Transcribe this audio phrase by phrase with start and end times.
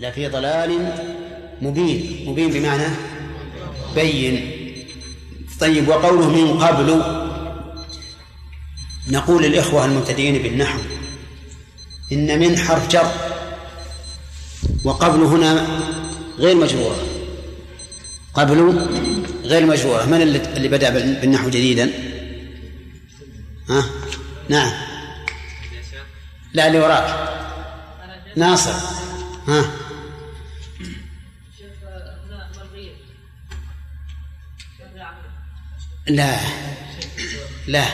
[0.00, 0.92] لفي ضلال
[1.62, 2.24] مبين.
[2.28, 2.86] مبين بمعنى
[3.94, 4.52] بين.
[5.60, 7.02] طيب وقوله من قبل.
[9.08, 10.78] نقول للإخوة المبتدئين بالنحو.
[12.12, 13.12] إن من حرف جر.
[14.84, 15.66] وقبل هنا
[16.38, 16.96] غير مجرورة.
[18.34, 18.88] قبل
[19.44, 20.04] غير مجرورة.
[20.04, 20.90] من اللي بدأ
[21.20, 21.90] بالنحو جديدا؟
[23.68, 23.84] ها؟
[24.48, 24.72] نعم.
[26.52, 27.28] لا اللي وراك.
[28.36, 28.74] ناصر.
[29.48, 29.70] ها؟
[36.08, 36.40] لا.
[37.66, 37.84] لا.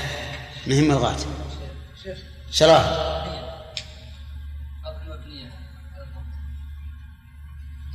[0.66, 1.22] مهم الغات
[2.50, 3.24] شراه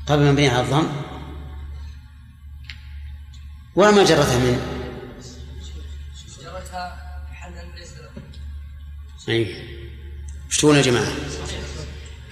[0.07, 0.87] قبل مبنية على الضم.
[3.75, 4.59] وما جرتها من؟
[6.41, 6.97] جرتها
[7.31, 7.93] محلا ليس
[9.29, 9.55] أي.
[10.49, 11.13] وش تقول يا جماعة.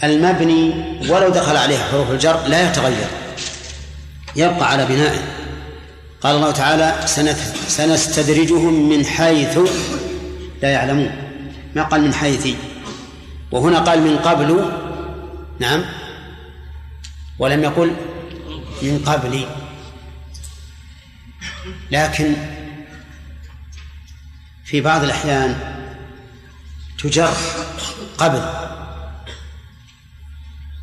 [0.04, 0.70] المبني
[1.10, 3.08] ولو دخل عليه حروف الجر لا يتغير.
[4.36, 5.37] يبقى على بنائه.
[6.22, 7.08] قال الله تعالى
[7.68, 9.60] سنستدرجهم من حيث
[10.62, 11.12] لا يعلمون.
[11.76, 12.48] ما قال من حيث؟
[13.52, 14.72] وهنا قال من قبل.
[15.60, 15.86] نعم.
[17.40, 17.92] ولم يقل
[18.82, 19.46] من قبل.
[21.92, 22.34] لكن
[24.66, 25.60] في بعض الأحيان
[27.04, 27.34] تجر
[28.18, 28.42] قبل.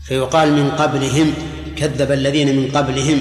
[0.07, 1.35] فيقال من قبلهم
[1.77, 3.21] كذب الذين من قبلهم.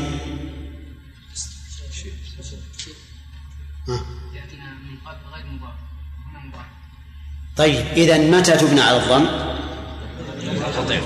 [7.58, 9.26] طيب إذا متى تبنى على الضم؟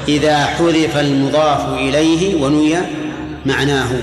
[0.08, 2.76] إذا حذف المضاف إليه ونوي
[3.46, 4.02] معناه.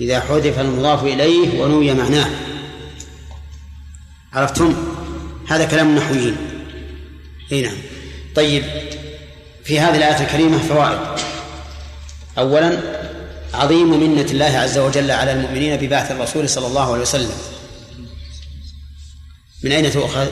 [0.00, 2.30] إذا حذف المضاف إليه ونوي معناه.
[4.32, 4.74] عرفتم؟
[5.48, 6.36] هذا كلام النحويين
[7.52, 7.76] إي نعم.
[8.34, 8.64] طيب
[9.64, 10.98] في هذه الآية الكريمة فوائد.
[12.38, 12.78] أولا
[13.54, 17.30] عظيم منة الله عز وجل على المؤمنين ببعث الرسول صلى الله عليه وسلم.
[19.62, 20.26] من أين تؤخذ؟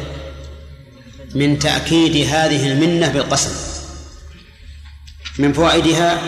[1.34, 3.50] من تأكيد هذه المنة بالقسم.
[5.38, 6.20] من فوائدها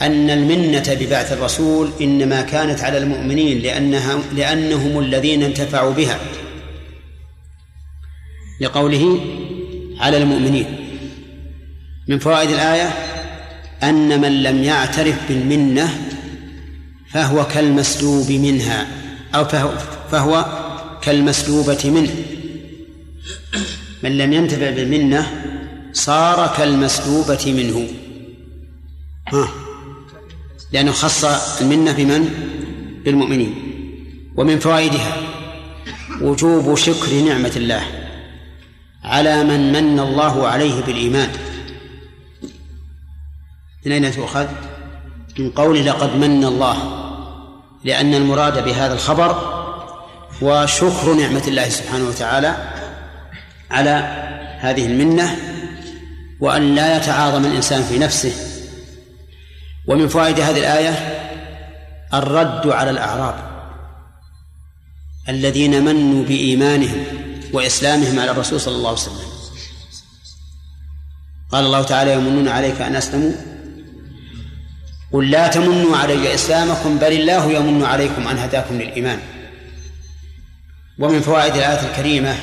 [0.00, 6.18] أن المنة ببعث الرسول إنما كانت على المؤمنين لأنها لأنهم الذين انتفعوا بها.
[8.60, 9.20] لقوله
[10.00, 10.66] على المؤمنين.
[12.08, 12.88] من فوائد الآية
[13.82, 15.98] أن من لم يعترف بالمنة
[17.10, 18.86] فهو كالمسلوب منها
[19.34, 19.72] أو فهو,
[20.10, 20.46] فهو
[21.02, 22.41] كالمسلوبة منه.
[24.02, 25.26] من لم ينتفع بالمنة
[25.92, 27.88] صار كالمسلوبة منه
[29.32, 29.48] ها
[30.72, 31.24] لأنه خص
[31.60, 32.28] المنة بمن؟
[33.04, 33.54] بالمؤمنين
[34.36, 35.16] ومن فوائدها
[36.20, 37.82] وجوب شكر نعمة الله
[39.04, 41.28] على من من الله عليه بالإيمان
[43.86, 44.46] من أين تؤخذ؟
[45.38, 46.98] من قوله لقد من الله
[47.84, 49.52] لأن المراد بهذا الخبر
[50.42, 52.71] هو شكر نعمة الله سبحانه وتعالى
[53.72, 54.22] على
[54.60, 55.36] هذه المنة
[56.40, 58.32] وأن لا يتعاظم الإنسان في نفسه.
[59.86, 60.90] ومن فوائد هذه الآية
[62.14, 63.34] الرد على الأعراب
[65.28, 67.04] الذين منوا بإيمانهم
[67.52, 69.32] وإسلامهم على الرسول صلى الله عليه وسلم.
[71.52, 73.32] قال الله تعالى يمنون عليك أن أسلموا.
[75.12, 79.18] قل لا تمنوا علي إسلامكم بل الله يمن عليكم أن هداكم للإيمان.
[80.98, 82.36] ومن فوائد الآية الكريمة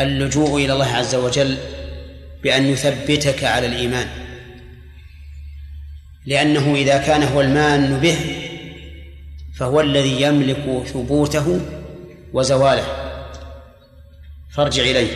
[0.00, 1.58] اللجوء إلى الله عز وجل
[2.42, 4.08] بأن يثبتك على الإيمان.
[6.26, 8.18] لأنه إذا كان هو المان به
[9.56, 11.60] فهو الذي يملك ثبوته
[12.32, 12.86] وزواله.
[14.50, 15.12] فارجع إليه.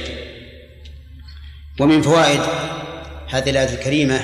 [1.80, 2.40] ومن فوائد
[3.28, 4.20] هذه الآية الكريمة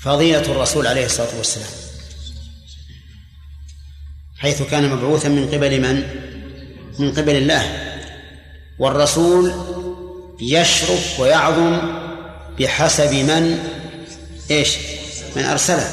[0.00, 1.70] فضيلة الرسول عليه الصلاة والسلام.
[4.38, 6.02] حيث كان مبعوثا من قبل من؟
[6.98, 7.93] من قبل الله.
[8.78, 9.52] والرسول
[10.40, 11.78] يشرف ويعظم
[12.58, 13.68] بحسب من؟
[14.50, 14.76] إيش؟
[15.36, 15.90] من أرسله.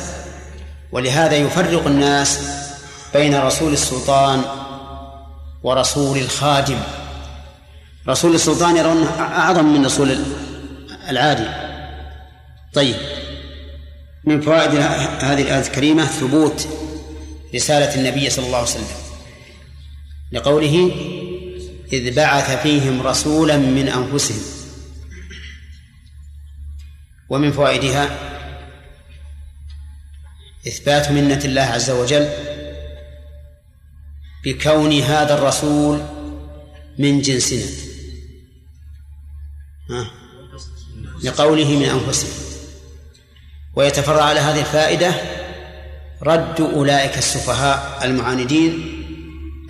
[0.92, 2.40] ولهذا يفرق الناس
[3.14, 4.42] بين رسول السلطان
[5.64, 6.80] ورسول الخادم.
[8.08, 10.18] رسول السلطان يرون أعظم من رسول
[11.10, 11.48] العادي
[12.74, 12.96] طيب.
[14.24, 14.76] من فوائد
[15.20, 16.68] هذه الآية الكريمة ثبوت
[17.56, 18.88] رسالة النبي صلى الله عليه وسلم.
[20.32, 20.92] لقوله
[21.94, 24.42] إذ بعث فيهم رسولا من أنفسهم.
[27.30, 28.10] ومن فوائدها
[30.68, 32.30] إثبات منة الله عز وجل
[34.46, 36.02] بكون هذا الرسول
[36.98, 37.92] من جنسنا.
[41.24, 42.32] لقوله من أنفسهم
[43.76, 45.14] ويتفرع على هذه الفائدة
[46.22, 49.04] رد أولئك السفهاء المعاندين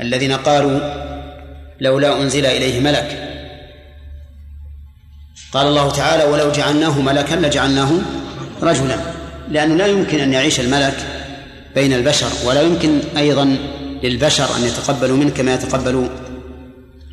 [0.01, 1.10] الذين قالوا
[1.81, 3.28] لولا أنزل إليه ملك.
[5.51, 7.92] قال الله تعالى ولو جعلناه ملكا لجعلناه
[8.62, 8.98] رجلا.
[9.50, 10.98] لأنه لا يمكن أن يعيش الملك
[11.75, 13.57] بين البشر ولا يمكن أيضا
[14.04, 16.10] للبشر أن يتقبلوا منه كما يتقبل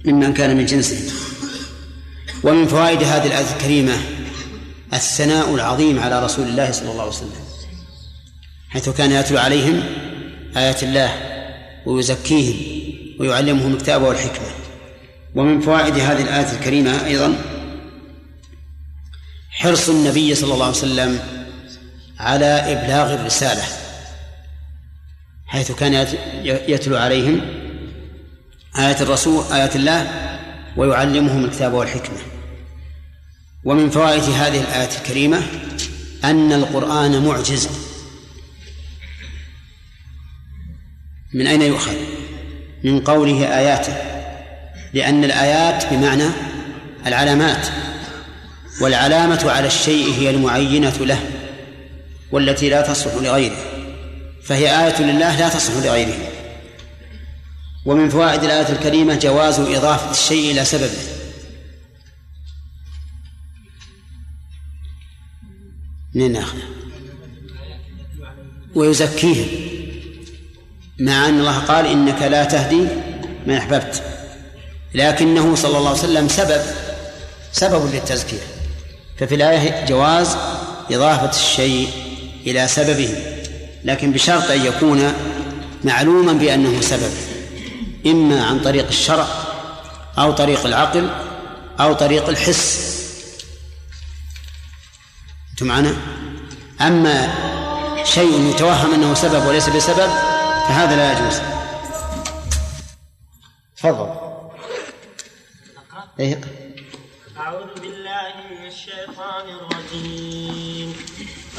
[0.04, 1.12] ممن كان من جنسه.
[2.44, 3.96] ومن فوائد هذه الآية الكريمة
[4.92, 7.30] الثناء العظيم على رسول الله صلى الله عليه وسلم
[8.70, 9.82] حيث كان يتلو عليهم
[10.56, 11.14] آيات الله
[11.86, 12.77] ويزكيهم.
[13.18, 14.46] ويعلمهم الكتاب والحكمة.
[15.34, 17.34] ومن فوائد هذه الآية الكريمة أيضا
[19.50, 21.20] حرص النبي صلى الله عليه وسلم
[22.18, 23.62] على إبلاغ الرسالة
[25.46, 26.06] حيث كان
[26.44, 27.40] يتلو عليهم
[28.78, 30.28] آيات الرسول آيات الله
[30.76, 32.18] ويعلمهم الكتاب والحكمة.
[33.64, 35.42] ومن فوائد هذه الآية الكريمة
[36.24, 37.68] أن القرآن معجز
[41.34, 41.96] من أين يؤخذ؟
[42.84, 43.96] من قوله آياته
[44.92, 46.30] لأن الآيات بمعنى
[47.06, 47.66] العلامات
[48.80, 51.20] والعلامة على الشيء هي المعينة له
[52.32, 53.56] والتي لا تصلح لغيره
[54.44, 56.14] فهي آية لله لا تصلح لغيره.
[57.84, 60.98] ومن فوائد الآية الكريمة جواز إضافة الشيء إلى سببه.
[66.14, 66.44] منين؟
[68.74, 69.67] ويزكيهم.
[71.00, 72.86] مع أن الله قال إنك لا تهدي
[73.46, 74.02] من أحببت.
[74.94, 76.62] لكنه صلى الله عليه وسلم سبب
[77.52, 78.40] سبب للتزكية.
[79.18, 80.36] ففي الآية جواز
[80.90, 81.88] إضافة الشيء
[82.46, 83.16] إلى سببه.
[83.84, 85.12] لكن بشرط أن يكون
[85.84, 87.10] معلوما بأنه سبب.
[88.06, 89.26] إما عن طريق الشرع
[90.18, 91.10] أو طريق العقل
[91.80, 92.94] أو طريق الحس.
[95.50, 95.96] أنتم معنا؟
[96.80, 97.34] أما
[98.04, 100.27] شيء يتوهم أنه سبب وليس بسبب
[100.68, 101.40] فهذا لا يجوز.
[103.76, 104.10] تفضل.
[106.20, 106.40] إيه.
[107.38, 110.96] أعوذ بالله من الشيطان الرجيم.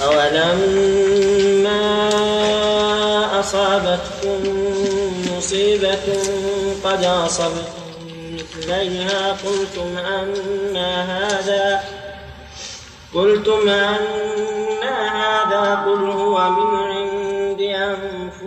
[0.04, 1.80] أولما
[3.40, 4.40] أصابتكم
[5.38, 6.08] مصيبة
[6.84, 7.86] قد أصبتم
[8.34, 11.84] مثليها قلتم أن هذا
[13.14, 18.09] قلتم أن هذا قل هو من عند أنفسكم.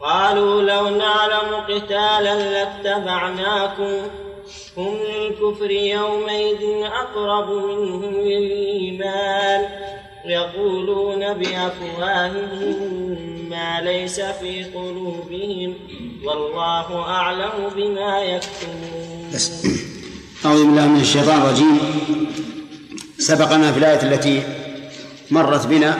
[0.00, 4.08] قالوا لو نعلم قتالا لاتبعناكم
[4.76, 9.66] هم للكفر يومئذ أقرب منهم للإيمان
[10.24, 12.78] يقولون بأفواههم
[13.50, 15.74] ما ليس في قلوبهم
[16.24, 19.30] والله أعلم بما يكتمون.
[20.44, 21.78] أعوذ بالله من الشيطان الرجيم.
[23.18, 24.42] سبقنا في الآية التي
[25.30, 25.98] مرت بنا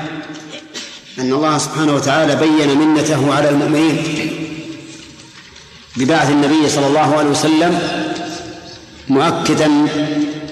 [1.20, 3.96] أن الله سبحانه وتعالى بين منته على المؤمنين.
[5.96, 7.78] ببعث النبي صلى الله عليه وسلم
[9.08, 9.70] مؤكدا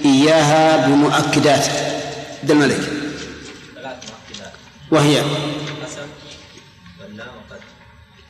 [0.05, 1.65] إياها بمؤكدات.
[2.41, 2.79] عبد الملك
[4.91, 5.21] وهي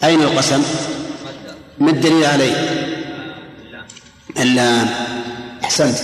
[0.03, 0.63] أين القسم؟
[1.79, 2.55] ما الدليل عليه؟
[4.39, 4.89] اللام
[5.63, 5.98] أحسنت.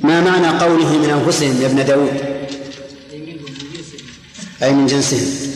[0.00, 2.33] ما معنى قوله من أنفسهم يا ابن داود؟
[4.62, 5.54] أي من جنسهم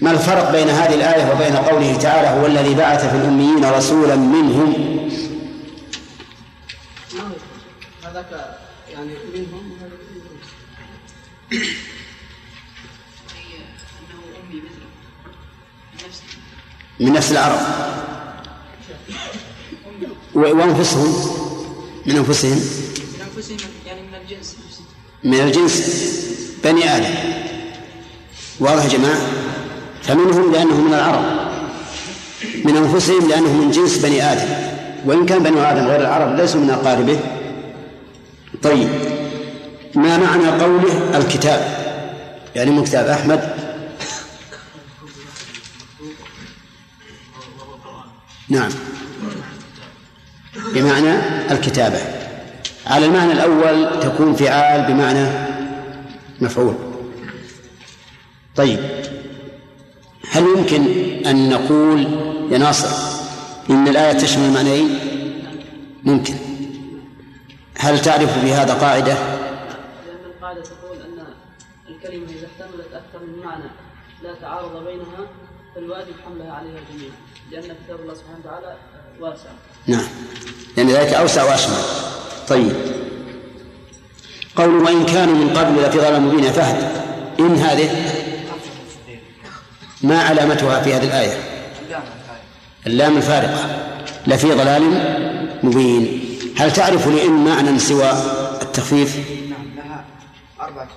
[0.00, 4.98] ما الفرق بين هذه الآية وبين قوله تعالى هو الذي بعث في الأميين رسولا منهم؟
[8.04, 8.58] هذاك
[8.92, 9.78] يعني منهم.
[17.00, 17.60] من نفس العرب.
[20.34, 21.38] وأنفسهم.
[22.06, 22.58] من أنفسهم.
[22.58, 23.56] من أنفسهم
[23.86, 24.56] يعني من الجنس.
[25.24, 26.04] من الجنس.
[26.64, 27.47] بني آدم.
[28.60, 29.18] واضح يا جماعة؟
[30.02, 31.24] فمنهم لأنه من العرب
[32.64, 34.48] من أنفسهم لأنه من جنس بني آدم
[35.04, 37.18] وإن كان بني آدم غير العرب ليسوا من أقاربه.
[38.62, 38.88] طيب
[39.94, 41.78] ما معنى قوله الكتاب؟
[42.56, 43.54] يعني من كتاب أحمد؟
[48.48, 48.70] نعم.
[50.74, 51.14] بمعنى
[51.50, 51.98] الكتابة.
[52.86, 55.26] على المعنى الأول تكون فعال بمعنى
[56.40, 56.87] مفعول.
[58.58, 58.78] طيب.
[60.30, 60.82] هل يمكن
[61.26, 62.02] أن نقول
[62.52, 62.88] يا ناصر
[63.70, 64.98] إن الآية تشمل معنيين؟
[66.04, 66.34] ممكن.
[67.78, 71.24] هل تعرف في هذا قاعدة؟ لأن القاعدة تقول أن
[71.88, 73.70] الكلمة إذا احتملت أكثر من معنى
[74.22, 75.28] لا تعارض بينها
[75.74, 77.12] فالواجب حملها عليها جميعا
[77.50, 78.76] لأن كتاب الله سبحانه وتعالى
[79.20, 79.50] واسع.
[79.86, 80.06] نعم.
[80.76, 81.82] لأن ذلك أوسع وأشمل.
[82.48, 82.72] طيب.
[84.56, 87.08] قول وإن كانوا من قبل لفي ضلال مبين فهد
[87.40, 87.90] إن هذه
[90.02, 91.58] ما علامتها في هذه الآية؟
[92.86, 93.88] اللام الفارقة
[94.26, 94.82] لفي ضلال
[95.62, 96.24] مبين.
[96.58, 98.10] هل تعرف لإن معنى سوى
[98.62, 99.16] التخفيف؟
[99.50, 100.04] نعم لها
[100.60, 100.88] أربعة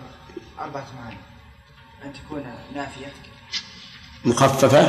[0.59, 1.17] أربعة معاني
[2.05, 2.43] أن تكون
[2.75, 3.13] نافية
[4.25, 4.81] مخففة.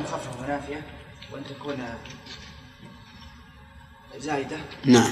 [0.00, 0.82] مخففة ونافية
[1.32, 1.76] وأن تكون
[4.18, 5.10] زائدة نعم.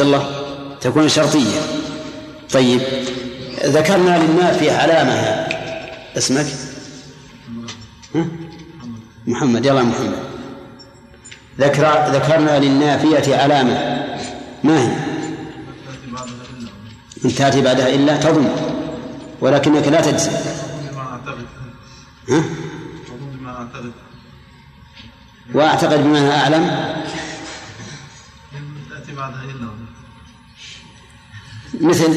[0.00, 1.60] الله تكون شرطية.
[2.52, 2.80] طيب
[3.64, 5.46] ذكرنا للنافية علامة.
[6.16, 6.46] اسمك؟
[9.26, 10.18] محمد يلا محمد.
[11.58, 14.06] ذكر ذكرنا للنافية علامة.
[14.64, 14.96] ما هي؟
[17.24, 18.48] إن تأتي بعدها إلا تظن
[19.40, 20.32] ولكنك لا تجزم.
[22.28, 22.44] ها؟
[25.54, 26.94] وأعتقد بما أعلم.
[28.90, 29.66] تأتي بعدها إلا
[31.80, 32.14] مثل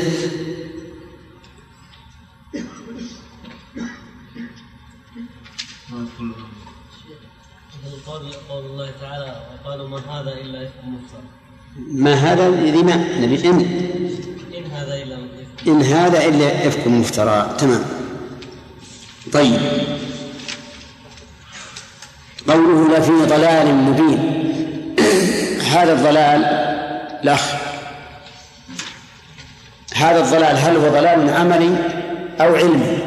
[8.50, 11.24] قول الله تعالى وقالوا ما هذا الا افك مفترى
[11.78, 13.60] ما هذا الذي ما؟ نبي إن
[14.58, 17.56] إن هذا إلا إفك إن هذا إلا إفك مفترى.
[17.60, 17.86] تمام.
[19.34, 19.60] طيب.
[22.48, 24.20] قوله لفي ضلال مبين.
[25.72, 26.44] هذا الضلال
[27.24, 27.59] الأخ
[30.00, 31.76] هذا الضلال هل هو ضلال عملي
[32.42, 32.98] أو علمي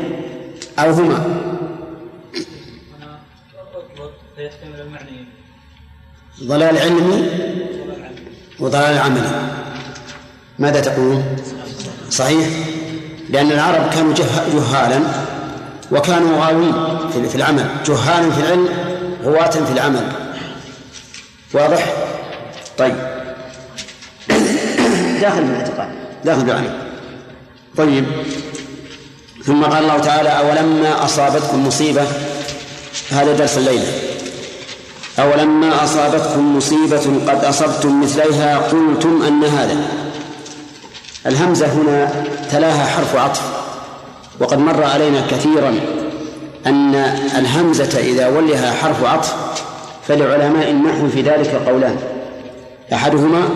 [0.78, 1.25] أو هما؟
[6.44, 7.28] ضلال علمي
[8.61, 9.30] وضلال عملي
[10.58, 11.37] ماذا تقولون
[12.11, 12.49] صحيح؟
[13.30, 15.00] لأن العرب كانوا جه- جهالا
[15.92, 16.72] وكانوا غاوين
[17.12, 17.66] في- في العمل.
[17.87, 18.68] جهالا في العلم
[19.25, 20.12] غواة في العمل.
[21.54, 21.92] واضح؟
[22.78, 22.94] طيب.
[25.22, 25.88] داخل في الاعتقاد.
[26.25, 26.79] في العمل
[27.76, 28.05] طيب.
[29.45, 32.02] ثم قال الله تعالى أولما أصابتكم مصيبة؟
[33.11, 33.87] هذا درس الليلة.
[35.19, 39.76] أولما أصابتكم مصيبة قد أصبتم مثليها قلتم أن هذا.
[41.26, 43.43] الهمزة هنا تلاها حرف عطف.
[44.41, 45.81] وقد مر علينا كثيرا
[46.67, 46.95] أن
[47.38, 49.35] الهمزة إذا ولها حرف عطف
[50.09, 51.97] فلعلماء النحو في ذلك قولان.
[52.93, 53.49] أحدهما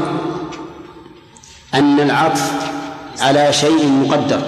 [1.76, 2.52] أن العطف
[3.20, 4.40] على شيء مقدر.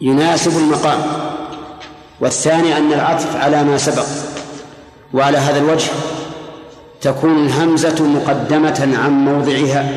[0.00, 0.98] يناسب المقام.
[2.20, 4.06] والثاني أن العطف على ما سبق.
[5.14, 5.90] وعلى هذا الوجه
[7.00, 9.88] تكون الهمزة مقدمة عن موضعها.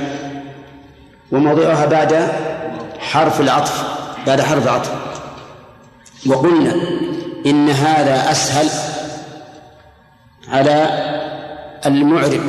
[1.32, 2.32] وموضعها بعد
[3.00, 3.84] حرف العطف
[4.28, 4.92] بعد حرف العطف.
[6.28, 6.76] وقلنا
[7.46, 8.70] إن هذا أسهل
[10.50, 11.04] على
[11.86, 12.42] المعرب.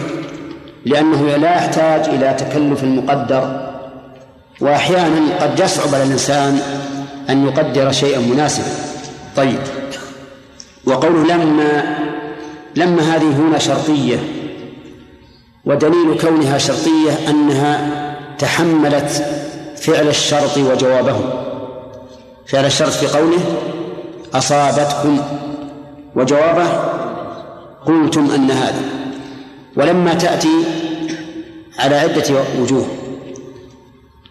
[0.87, 3.71] لأنه لا يحتاج إلى تكلف المقدر
[4.61, 6.61] وأحيانا قد يصعب على الإنسان
[7.31, 8.67] أن يقدر شيئا مناسبا.
[9.37, 9.59] طيب
[10.87, 11.99] وقوله لما
[12.77, 14.19] لما هذه هنا شرطية
[15.65, 17.91] ودليل كونها شرطية أنها
[18.39, 19.25] تحملت
[19.77, 21.21] فعل الشرط وجوابه.
[22.47, 23.41] فعل الشرط في قوله
[24.35, 25.19] أصابتكم
[26.17, 26.69] وجوابه
[27.87, 28.98] قلتم أن هذا.
[29.79, 30.65] ولما تأتي
[31.79, 32.87] على عدة وجوه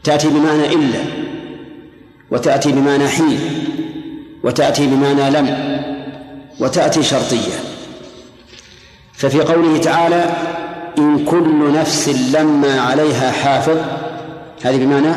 [0.03, 0.99] تأتي بمعنى إلا
[2.31, 3.39] وتأتي بمعنى حين
[4.43, 5.77] وتأتي بمعنى لم
[6.59, 7.53] وتأتي شرطية.
[9.13, 10.25] ففي قوله تعالى
[10.97, 13.77] إن كل نفس لما عليها حافظ
[14.63, 15.13] هذه بمعنى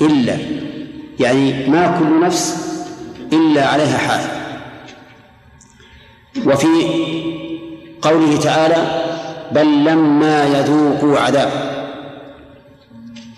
[0.00, 0.36] إلا
[1.20, 2.56] يعني ما كل نفس
[3.32, 4.38] إلا عليها حافظ.
[6.46, 6.66] وفي
[8.02, 9.07] قوله تعالى
[9.52, 11.50] بل لما يذوقوا عذاب.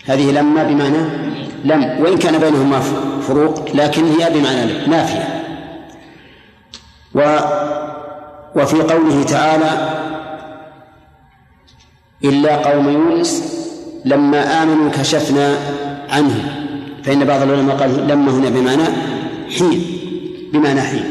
[0.06, 1.30] هذه لما بمعنى
[1.64, 2.80] لم وإن كان بينهما
[3.28, 5.42] فروق لكن هي بمعنى نافية
[7.14, 7.38] و
[8.56, 9.70] وفي قوله تعالى
[12.24, 13.60] إلا قوم يونس
[14.04, 15.56] لما آمنوا كشفنا
[16.10, 16.42] عنهم.
[17.04, 18.84] فإن بعض العلماء قال لما هنا بمعنى
[19.58, 19.82] حين
[20.52, 21.04] بمعنى حين.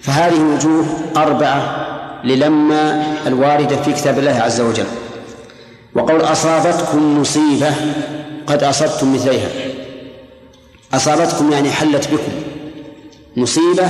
[0.00, 0.86] فهذه وجوه
[1.16, 1.87] أربعة
[2.24, 4.86] للما الواردة في كتاب الله عز وجل.
[5.94, 7.74] وقول أصابتكم مصيبة
[8.46, 9.48] قد أصبتم مثليها.
[10.94, 12.32] أصابتكم يعني حلت بكم.
[13.36, 13.88] مصيبة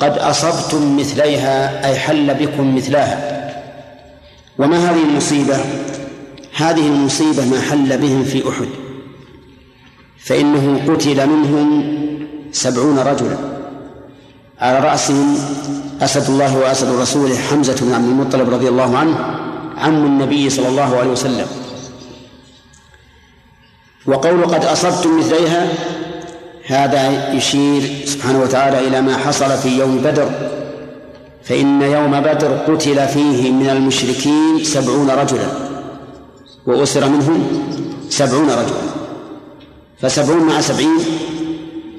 [0.00, 3.32] قد أصبتم مثليها أي حل بكم مثلها
[4.58, 5.56] وما هذه المصيبة؟
[6.56, 8.68] هذه المصيبة ما حل بهم في أحد.
[10.18, 11.84] فإنه قتل منهم
[12.52, 13.61] سبعون رجلا.
[14.62, 15.38] على رأسهم
[16.02, 19.16] أسد الله وأسد رسوله حمزة بن عبد المطلب رضي الله عنه
[19.76, 21.46] عم النبي صلى الله عليه وسلم.
[24.06, 25.68] وقول قد أصبتم مثليها
[26.66, 30.30] هذا يشير سبحانه وتعالى إلى ما حصل في يوم بدر.
[31.44, 35.48] فإن يوم بدر قتل فيه من المشركين سبعون رجلا
[36.66, 37.62] وأسر منهم
[38.10, 38.82] سبعون رجلا.
[40.00, 40.98] فسبعون مع سبعين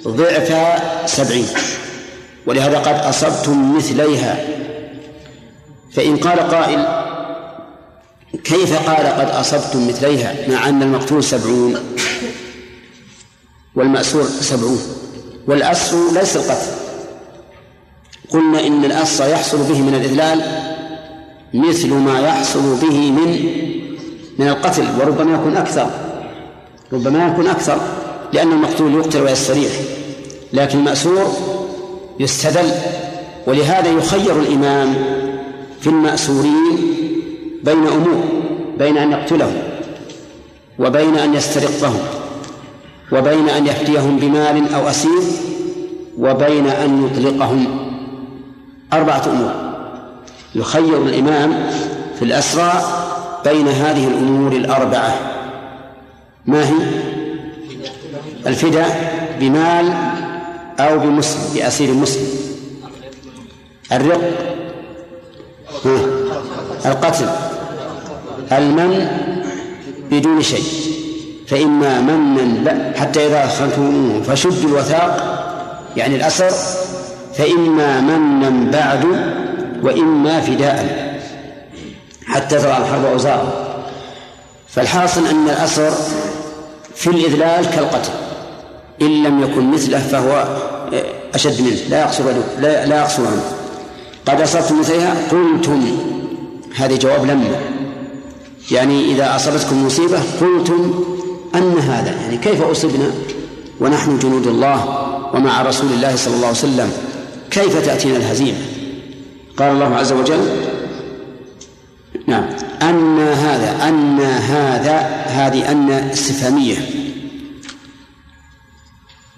[0.07, 0.53] ضعف
[1.05, 1.47] سبعين.
[2.47, 4.45] ولهذا قد أصبتم مثليها.
[5.93, 6.85] فإن قال قائل
[8.43, 11.75] كيف قال قد أصبتم مثليها؟ مع أن المقتول سبعون
[13.75, 14.81] والمأسور سبعون.
[15.47, 16.71] والأسر ليس القتل.
[18.29, 20.41] قلنا إن الأسر يحصل به من الإذلال
[21.53, 23.29] مثل ما يحصل به من
[24.39, 25.89] من القتل وربما يكون أكثر.
[26.93, 27.77] ربما يكون أكثر
[28.33, 29.71] لأن المقتول يقتل ويستريح.
[30.53, 31.52] لكن المأسور
[32.19, 32.69] يستدل
[33.47, 34.95] ولهذا يخير الإمام
[35.81, 36.77] في المأسورين
[37.63, 38.23] بين أمور
[38.77, 39.53] بين أن يقتلهم
[40.79, 41.99] وبين أن يسترقهم
[43.11, 45.21] وبين أن يفديهم بمال أو أسير
[46.17, 47.65] وبين أن يطلقهم
[48.93, 49.53] أربعة أمور
[50.55, 51.71] يخير الإمام
[52.19, 52.71] في الأسرى
[53.45, 55.15] بين هذه الأمور الأربعة
[56.45, 56.73] ما هي؟
[58.47, 59.93] الفداء بمال
[60.79, 62.27] أو بمسلم بأسير مسلم.
[63.91, 64.21] الرق.
[66.85, 67.29] القتل.
[68.51, 69.07] المن
[70.11, 70.63] بدون شيء.
[71.47, 75.13] فإما منا لا حتى إذا أدخلتموه فشدوا الوثاق
[75.97, 76.51] يعني الأسر.
[77.37, 79.05] فإما منا بعد
[79.83, 81.13] وإما فداء.
[82.25, 83.53] حتى ترى الحرب أوزارا
[84.67, 85.91] فالحاصل أن الأسر
[86.95, 88.22] في الإذلال كالقتل.
[89.01, 90.57] إن لم يكن مثله فهو
[91.35, 91.77] أشد منه.
[91.89, 92.23] لا يقصر
[92.59, 93.43] لا, لا يقصر عنه.
[94.25, 95.97] قد أصبتم مثلها قلتم.
[96.75, 97.55] هذه جواب لما
[98.71, 101.03] يعني إذا أصابتكم مصيبة قلتم
[101.55, 102.11] أن هذا.
[102.21, 103.11] يعني كيف أصبنا؟
[103.79, 106.91] ونحن جنود الله ومع رسول الله صلى الله عليه وسلم.
[107.51, 108.57] كيف تأتينا الهزيمة؟
[109.57, 110.39] قال الله عز وجل
[112.27, 112.45] نعم
[112.81, 116.75] أن هذا أن هذا هذه أن استفهامية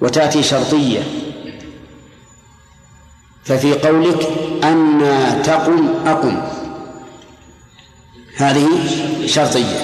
[0.01, 0.99] وتأتي شرطية.
[3.43, 4.27] ففي قولك
[4.63, 5.01] أن
[5.43, 6.41] تقم أقم.
[8.37, 8.67] هذه
[9.25, 9.79] شرطية.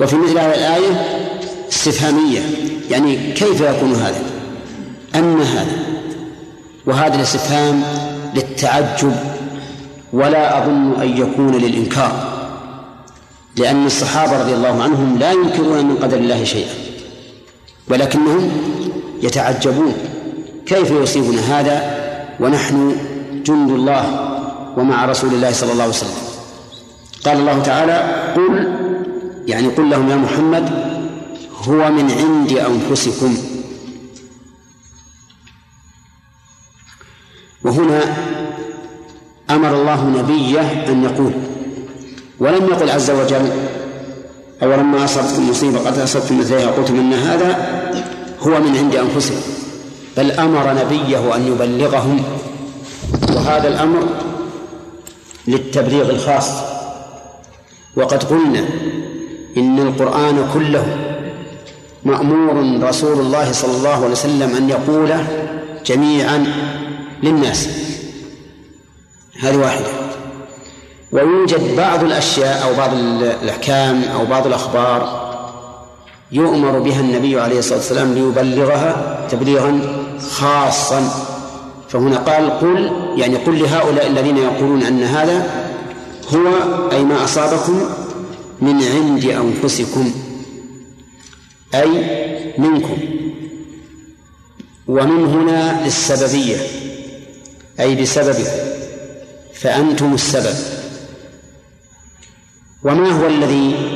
[0.00, 1.20] وفي مثل هذه الآية
[1.68, 2.40] استفهامية.
[2.90, 4.22] يعني كيف يكون هذا؟
[5.14, 5.76] أن هذا.
[6.86, 7.82] وهذا الاستفهام
[8.34, 9.16] للتعجب.
[10.12, 12.34] ولا أظن أن يكون للإنكار.
[13.56, 16.74] لأن الصحابة رضي الله عنهم لا ينكرون من قدر الله شيئا.
[17.88, 18.50] ولكنهم
[19.24, 19.94] يتعجبون.
[20.66, 21.76] كيف يصيبنا هذا؟
[22.40, 22.96] ونحن
[23.46, 24.04] جند الله
[24.76, 26.22] ومع رسول الله صلى الله عليه وسلم.
[27.24, 27.96] قال الله تعالى
[28.36, 28.52] قل
[29.46, 30.64] يعني قل لهم يا محمد
[31.68, 33.36] هو من عند أنفسكم.
[37.64, 38.00] وهنا
[39.50, 41.32] أمر الله نبيه أن يقول
[42.40, 43.50] ولم يقل عز وجل
[44.62, 47.50] أولما أصبتكم مصيبة قد أصبتم مثلها قلتم أن هذا
[48.46, 49.52] هو من عند أنفسكم
[50.16, 52.22] بل أمر نبيه أن يبلغهم.
[53.36, 54.08] وهذا الأمر
[55.46, 56.50] للتبليغ الخاص.
[57.96, 58.64] وقد قلنا
[59.56, 60.96] إن القرآن كله
[62.04, 65.26] مأمور رسول الله صلى الله عليه وسلم أن يقوله
[65.86, 66.46] جميعا
[67.22, 67.68] للناس.
[69.40, 69.86] هذه واحدة.
[71.12, 72.90] ويوجد بعض الأشياء أو بعض
[73.42, 75.23] الأحكام أو بعض الأخبار
[76.34, 79.80] يؤمر بها النبي عليه الصلاة والسلام ليبلغها تبليغا
[80.30, 81.00] خاصا.
[81.88, 85.70] فهنا قال قل يعني قل لهؤلاء الذين يقولون أن هذا
[86.34, 86.48] هو
[86.92, 87.80] أي ما أصابكم
[88.60, 90.12] من عند أنفسكم
[91.74, 91.88] أي
[92.58, 92.98] منكم.
[94.88, 96.56] ومن هنا للسببية
[97.80, 98.58] أي بسببكم
[99.54, 100.56] فأنتم السبب.
[102.84, 103.93] وما هو الذي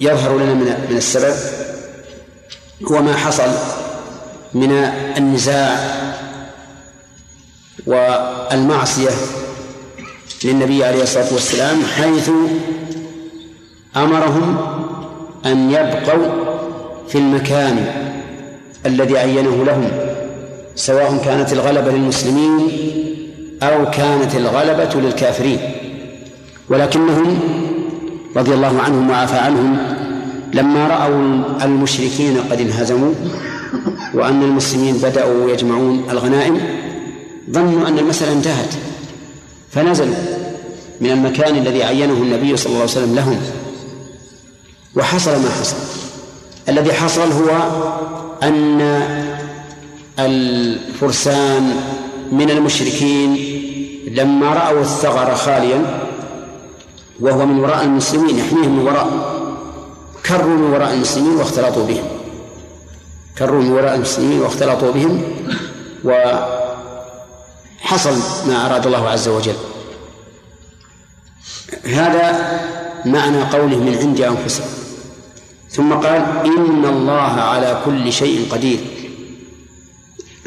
[0.00, 0.54] يظهر لنا
[0.90, 1.34] من السبب
[2.90, 3.50] هو ما حصل
[4.54, 4.72] من
[5.16, 5.78] النزاع
[7.86, 9.10] والمعصية
[10.44, 12.30] للنبي عليه الصلاة والسلام حيث
[13.96, 14.56] أمرهم
[15.46, 16.28] أن يبقوا
[17.08, 17.86] في المكان
[18.86, 19.90] الذي عينه لهم
[20.76, 22.70] سواء كانت الغلبة للمسلمين
[23.62, 25.58] أو كانت الغلبة للكافرين
[26.68, 27.61] ولكنهم
[28.36, 29.76] رضي الله عنهم وعفى عنهم
[30.54, 33.14] لما رأوا المشركين قد انهزموا
[34.14, 36.60] وأن المسلمين بدأوا يجمعون الغنائم
[37.50, 38.74] ظنوا أن المسألة انتهت
[39.70, 40.14] فنزلوا
[41.00, 43.40] من المكان الذي عينه النبي صلى الله عليه وسلم لهم
[44.96, 45.76] وحصل ما حصل.
[46.68, 47.50] الذي حصل هو
[48.42, 49.02] أن
[50.18, 51.76] الفرسان
[52.32, 53.36] من المشركين
[54.10, 56.02] لما رأوا الثغر خاليا
[57.20, 59.32] وهو من وراء المسلمين يحميهم من وراء
[60.26, 62.04] كروا من وراء المسلمين واختلطوا بهم.
[63.38, 65.22] كروا من وراء المسلمين واختلطوا بهم.
[66.04, 66.50] وحصل
[68.48, 69.56] ما أراد الله عز وجل.
[71.84, 72.60] هذا
[73.04, 74.66] معنى قوله من عند أنفسهم
[75.70, 78.80] ثم قال إن الله على كل شيء قدير.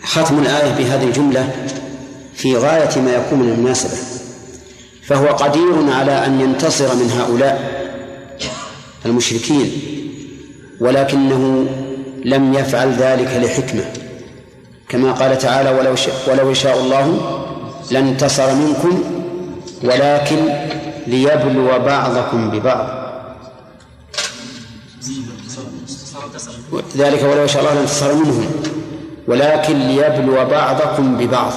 [0.04, 1.68] ختم الآية بهذه الجملة
[2.34, 4.15] في غاية ما يكون من المناسبة.
[5.08, 7.86] فهو قدير على أن ينتصر من هؤلاء
[9.06, 9.72] المشركين
[10.80, 11.68] ولكنه
[12.26, 13.86] لم يفعل ذلك لحكمة.
[14.90, 17.06] كما قال تعالى ولو شاء, ولو يشاء الله
[17.92, 19.04] لانتصر منكم
[19.84, 20.38] ولكن
[21.08, 23.06] ليبلو بعضكم ببعض.
[26.98, 28.46] ذلك ولو شاء الله لانتصر منهم
[29.28, 31.54] ولكن ليبلو بعضكم ببعض.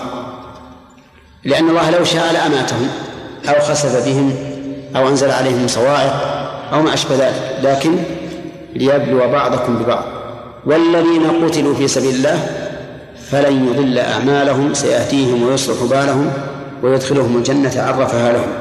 [1.44, 2.88] لأن الله لو شاء لأماتهم.
[3.48, 4.34] أو خسف بهم
[4.96, 6.38] أو أنزل عليهم صواعق
[6.72, 7.58] أو ما أشبه ذلك.
[7.62, 7.96] لكن
[8.74, 10.04] ليبلو بعضكم ببعض.
[10.66, 12.46] والذين قتلوا في سبيل الله
[13.30, 16.32] فلن يضل أعمالهم سيأتيهم ويصلح بالهم
[16.82, 18.52] ويدخلهم الجنة عرفها لهم.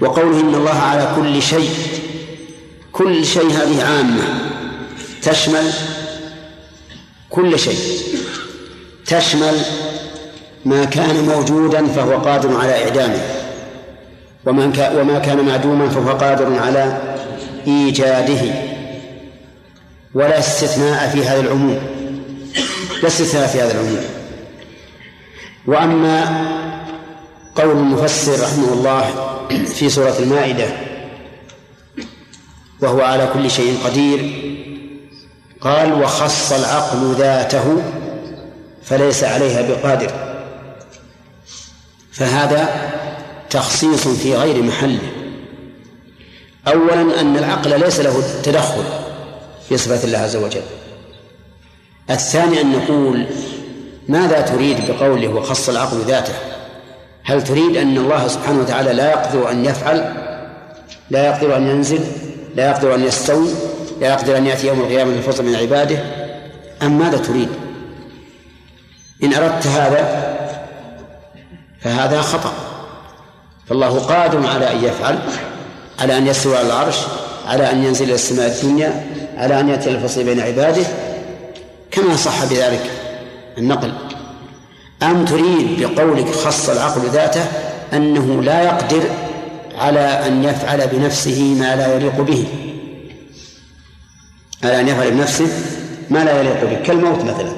[0.00, 1.70] وقوله إن الله على كل شيء
[2.92, 4.22] كل شيء هذه عامة.
[5.22, 5.70] تشمل
[7.30, 7.78] كل شيء.
[9.06, 9.54] تشمل
[10.64, 13.22] ما كان موجودا فهو قادر على إعدامه.
[14.46, 16.98] ومن وما كان معدوما فهو قادر على
[17.66, 18.54] إيجاده.
[20.14, 21.78] ولا استثناء في هذا العموم.
[23.02, 24.04] لا استثناء في هذا العموم.
[25.66, 26.46] وأما
[27.54, 29.04] قول المفسر رحمه الله
[29.64, 30.64] في سورة المائدة
[32.80, 34.32] وهو على كل شيء قدير
[35.60, 37.82] قال وخص العقل ذاته
[38.84, 40.31] فليس عليها بقادر.
[42.12, 42.68] فهذا
[43.50, 44.98] تخصيص في غير محله.
[46.68, 48.84] أولا أن العقل ليس له تدخل
[49.68, 50.62] في صفات الله عز وجل.
[52.10, 53.26] الثاني أن نقول
[54.08, 56.34] ماذا تريد بقوله وخص العقل ذاته؟
[57.24, 60.14] هل تريد أن الله سبحانه وتعالى لا يقدر أن يفعل؟
[61.10, 62.00] لا يقدر أن ينزل؟
[62.56, 63.48] لا يقدر أن يستوي؟
[64.00, 65.98] لا يقدر أن يأتي يوم القيامة الفصل من عباده؟
[66.82, 67.48] أم ماذا تريد؟
[69.22, 70.31] إن أردت هذا
[71.84, 72.52] فهذا خطأ.
[73.68, 75.18] فالله قادر على أن يفعل
[75.98, 76.96] على أن يستوي على العرش
[77.46, 80.84] على أن ينزل إلى السماء الدنيا على أن يأتي الفصل بين عباده.
[81.90, 82.90] كما صح بذلك
[83.58, 83.92] النقل.
[85.02, 87.44] أم تريد بقولك خص العقل ذاته
[87.92, 89.02] أنه لا يقدر
[89.78, 92.46] على أن يفعل بنفسه ما لا يليق به؟
[94.64, 95.48] على أن يفعل بنفسه
[96.10, 97.52] ما لا يليق به كالموت مثلا.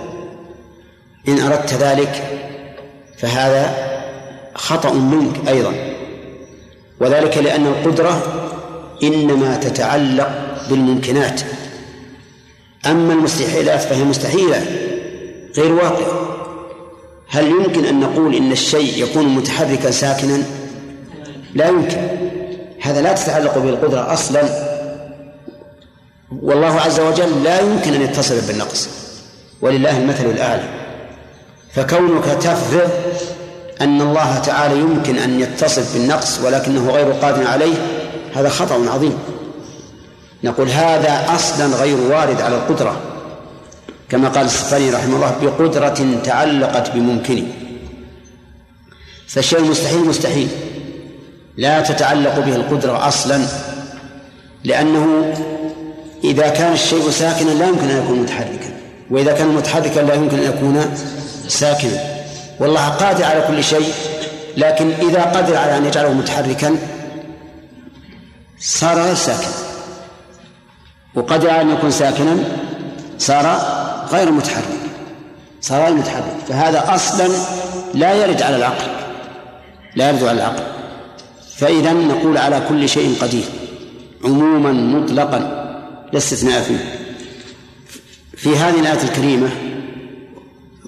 [1.28, 2.22] إن أردت ذلك
[3.18, 3.93] فهذا
[4.54, 5.72] خطأ منك أيضا.
[7.00, 8.22] وذلك لأن القدرة
[9.02, 10.30] إنما تتعلق
[10.70, 11.40] بالممكنات.
[12.86, 14.66] أما المستحيلات فهي مستحيلة
[15.56, 16.36] غير واقعة
[17.28, 20.42] هل يمكن أن نقول إن الشيء يكون متحركا ساكنا؟
[21.54, 22.08] لا يمكن.
[22.80, 24.42] هذا لا تتعلق بالقدرة أصلا.
[26.42, 28.88] والله عز وجل لا يمكن أن يتصل بالنقص.
[29.60, 30.68] ولله المثل الأعلى.
[31.74, 32.90] فكونك تفرض
[33.80, 37.74] أن الله تعالى يمكن أن يتصف بالنقص ولكنه غير قادر عليه
[38.34, 39.18] هذا خطأ عظيم.
[40.44, 42.96] نقول هذا أصلا غير وارد على القدرة
[44.08, 47.44] كما قال السفاري رحمه الله بقدرة تعلقت بممكن.
[49.28, 50.48] فالشيء المستحيل مستحيل.
[51.56, 53.40] لا تتعلق به القدرة أصلا
[54.64, 55.34] لأنه
[56.24, 58.74] إذا كان الشيء ساكنا لا يمكن أن يكون متحركا
[59.10, 60.94] وإذا كان متحركا لا يمكن أن يكون
[61.48, 62.13] ساكنا.
[62.60, 63.92] والله قادر على كل شيء
[64.56, 66.76] لكن إذا قدر على أن يجعله متحركا
[68.60, 69.48] صار غير ساكن.
[71.14, 72.36] وقدر على أن يكون ساكنا
[73.18, 73.46] صار
[74.12, 74.64] غير متحرك
[75.60, 76.36] صار غير متحرك.
[76.48, 77.28] فهذا أصلا
[77.94, 78.86] لا يرد على العقل
[79.96, 80.62] لا يرد على العقل.
[81.56, 83.44] فإذا نقول على كل شيء قدير
[84.24, 85.38] عموما مطلقا
[86.12, 86.98] لا استثناء فيه.
[88.36, 89.50] في هذه الآية الكريمة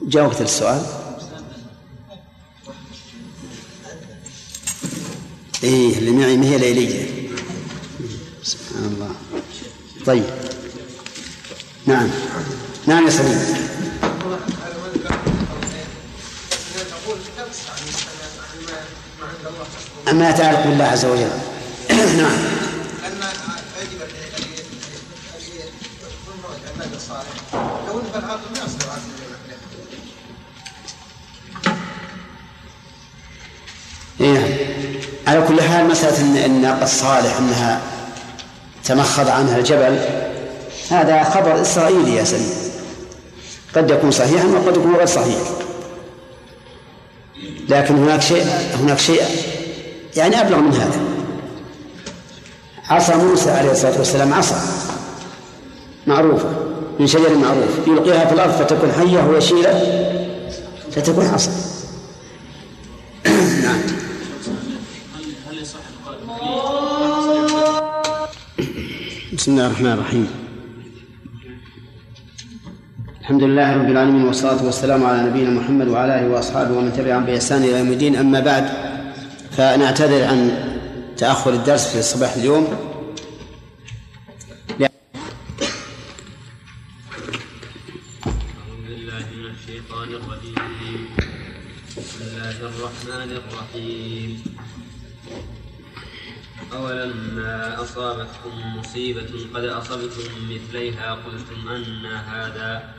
[0.02, 0.80] جاوبت السؤال.
[5.64, 7.28] إيه اللي معي ما هي ليلية
[8.42, 9.14] سبحان الله
[10.06, 10.24] طيب
[11.86, 12.08] نعم
[12.86, 13.66] نعم يا سليم
[20.10, 21.30] أما يتعلق بالله عز وجل
[21.90, 22.38] نعم
[27.88, 28.86] لو انه العاقل ما يصدر
[34.20, 34.32] إيه
[35.25, 37.80] نعم على كل حال مسألة أن الصالح أنها
[38.84, 39.98] تمخض عنها الجبل.
[40.90, 42.52] هذا خبر إسرائيلي يا سليم.
[43.76, 45.38] قد يكون صحيحا وقد يكون غير صحيح.
[47.68, 48.46] لكن هناك شيء
[48.80, 49.22] هناك شيء
[50.16, 51.00] يعني أبلغ من هذا.
[52.88, 54.60] عصا موسى عليه الصلاة والسلام عصا.
[56.06, 56.48] معروفة
[56.98, 57.86] من شجر معروف.
[57.86, 60.02] يلقيها في الأرض فتكون حية ويشيلة
[60.92, 61.50] فتكون عصا.
[69.46, 70.26] بسم الله الرحمن الرحيم.
[73.20, 77.62] الحمد لله رب العالمين والصلاة والسلام على نبينا محمد وعلى آله وأصحابه ومن تبعهم بإحسان
[77.62, 78.16] إلى يوم الدين.
[78.16, 78.64] أما بعد
[79.54, 80.50] فنعتذر عن
[81.16, 82.66] تأخر الدرس في صباح اليوم.
[92.66, 94.55] الرحمن الرحيم.
[96.72, 102.94] أولما أصابتكم مصيبة قد أصبتم مثليها قلتم أن هذا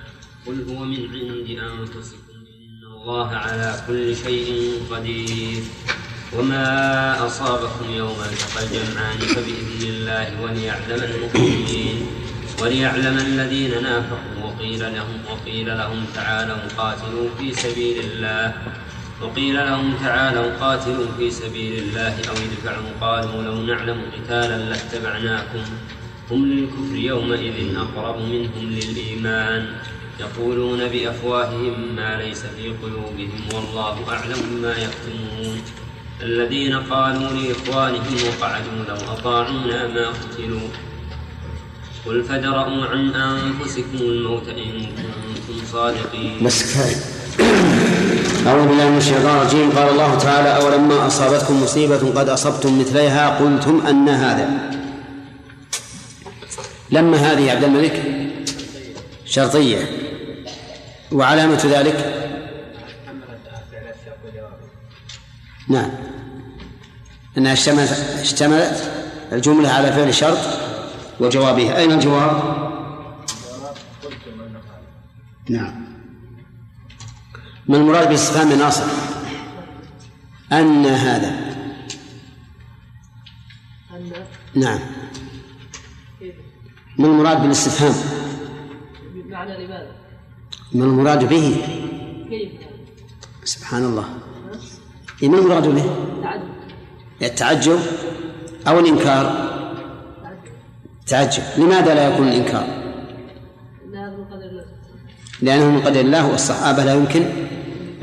[0.45, 5.63] قل هو من عند أنفسكم إن الله على كل شيء قدير.
[6.33, 12.07] وما أصابكم يوم التقى الجمعان فبإذن الله وليعلم المؤمنين
[12.61, 18.53] وليعلم الذين نافقوا وقيل لهم وقيل لهم تعالوا قاتلوا في سبيل الله.
[19.21, 25.63] وقيل لهم تعالوا قاتلوا في سبيل الله أو ادفعوا قالوا لو نعلم قتالا لاتبعناكم.
[26.31, 29.75] هم للكفر يومئذ أقرب منهم للإيمان.
[30.19, 35.61] يقولون بأفواههم ما ليس في قلوبهم والله أعلم بما يكتمون.
[36.21, 40.69] الذين قالوا لإخوانهم وقعدوا لو أطاعونا ما قتلوا.
[42.05, 46.39] قل فادرءوا عن أنفسكم الموت إن كنتم صادقين.
[46.39, 47.16] كفاية
[48.47, 49.71] أعوذ بالله من الشيطان الرجيم.
[49.71, 54.49] قال الله تعالى أولما أصابتكم مصيبة قد أصبتم مثليها قلتم أن هذا.
[56.91, 58.03] لما هذه عبد الملك؟
[59.25, 59.85] شرطية.
[61.11, 62.13] وعلامة ذلك؟
[65.67, 65.89] نعم.
[67.37, 68.91] أنها اشتملت اشتملت
[69.31, 70.37] الجملة على فعل شرط
[71.19, 71.77] وجوابها.
[71.77, 72.41] أين الجواب؟
[75.49, 75.86] نعم.
[77.67, 78.85] ما المراد باستفهام ناصر
[80.51, 81.47] أن هذا.
[84.55, 84.79] نعم.
[86.97, 87.93] ما المراد بالاستفهام.
[89.29, 89.91] معنى لماذا؟
[90.73, 91.55] ما المراد به.
[92.29, 92.51] كيف؟
[93.43, 94.05] سبحان الله.
[95.23, 95.83] إيه، ما المراد به؟
[96.23, 96.47] تعجب
[97.21, 97.79] التعجب
[98.67, 99.47] أو الإنكار؟
[101.07, 101.43] تعجب.
[101.57, 102.63] لماذا لا يكون الإنكار؟
[103.85, 104.65] إن هذا من قدر الله.
[105.41, 107.46] لأنه من قدر الله والصحابة لا يمكن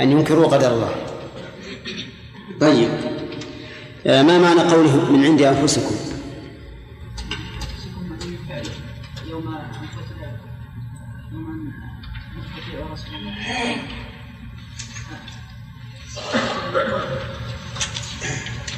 [0.00, 0.94] أن ينكروا قدر الله.
[2.61, 2.88] طيب.
[4.07, 5.94] آه، ما معنى قوله من عند أنفسكم؟
[9.30, 9.59] يوم
[12.74, 13.35] يوم رسول الله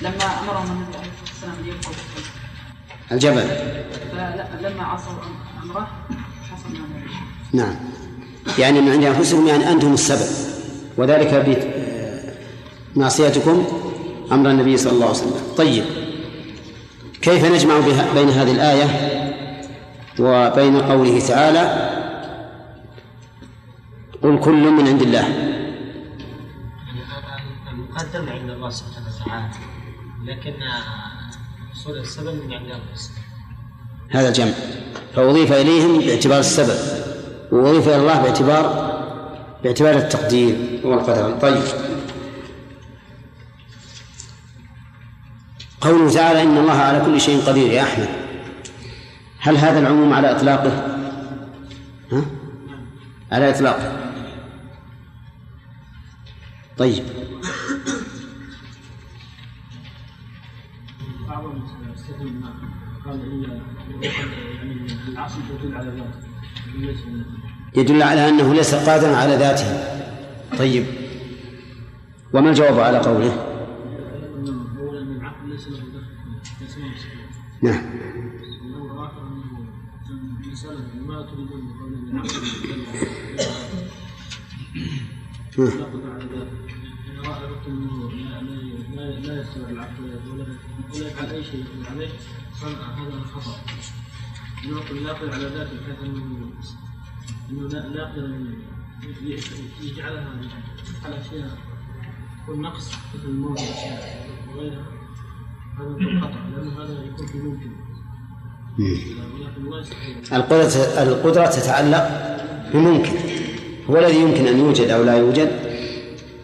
[0.02, 1.92] لما امرهم النبي عليه الصلاة والسلام أن يلقوا
[3.12, 3.48] الجبل.
[4.60, 5.12] فلما عصوا
[5.62, 5.88] أمره
[6.50, 6.86] حصل ما
[7.52, 7.76] نعم.
[8.58, 10.55] يعني من عند أنفسكم يعني أنتم السبب.
[10.96, 11.60] وذلك
[12.96, 13.66] بمعصيتكم
[14.32, 15.40] أمر النبي صلى الله عليه وسلم.
[15.56, 15.84] طيب
[17.22, 17.78] كيف نجمع
[18.14, 18.86] بين هذه الآية
[20.20, 21.92] وبين قوله تعالى
[24.22, 25.26] قل كل من عند الله؟
[27.72, 29.48] المقدم عند الله سبحانه وتعالى
[30.24, 30.54] لكن
[31.72, 33.16] حصول السبب من عند انفسهم
[34.10, 34.52] هذا الجمع.
[35.14, 36.78] فأضيف إليهم باعتبار السبب
[37.52, 38.95] وأضيف إلى الله باعتبار
[39.62, 41.38] باعتبار التقدير والقدر.
[41.40, 41.62] طيب.
[45.80, 48.08] قوله تعالى إن الله على كل شيء قدير يا أحمد.
[49.38, 50.96] هل هذا العموم على إطلاقه؟
[52.12, 52.24] ها؟
[53.32, 54.12] على إطلاقه.
[56.78, 57.04] طيب.
[63.04, 63.20] قال
[65.62, 65.92] إن على
[67.76, 69.96] يدل على أنه ليس قادرا على ذاته.
[70.58, 70.86] طيب.
[72.32, 73.52] وما الجواب على قوله.
[77.62, 77.82] نعم.
[95.16, 96.85] قدر على ذاته
[97.50, 98.54] أن
[99.24, 99.38] ي-
[99.82, 100.24] يجعلها
[101.04, 101.50] على أشياء
[102.42, 103.60] يكون نقص مثل الموت
[104.56, 104.82] وغيرها
[105.78, 107.70] هذا خطأ لأنه هذا يكون في ممكن.
[109.80, 112.36] يستحيل القدرة القدرة تتعلق
[112.74, 113.12] بممكن.
[113.90, 115.50] هو الذي يمكن أن يوجد أو لا يوجد؟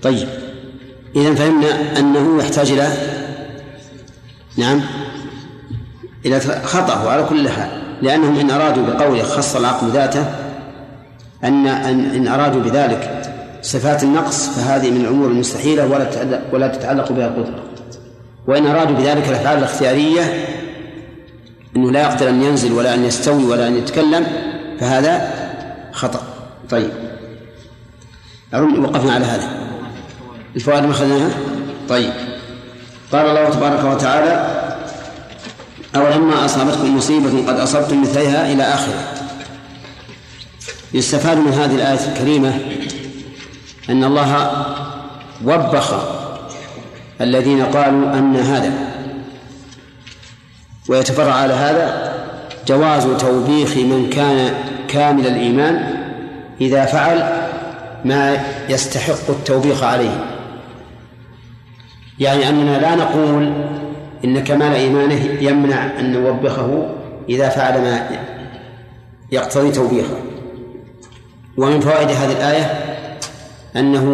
[0.02, 0.28] طيب.
[1.16, 2.88] إذا فهمنا أنه يحتاج إلى
[4.56, 4.80] نعم.
[6.26, 7.82] إلى خطأ على كل حال.
[8.02, 10.41] لأنهم إن أرادوا بقوله خص العقل ذاته
[11.44, 13.22] أن أن إن أرادوا بذلك
[13.62, 16.06] صفات النقص فهذه من الأمور المستحيلة ولا
[16.52, 17.62] ولا تتعلق بها القدرة
[18.46, 20.46] وإن أرادوا بذلك الأفعال الاختيارية
[21.76, 24.26] أنه لا يقدر أن ينزل ولا أن يستوي ولا أن يتكلم
[24.80, 25.30] فهذا
[25.92, 26.20] خطأ.
[26.70, 26.90] طيب.
[28.54, 29.48] أظن وقفنا على هذا.
[30.56, 31.30] الفوائد ما أخذناها؟
[31.88, 32.12] طيب.
[33.12, 34.46] قال الله تبارك وتعالى
[35.96, 39.21] أولما أصابتكم مصيبة قد أصبتم مثلها إلى آخره.
[40.94, 42.54] يستفاد من هذه الآية الكريمة
[43.90, 44.50] أن الله
[45.44, 45.94] وبخ
[47.20, 48.72] الذين قالوا أن هذا
[50.88, 52.12] ويتفرع على هذا
[52.68, 54.54] جواز توبيخ من كان
[54.88, 56.02] كامل الإيمان
[56.60, 57.42] إذا فعل
[58.04, 60.24] ما يستحق التوبيخ عليه.
[62.18, 63.52] يعني أننا لا نقول
[64.24, 66.94] إن كمال إيمانه يمنع أن نوبخه
[67.28, 68.08] إذا فعل ما
[69.32, 70.31] يقتضي توبيخه.
[71.56, 72.64] ومن فوائد هذه الآية
[73.76, 74.04] أنه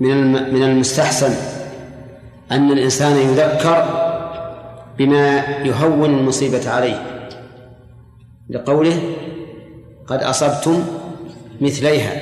[0.00, 1.34] من من المستحسن
[2.50, 4.08] أن الإنسان يذكر
[4.98, 7.02] بما يهون المصيبة عليه.
[8.50, 9.00] لقوله
[10.06, 10.84] قد أصبتم
[11.60, 12.20] مثليها.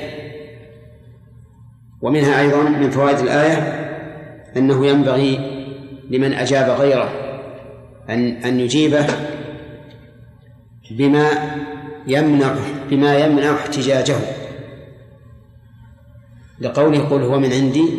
[2.01, 3.57] ومنها أيضا من فوائد الآية
[4.57, 5.57] أنه ينبغي
[6.09, 7.09] لمن أجاب غيره
[8.09, 9.05] أن أن يجيبه
[10.91, 11.29] بما
[12.07, 12.55] يمنع
[12.89, 14.15] بما يمنع احتجاجه.
[16.61, 17.89] لقوله قل هو من عندي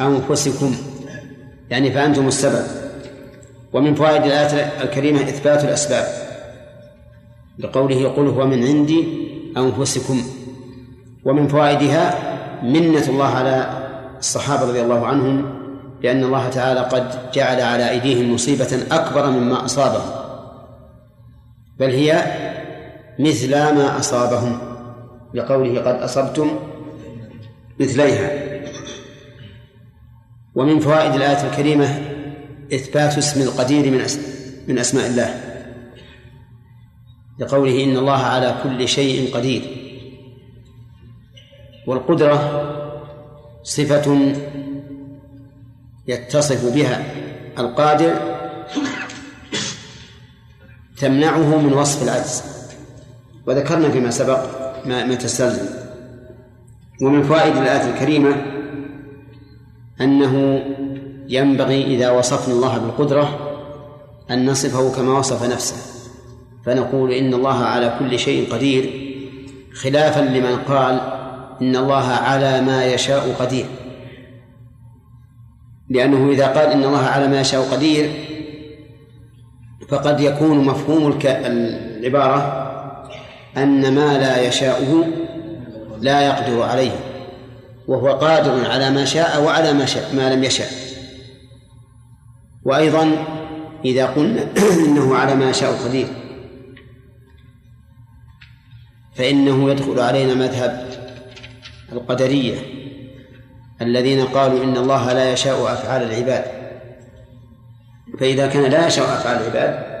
[0.00, 0.74] أنفسكم
[1.70, 2.66] يعني فأنتم السبب.
[3.72, 6.04] ومن فوائد الآية الكريمة إثبات الأسباب.
[7.58, 9.04] لقوله قل هو من عندي
[9.56, 10.22] أنفسكم.
[11.24, 12.14] ومن فوائدها
[12.62, 15.58] منة الله على الصحابة رضي الله عنهم
[16.02, 20.10] لأن الله تعالى قد جعل على أيديهم مصيبة أكبر مما أصابهم.
[21.78, 22.22] بل هي
[23.18, 24.58] مثل ما أصابهم.
[25.34, 26.58] لقوله قد أصبتم
[27.80, 28.30] مثليها.
[30.54, 32.00] ومن فوائد الآية الكريمة
[32.74, 34.06] إثبات اسم القدير من.
[34.68, 35.40] من أسماء الله.
[37.38, 39.62] لقوله إن الله على كل شيء قدير.
[41.86, 42.64] والقدرة
[43.62, 44.32] صفة
[46.08, 47.04] يتصف بها
[47.58, 48.38] القادر
[50.98, 52.57] تمنعه من وصف العجز.
[53.48, 54.38] وذكرنا فيما سبق
[54.86, 55.66] ما, ما تستلزم.
[57.02, 58.36] ومن فوائد الآية الكريمة
[60.00, 60.62] أنه
[61.28, 63.38] ينبغي إذا وصفنا الله بالقدرة
[64.30, 65.76] أن نصفه كما وصف نفسه.
[66.66, 69.08] فنقول إن الله على كل شيء قدير
[69.74, 71.00] خلافا لمن قال
[71.62, 73.66] إن الله على ما يشاء قدير.
[75.90, 78.10] لأنه إذا قال إن الله على ما يشاء قدير
[79.88, 82.67] فقد يكون مفهوم العبارة
[83.62, 85.04] أن ما لا يشاؤه
[86.00, 87.08] لا يقدر عليه
[87.88, 90.68] وهو قادر على ما شاء وعلى ما شاء ما لم يشاء.
[92.64, 93.24] وأيضا
[93.84, 94.42] إذا قلنا
[94.86, 96.06] إنه على ما يشاء قدير
[99.14, 100.88] فإنه يدخل علينا مذهب
[101.92, 102.58] القدرية
[103.82, 106.44] الذين قالوا إن الله لا يشاء أفعال العباد.
[108.20, 109.98] فإذا كان لا يشاء أفعال العباد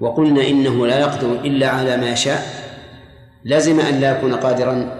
[0.00, 2.61] وقلنا إنه لا يقدر إلا على ما يشاء
[3.44, 4.96] لزم أن لا يكون قادرا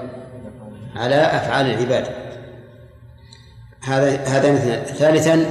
[0.96, 2.06] على أفعال العباد.
[3.84, 5.46] هذا هذا مثلا ثالثا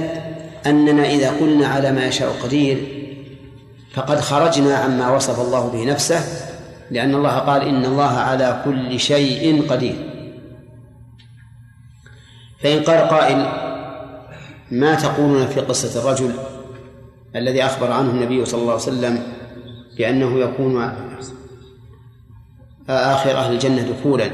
[0.66, 2.78] أننا إذا قلنا على ما يشاء قدير
[3.94, 6.20] فقد خرجنا عما وصف الله به نفسه
[6.90, 9.94] لأن الله قال إن الله على كل شيء قدير.
[12.62, 13.46] فإن قال قائل
[14.70, 16.32] ما تقولون في قصة الرجل
[17.36, 19.22] الذي أخبر عنه النبي صلى الله عليه وسلم
[19.98, 20.92] بأنه يكون
[22.88, 24.30] آخر أهل الجنة دخولا.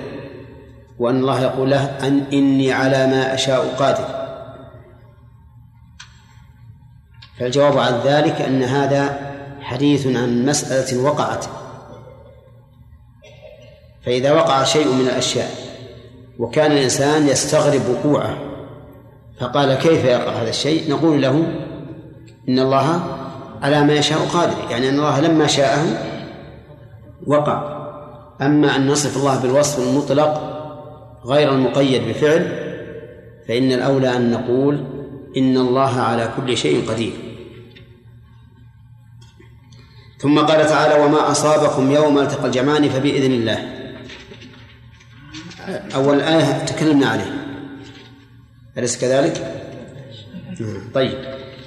[0.99, 4.29] وأن الله يقول له أن إني على ما أشاء قادر.
[7.39, 9.19] فالجواب عن ذلك أن هذا
[9.61, 11.45] حديث عن مسألة وقعت.
[14.07, 15.51] فإذا وقع شيء من الأشياء
[16.39, 18.39] وكان الإنسان يستغرب وقوعه
[19.41, 21.53] فقال كيف يقع هذا الشيء؟ نقول له
[22.49, 23.01] إن الله
[23.63, 24.71] على ما يشاء قادر.
[24.71, 25.85] يعني أن الله لما شاءه
[27.27, 27.78] وقع.
[28.43, 30.59] أما أن نصف الله بالوصف المطلق
[31.25, 32.69] غير المقيد بفعل
[33.49, 34.85] فإن الأولى أن نقول
[35.37, 37.13] إن الله على كل شيء قدير.
[40.19, 43.79] ثم قال تعالى وما أصابكم يوم التقى الجمعان فبإذن الله.
[45.95, 47.47] أول آية تكلمنا عليه.
[48.79, 49.65] أليس كذلك؟
[50.95, 51.19] طيب.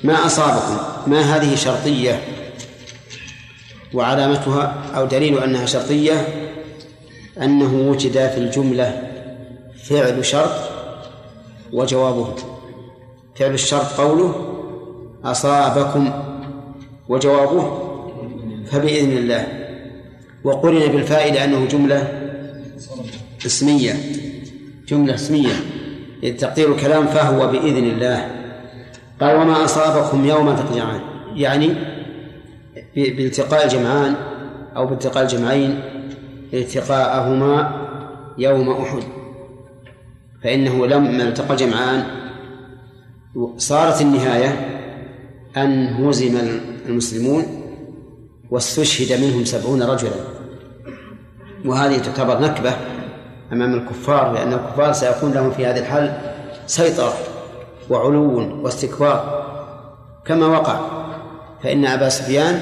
[0.03, 2.21] ما أصابكم؟ ما هذه شرطية؟
[3.93, 6.40] وعلامتها أو دليل أنها شرطية؟
[7.37, 9.01] أنه وجد في الجملة
[9.83, 10.51] فعل شرط
[11.73, 12.35] وجوابه.
[13.35, 14.35] فعل الشرط قوله
[15.23, 16.11] أصابكم
[17.09, 17.77] وجوابه
[18.71, 19.47] فبإذن الله.
[20.43, 22.07] وقرن بالفاء لأنه جملة
[23.45, 23.93] اسمية.
[24.87, 25.53] جملة اسمية.
[26.37, 28.31] تقدير الكلام فهو بإذن الله.
[29.21, 31.01] قال وما أصابكم يوم التقى الجمعان
[31.35, 31.73] يعني
[32.95, 34.15] بالتقاء الجمعان
[34.75, 35.79] أو بالتقاء الجمعين
[36.53, 37.87] التقاءهما
[38.37, 39.03] يوم أحد
[40.43, 42.03] فإنه لما التقى الجمعان
[43.57, 44.67] صارت النهاية
[45.57, 46.37] أن هزم
[46.85, 47.45] المسلمون
[48.49, 50.11] واستشهد منهم سبعون رجلا.
[51.65, 52.73] وهذه تعتبر نكبة
[53.51, 56.21] أمام الكفار لأن الكفار سيكون لهم في هذه الحال
[56.67, 57.13] سيطرة
[57.89, 59.41] وعلو واستكبار.
[60.25, 60.79] كما وقع
[61.63, 62.59] فإن أبا سفيان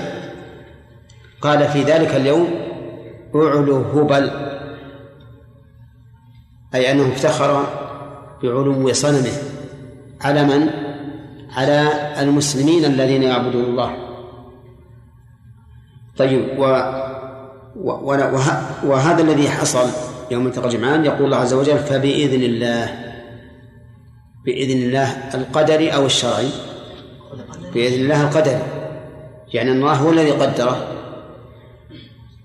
[1.41, 2.68] قال في ذلك اليوم
[3.35, 4.31] أعلو هبل
[6.75, 7.63] أي أنه افتخر
[8.43, 9.31] بعلو صنمه
[10.21, 10.69] على من؟
[11.51, 11.89] على
[12.21, 13.95] المسلمين الذين يعبدون الله.
[16.17, 16.63] طيب و
[18.83, 19.89] وهذا الذي حصل
[20.31, 23.15] يوم التقى الجمعان يقول الله عز وجل فبإذن الله
[24.45, 26.49] بإذن الله القدري أو الشرعي؟
[27.73, 28.61] بإذن الله القدري
[29.53, 30.98] يعني الله هو الذي قدره.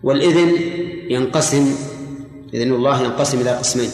[0.05, 0.49] والإذن
[1.11, 1.75] ينقسم
[2.55, 3.91] إذن الله ينقسم إلى قسمين.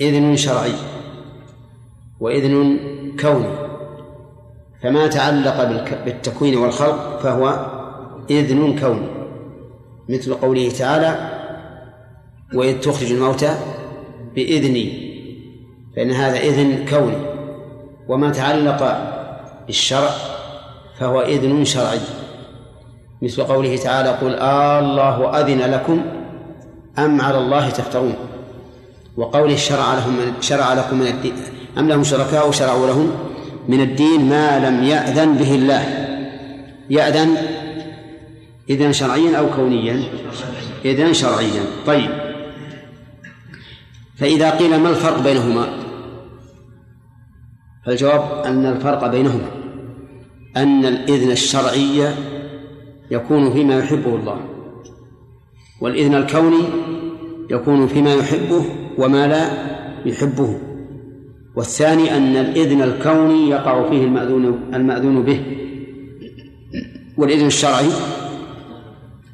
[0.00, 0.72] إذن شرعي
[2.20, 2.78] وإذن
[3.20, 3.68] كوني.
[4.82, 5.64] فما تعلق
[6.04, 7.66] بالتكوين والخلق فهو
[8.30, 9.08] إذن كوني.
[10.08, 11.12] مثل قوله تعالى
[12.54, 13.58] وإذ تخرج الموتى
[14.34, 15.08] بإذني.
[15.96, 17.16] فإن هذا إذن كوني.
[18.08, 18.80] وما تعلق
[19.66, 20.10] بالشرع
[20.98, 22.27] فهو إذن شرعي.
[23.22, 26.02] مثل قوله تعالى قل آه الله أذن لكم
[26.98, 28.14] أم على الله تفترون.
[29.16, 31.32] وقوله شرع لهم شرع لكم من الدين
[31.78, 33.12] أم لهم شركاء شرعوا لهم
[33.68, 36.08] من الدين ما لم يأذن به الله.
[36.90, 37.36] يأذن
[38.70, 40.02] إذن شرعيا أو كونيا؟
[40.84, 41.62] إذن شرعيا.
[41.86, 42.10] طيب.
[44.16, 45.68] فإذا قيل ما الفرق بينهما؟
[47.86, 49.48] فالجواب أن الفرق بينهما.
[50.56, 52.14] أن الإذن الشرعي
[53.10, 54.40] يكون فيما يحبه الله.
[55.80, 56.64] والإذن الكوني
[57.50, 58.64] يكون فيما يحبه
[58.98, 59.50] وما لا
[60.06, 60.58] يحبه.
[61.56, 65.42] والثاني أن الإذن الكوني يقع فيه المأذون المأذون به.
[67.16, 67.88] والإذن الشرعي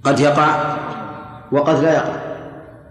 [0.05, 0.77] قد يقع
[1.53, 2.16] وقد لا يقع.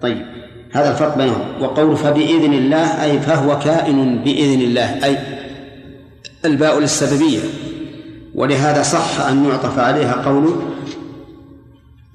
[0.02, 0.26] طيب
[0.72, 1.62] هذا الفرق بينهم.
[1.62, 5.18] وقول فبإذن الله أي فهو كائن بإذن الله أي
[6.46, 7.40] الباء للسببية
[8.36, 10.56] ولهذا صح أن يعطف عليها قوله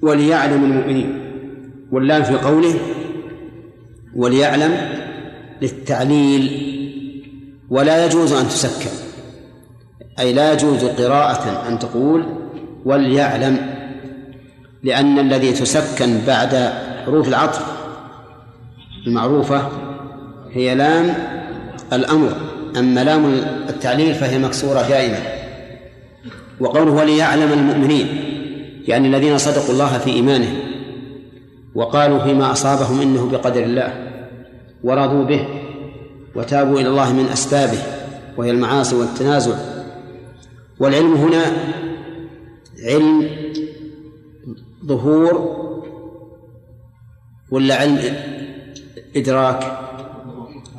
[0.01, 1.19] وليعلم المؤمنين.
[1.91, 2.73] واللام في قوله
[4.15, 4.77] وليعلم
[5.61, 6.51] للتعليل
[7.69, 8.89] ولا يجوز أن تسكن.
[10.19, 12.25] أي لا يجوز قراءة أن تقول
[12.85, 13.57] وليعلم
[14.83, 16.73] لأن الذي تسكن بعد
[17.05, 17.65] حروف العطف
[19.07, 19.69] المعروفة
[20.51, 21.13] هي لام
[21.93, 22.33] الأمر.
[22.77, 23.25] أما لام
[23.69, 25.19] التعليل فهي مكسورة دائما.
[26.59, 28.07] وقوله وليعلم المؤمنين
[28.89, 30.59] يعني الذين صدقوا الله في إيمانهم
[31.75, 33.93] وقالوا فيما أصابهم إنه بقدر الله
[34.83, 35.47] ورضوا به
[36.35, 37.77] وتابوا إلى الله من أسبابه
[38.37, 39.55] وهي المعاصي والتنازع.
[40.79, 41.41] والعلم هنا
[42.85, 43.29] علم
[44.85, 45.55] ظهور
[47.51, 47.99] ولا علم
[49.15, 49.79] إدراك؟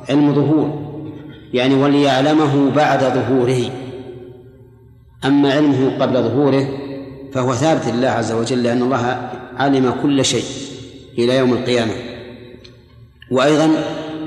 [0.09, 0.91] علم ظهور
[1.53, 3.61] يعني وليعلمه بعد ظهوره.
[5.25, 6.90] أما علمه قبل ظهوره
[7.33, 10.45] فهو ثابت لله عز وجل لأن الله علم كل شيء
[11.17, 11.93] إلى يوم القيامة.
[13.31, 13.69] وأيضا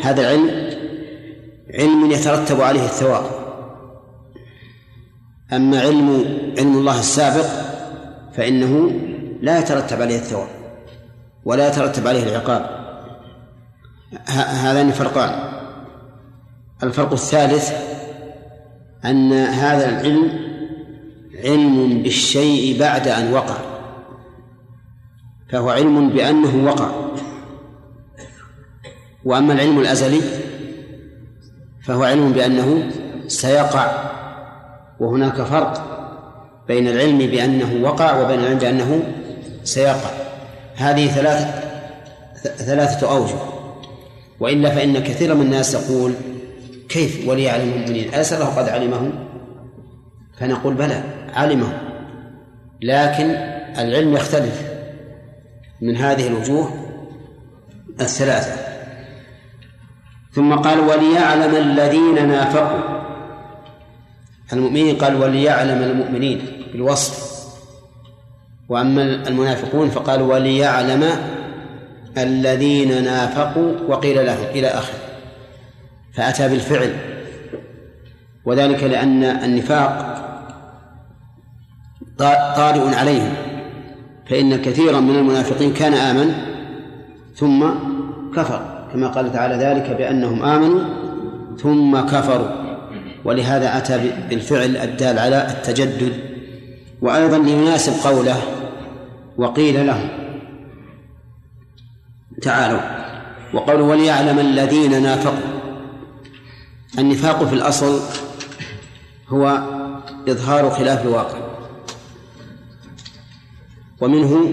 [0.03, 0.71] هذا العلم
[1.75, 3.25] علم يترتب عليه الثواب.
[5.53, 6.25] أما علم
[6.59, 7.47] علم الله السابق
[8.37, 8.91] فإنه
[9.43, 10.49] لا يترتب عليه الثواب
[11.45, 12.85] ولا يترتب عليه العقاب.
[14.65, 15.55] هذان فرقان.
[16.83, 17.73] الفرق الثالث
[19.05, 20.54] أن هذا العلم
[21.45, 23.57] علم بالشيء بعد أن وقع.
[25.53, 26.91] فهو علم بأنه وقع.
[29.25, 30.21] وأما العلم الأزلي
[31.83, 32.91] فهو علم بأنه
[33.27, 34.11] سيقع
[35.01, 35.95] وهناك فرق
[36.69, 39.03] بين العلم بأنه وقع وبين العلم بأنه
[39.65, 40.11] سيقع.
[40.75, 41.65] هذه ثلاثة
[42.43, 43.39] ثلاثة أوجه.
[44.41, 46.13] وإلا فإن كثيرا من الناس يقول
[46.89, 49.13] كيف ولي يعلم المؤمنين أليس الله قد علمه؟
[50.39, 51.24] فنقول بلى.
[51.35, 51.81] علمه
[52.83, 53.31] لكن
[53.79, 54.63] العلم يختلف
[55.81, 56.71] من هذه الوجوه
[58.01, 58.53] الثلاثة.
[60.33, 63.01] ثم قال وليعلم الذين نافقوا.
[64.53, 67.35] المؤمنين قال وليعلم المؤمنين بالوصف.
[68.69, 71.05] وأما المنافقون فقال وليعلم
[72.19, 73.73] الذين نافقوا.
[73.89, 74.95] وقيل لهم إلى آخر
[76.15, 76.97] فأتى بالفعل.
[78.45, 80.24] وذلك لأن النفاق
[82.19, 83.35] طارئ عليهم.
[84.31, 86.35] فإن كثيرا من المنافقين كان آمن
[87.37, 87.67] ثم
[88.37, 88.87] كفر.
[88.93, 90.81] كما قال تعالى ذلك بأنهم آمنوا
[91.59, 92.49] ثم كفروا.
[93.25, 96.13] ولهذا أتى بالفعل الدال على التجدد.
[97.03, 98.37] وأيضا ليناسب قوله
[99.37, 100.09] وقيل لهم
[102.43, 102.81] تعالوا.
[103.55, 105.55] وقوله وليعلم الذين نافقوا.
[106.99, 108.01] النفاق في الأصل
[109.29, 109.59] هو
[110.29, 111.44] إظهار خلاف الواقع.
[114.05, 114.53] ومنه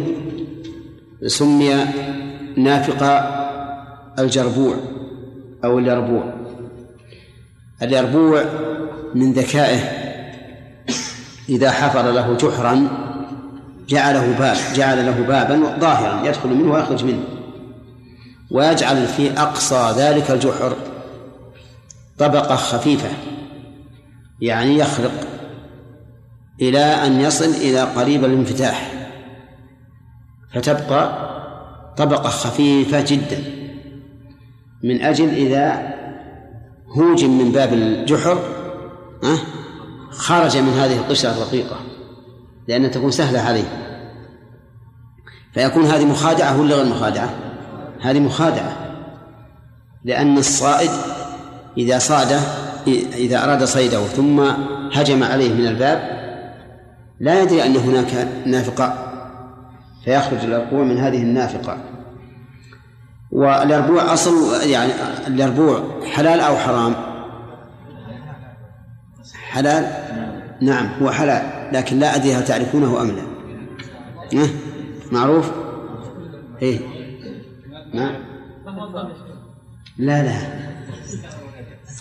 [1.27, 1.85] سمي
[2.57, 3.03] نافق
[4.19, 4.75] الجربوع
[5.63, 6.33] أو اليربوع.
[7.81, 8.45] اليربوع
[9.15, 9.79] من ذكائه.
[11.49, 12.87] إذا حفر له جحرا
[13.89, 17.23] جعله باب جعل له بابا ظاهرا يدخل منه ويخرج منه.
[18.51, 20.75] ويجعل في أقصى ذلك الجحر
[22.17, 23.09] طبقة خفيفة
[24.41, 25.27] يعني يخرق
[26.61, 29.00] إلى أن يصل إلى قريب الانفتاح.
[30.53, 31.31] فتبقى
[31.97, 33.43] طبقة خفيفة جدا.
[34.83, 35.93] من أجل إذا
[36.97, 38.37] هوجم من باب الجحر
[40.11, 41.75] خرج من هذه القشرة الرقيقة
[42.67, 43.63] لأنها تكون سهلة عليه
[45.53, 47.29] فيكون هذه مخادعة ولا غير مخادعة؟
[48.01, 48.77] هذه مخادعة.
[50.03, 50.91] لأن الصائد
[51.77, 52.39] إذا صاد
[53.15, 54.39] إذا أراد صيده ثم
[54.93, 56.21] هجم عليه من الباب
[57.19, 59.10] لا يدري أن هناك نافقة
[60.05, 61.77] فيخرج الأربوع من هذه النافقة.
[63.31, 64.91] والأربوع أصل يعني
[65.27, 66.95] الأربوع حلال أو حرام؟
[69.33, 69.87] حلال؟
[70.61, 74.47] نعم هو حلال لكن لا أدري هل تعرفونه أم لا.
[75.11, 75.51] معروف؟
[76.61, 76.79] إيه.
[77.93, 78.15] نعم.
[79.97, 80.37] لا لا.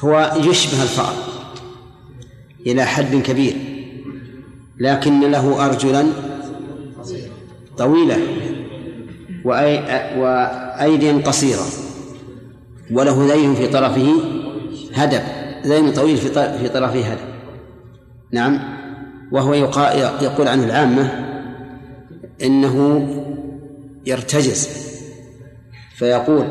[0.05, 1.15] هو يشبه الفأر
[2.67, 3.57] إلى حد كبير
[4.79, 6.07] لكن له أرجلا
[7.81, 8.17] طويلة
[9.45, 9.79] وأي
[10.19, 11.67] وأيدي قصيرة
[12.93, 14.15] وله ذيل في طرفه
[14.95, 15.23] هدب
[15.67, 17.21] ذيل طويل في في طرفه هدب
[18.33, 18.61] نعم؟
[19.33, 19.55] وهو
[20.23, 21.11] يقول عنه العامة
[22.43, 23.07] إنه
[24.07, 24.69] يرتجز
[25.97, 26.45] فيقول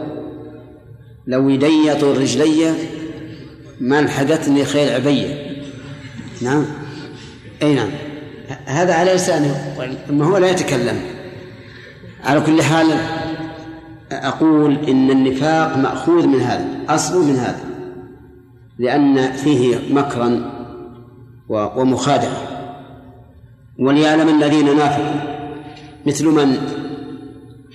[1.28, 2.74] لو يدي طول رجلي
[3.80, 5.56] ما لحقتني خيل عبية
[6.42, 6.66] نعم؟
[7.62, 7.90] أي نعم.
[8.66, 9.76] هذا على لسانه
[10.10, 11.19] ما هو لا يتكلم.
[12.24, 12.88] على كل حال
[14.12, 17.70] أقول إن النفاق مأخوذ من هذا أصل من هذا
[18.80, 20.60] لأن فيه مكرا
[21.50, 22.42] ومخادعة.
[23.80, 25.40] وليعلم الذين نافقوا
[26.06, 26.58] مثل من؟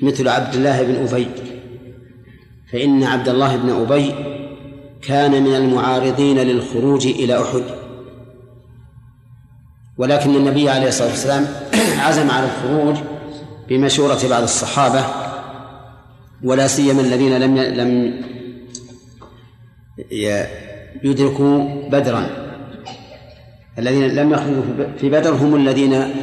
[0.03, 1.26] مثل عبد الله بن أبي.
[2.72, 4.12] فإن عبد الله بن أبي
[5.03, 7.62] كان من المعارضين للخروج إلى أحد.
[9.99, 11.47] ولكن النبي عليه الصلاة والسلام
[12.07, 12.97] عزم على الخروج
[13.69, 15.05] بمشورة بعض الصحابة
[16.43, 18.21] ولا سيما الذين لم لم
[21.05, 22.27] يدركوا بدرا.
[23.79, 24.62] الذين لم يخرجوا
[24.99, 26.15] في بدر هم الذين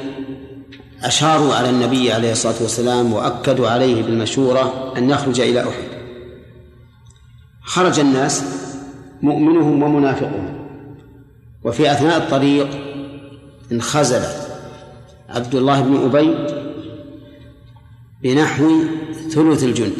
[1.04, 5.92] أشاروا على النبي عليه الصلاة والسلام وأكدوا عليه بالمشورة أن يخرج إلى أحد.
[7.62, 8.44] خرج الناس
[9.22, 10.68] مؤمنهم ومنافقهم
[11.64, 12.68] وفي أثناء الطريق
[13.72, 14.22] انخزل
[15.30, 16.61] عبد الله بن أبي
[18.24, 18.84] بنحو
[19.30, 19.94] ثلث الجند.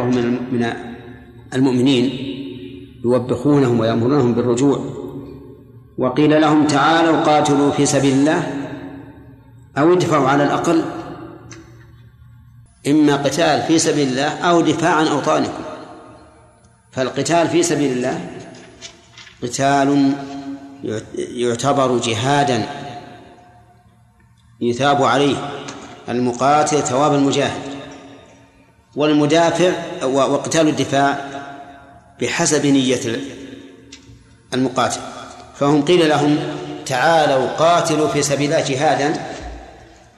[0.00, 0.72] من من
[1.54, 2.04] المؤمنين
[3.04, 4.84] يوبخونهم ويأمرونهم بالرجوع.
[5.98, 8.70] وقيل لهم تعالوا قاتلوا في سبيل الله
[9.78, 10.82] أو ادفعوا على الأقل.
[12.88, 15.62] إما قتال في سبيل الله أو دفاع عن أوطانكم.
[16.92, 18.30] فالقتال في سبيل الله
[19.42, 20.12] قتال
[21.14, 22.66] يعتبر جهادا
[24.60, 25.36] يثاب عليه.
[26.08, 27.62] المقاتل ثواب المجاهد
[28.96, 29.72] والمدافع
[30.04, 31.24] وقتال الدفاع
[32.20, 33.20] بحسب نية
[34.54, 35.00] المقاتل.
[35.58, 36.38] فهم قيل لهم
[36.86, 39.12] تعالوا قاتلوا في سبيل الله جهادا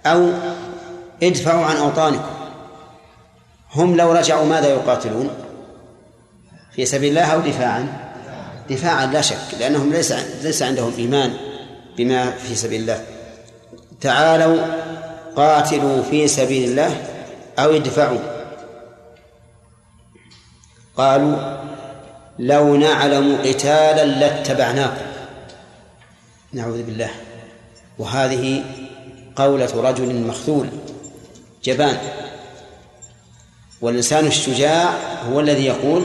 [0.07, 0.31] أو
[1.23, 2.31] ادفعوا عن أوطانكم.
[3.75, 5.31] هم لو رجعوا ماذا يقاتلون؟
[6.73, 8.13] في سبيل الله أو دفاعا؟
[8.71, 10.13] دفاعا لا شك لأنهم ليس
[10.43, 11.33] ليس عندهم إيمان
[11.97, 13.05] بما في سبيل الله.
[14.01, 14.57] تعالوا
[15.37, 17.03] قاتلوا في سبيل الله
[17.59, 18.19] أو ادفعوا.
[20.97, 21.59] قالوا
[22.39, 25.07] لو نعلم قتالا لاتبعناكم.
[26.53, 27.11] نعوذ بالله.
[27.99, 28.65] وهذه
[29.37, 30.69] قولة رجل مخذول
[31.65, 31.99] جبان.
[33.81, 34.95] والإنسان الشجاع
[35.31, 36.05] هو الذي يقول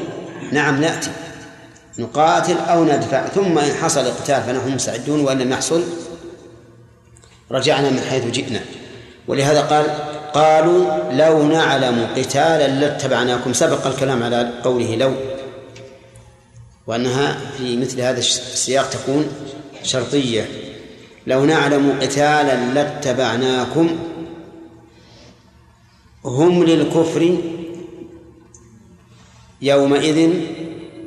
[0.52, 1.12] نعم نأتي
[2.00, 3.28] نقاتل أو ندفع.
[3.28, 5.84] ثم إن حصل القتال فنحن مستعدون وإن لم يحصل
[7.52, 8.62] رجعنا من حيث جئنا.
[9.28, 9.86] ولهذا قال
[10.34, 13.54] قالوا لو نعلم قتالا لاتبعناكم.
[13.54, 15.14] سبق الكلام على قوله لو
[16.88, 19.28] وأنها في مثل هذا السياق تكون
[19.84, 20.48] شرطية.
[21.28, 23.98] لو نعلم قتالا لاتبعناكم
[26.26, 27.38] هم للكفر
[29.62, 30.30] يومئذ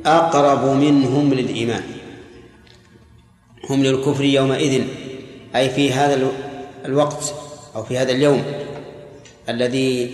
[0.05, 1.83] أقرب منهم للإيمان.
[3.69, 4.83] هم للكفر يومئذ
[5.55, 6.31] أي في هذا
[6.85, 7.33] الوقت
[7.75, 8.43] أو في هذا اليوم
[9.49, 10.11] الذي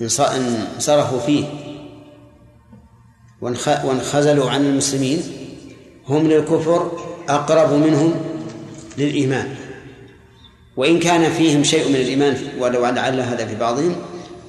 [0.00, 1.44] انصرفوا فيه
[3.84, 5.22] وانخزلوا عن المسلمين
[6.08, 6.92] هم للكفر
[7.28, 8.14] أقرب منهم
[8.98, 9.54] للإيمان.
[10.76, 13.96] وإن كان فيهم شيء من الإيمان ولو لعل هذا في بعضهم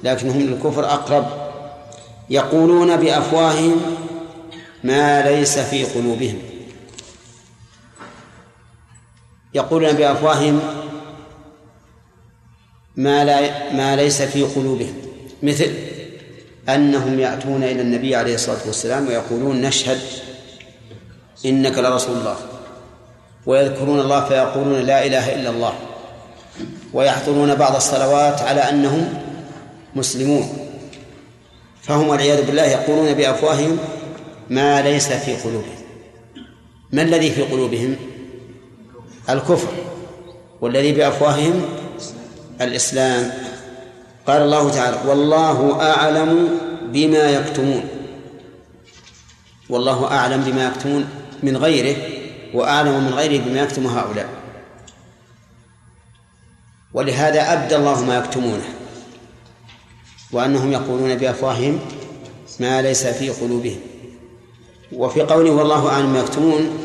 [0.04, 1.26] لكنهم للكفر أقرب.
[2.30, 3.80] يقولون بأفواههم
[4.84, 6.38] ما ليس في قلوبهم.
[9.54, 10.60] يقولون بأفواههم
[12.96, 14.94] ما لا ما ليس في قلوبهم
[15.42, 15.70] مثل
[16.68, 19.98] أنهم يأتون إلى النبي عليه الصلاة والسلام ويقولون نشهد
[21.46, 22.36] إنك لرسول الله
[23.46, 25.72] ويذكرون الله فيقولون لا إله إلا الله
[26.92, 29.14] ويحضرون بعض الصلوات على أنهم
[29.96, 30.48] مسلمون
[31.82, 33.78] فهم والعياذ بالله يقولون بأفواههم
[34.50, 35.80] ما ليس في قلوبهم.
[36.92, 37.96] ما الذي في قلوبهم؟
[39.30, 39.68] الكفر
[40.60, 41.62] والذي بأفواههم
[42.60, 43.32] الإسلام.
[44.26, 47.84] قال الله تعالى والله أعلم بما يكتمون.
[49.68, 51.08] والله أعلم بما يكتمون
[51.42, 51.96] من غيره
[52.54, 54.28] وأعلم من غيره بما يكتم هؤلاء.
[56.94, 58.64] ولهذا أبدى الله ما يكتمونه
[60.32, 61.80] وأنهم يقولون بأفواههم
[62.60, 63.80] ما ليس في قلوبهم.
[64.92, 66.78] وفي قوله والله أعلم ما يكتمون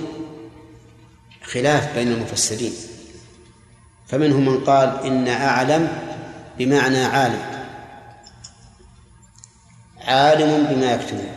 [1.44, 2.74] خلاف بين المفسرين.
[4.08, 5.88] فمنهم من قال إن أعلم
[6.58, 7.42] بمعنى عالم.
[10.02, 11.32] عالم بما يكتمون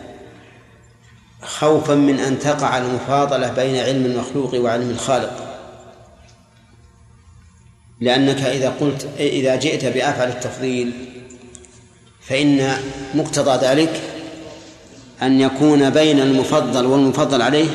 [1.43, 5.49] خوفا من أن تقع المفاضلة بين علم المخلوق وعلم الخالق.
[8.01, 10.93] لأنك إذا قلت إذا جئت بأفعل التفضيل
[12.21, 12.77] فإن
[13.15, 14.01] مقتضى ذلك
[15.23, 17.71] أن يكون بين المفضل والمفضل عليه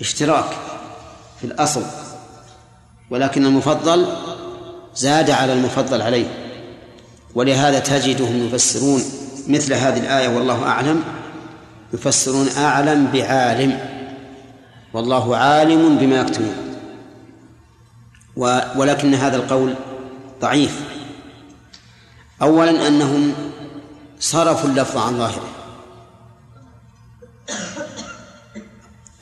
[0.00, 0.50] اشتراك
[1.40, 2.03] في الأصل.
[3.10, 4.06] ولكن المفضل
[4.96, 6.26] زاد على المفضل عليه.
[7.34, 9.02] ولهذا تجدهم يفسرون
[9.48, 11.04] مثل هذه الآية والله أعلم
[11.92, 13.78] يفسرون أعلم بعالم
[14.92, 16.56] والله عالم بما يكتمون.
[18.76, 19.74] ولكن هذا القول
[20.40, 20.80] ضعيف.
[22.42, 23.34] أولا أنهم
[24.20, 25.48] صرفوا اللفظ عن ظاهره.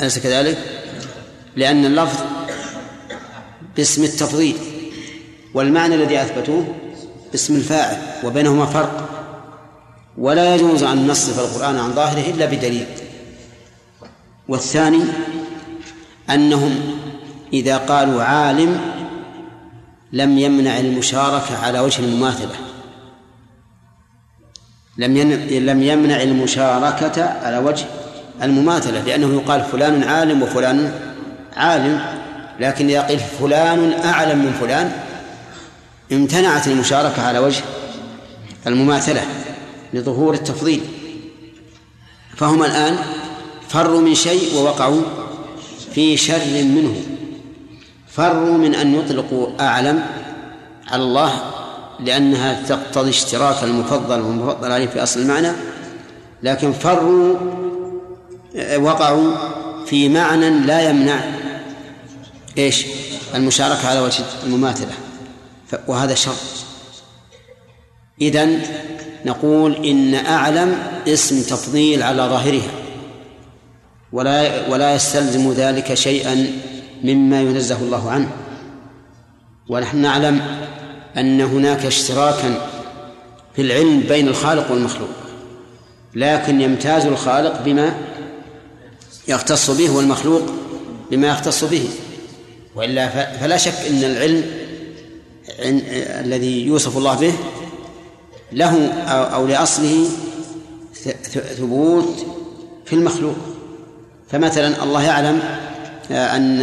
[0.00, 0.58] أليس كذلك؟
[1.56, 2.31] لأن اللفظ
[3.76, 4.56] باسم التفضيل.
[5.54, 6.74] والمعنى الذي أثبتوه
[7.34, 9.08] اسم الفاعل وبينهما فرق.
[10.18, 12.86] ولا يجوز أن نصرف القرآن عن ظاهره إلا بدليل.
[14.48, 15.02] والثاني
[16.30, 16.80] أنهم
[17.52, 18.80] إذا قالوا عالم
[20.12, 22.54] لم يمنع المشاركة على وجه المماثلة.
[24.98, 25.16] لم
[25.50, 27.84] لم يمنع المشاركة على وجه
[28.42, 30.92] المماثلة لأنه يقال فلان عالم وفلان
[31.56, 32.21] عالم.
[32.60, 34.92] لكن إذا قيل فلان أعلم من فلان
[36.12, 37.64] امتنعت المشاركة على وجه
[38.66, 39.22] المماثلة
[39.92, 40.80] لظهور التفضيل.
[42.36, 42.98] فهم الآن
[43.68, 45.02] فروا من شيء ووقعوا
[45.94, 47.02] في شر منه.
[48.08, 50.02] فروا من أن يطلقوا أعلم
[50.90, 51.32] على الله
[52.00, 55.52] لأنها تقتضي اشتراك المفضل والمفضل عليه في أصل المعنى
[56.42, 57.36] لكن فروا
[58.76, 59.34] وقعوا
[59.86, 61.20] في معنى لا يمنع
[62.58, 62.86] إيش؟
[63.34, 64.92] المشاركة على وجه المماثلة.
[65.88, 66.34] وهذا شر.
[68.20, 68.62] إذن
[69.24, 72.70] نقول إن أعلم اسم تفضيل على ظاهرها.
[74.12, 76.52] ولا ولا يستلزم ذلك شيئا
[77.04, 78.30] مما ينزه الله عنه.
[79.68, 80.40] ونحن نعلم
[81.16, 82.68] أن هناك اشتراكا
[83.56, 85.08] في العلم بين الخالق والمخلوق.
[86.14, 87.94] لكن يمتاز الخالق بما
[89.28, 90.42] يختص به والمخلوق
[91.10, 91.88] بما يختص به.
[92.74, 94.44] وإلا فلا شك إن العلم
[96.24, 97.32] الذي يوصف الله به
[98.52, 100.08] له أو لأصله
[101.58, 102.26] ثبوت
[102.84, 103.36] في المخلوق.
[104.28, 105.42] فمثلا الله يعلم
[106.10, 106.62] ان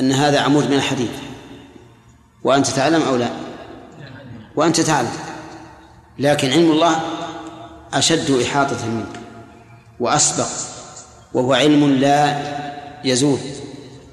[0.00, 1.10] أن هذا عمود من الحديد
[2.44, 3.28] وأنت تعلم أو لا؟
[4.56, 5.12] وأنت تعلم.
[6.18, 7.00] لكن علم الله
[7.94, 9.20] أشد إحاطة منك
[10.00, 10.48] وأسبق
[11.34, 12.38] وهو علم لا
[13.04, 13.38] يزول.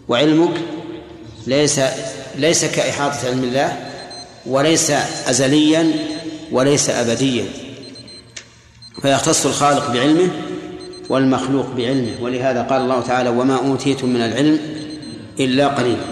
[0.07, 0.62] وعلمك
[1.48, 1.80] ليس
[2.38, 3.78] ليس كإحاطة علم الله
[4.46, 4.92] وليس
[5.28, 5.92] أزليا
[6.52, 7.46] وليس أبديا.
[9.02, 10.30] فيختص الخالق بعلمه
[11.10, 12.16] والمخلوق بعلمه.
[12.22, 14.60] ولهذا قال الله تعالى وما أوتيتم من العلم
[15.39, 16.06] إلا قليلا.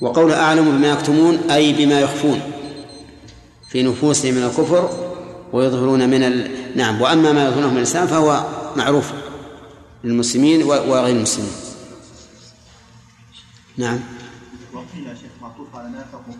[0.00, 2.40] وقول أعلم بما يكتمون أي بما يخفون
[3.70, 4.90] في نفوسهم من الكفر
[5.52, 6.50] ويظهرون من ال...
[6.76, 8.44] نعم وأما ما يظهرونه من الإسلام فهو
[8.76, 9.12] معروف
[10.04, 11.52] للمسلمين وغير المسلمين.
[13.76, 14.00] نعم.
[14.72, 16.34] وقيل يا شيخ معطوف على نافقوا.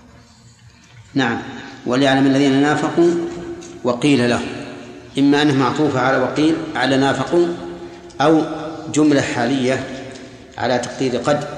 [1.15, 1.43] نعم.
[1.87, 3.11] وليعلم الذين نافقوا
[3.85, 4.41] وقيل له.
[5.19, 7.47] إما أنه معطوف على وقيل على نافقوا
[8.21, 8.43] أو
[8.95, 10.07] جملة حالية
[10.59, 11.49] على تقدير قد.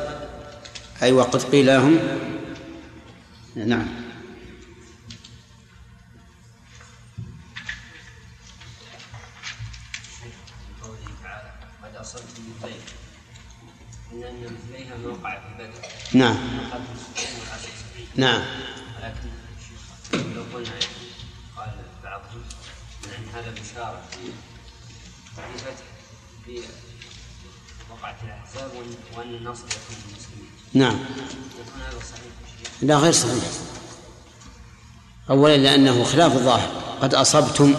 [1.03, 1.99] أي وقد قيل لهم.
[3.57, 4.04] نعم.
[16.15, 16.37] نعم.
[18.17, 18.43] نعم.
[19.03, 19.29] ولكن
[20.35, 20.71] لو قلنا
[21.57, 21.71] قال
[22.05, 22.43] بعضهم
[23.05, 24.19] ان هذا بشاره في
[26.45, 26.61] في
[27.91, 28.71] وقعة الاحزاب
[29.17, 30.95] وان النصر يكون للمسلمين نعم.
[30.95, 32.33] يكون هذا صحيح؟
[32.83, 33.45] لا غير صحيح.
[35.31, 37.75] أولا لأنه خلاف الظاهر قد أصبتم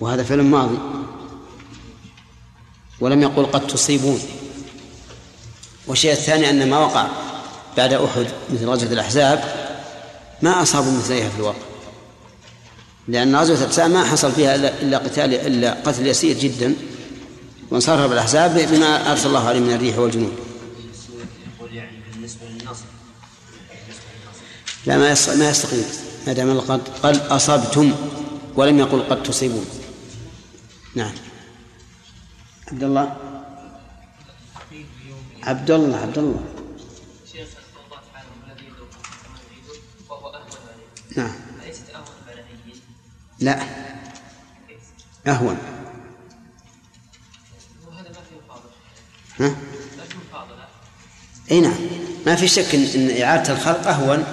[0.00, 0.78] وهذا فعل ماضي.
[3.00, 4.41] ولم يقل قد تصيبون.
[5.86, 7.06] والشيء الثاني أن ما وقع
[7.76, 9.44] بعد أحد مثل غزوة الأحزاب
[10.42, 11.58] ما أصابوا مثليها في الواقع.
[13.08, 16.74] لأن غزوة الأحزاب ما حصل فيها إلا قتال إلا قتل يسير جدا
[17.70, 20.32] وانصرف بالأحزاب بما أرسل الله عليه من الريح والجنود
[24.86, 25.84] لا ما ما يستقيم.
[26.26, 27.94] ما دام قد قد أصبتم
[28.56, 29.66] ولم يقل قد تصيبون.
[30.94, 31.12] نعم.
[32.72, 33.16] عبد الله؟
[35.42, 36.44] عبد الله عبد الله
[37.32, 37.48] شيخ
[37.86, 38.72] الله تعالى الذي
[40.10, 41.22] وهو أهون عليه.
[41.22, 41.32] نعم.
[41.62, 42.06] اليست اهون
[43.40, 43.62] لا.
[45.26, 45.58] أهون.
[47.88, 50.66] وهذا ما فيه ها؟ ما فيه مفاضله
[51.50, 51.76] إي نعم.
[52.26, 54.24] ما في شك ان إعادة الخلق أهون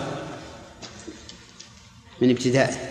[2.21, 2.89] من ابتدائه.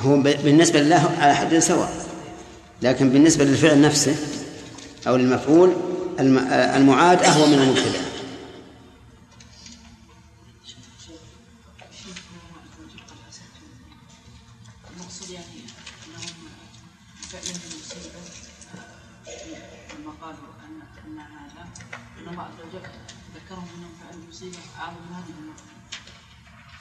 [0.00, 2.06] هو بالنسبة لله على حد سواء.
[2.82, 4.16] لكن بالنسبة للفعل نفسه
[5.06, 8.04] أو للمفعول المعاد اهون من المره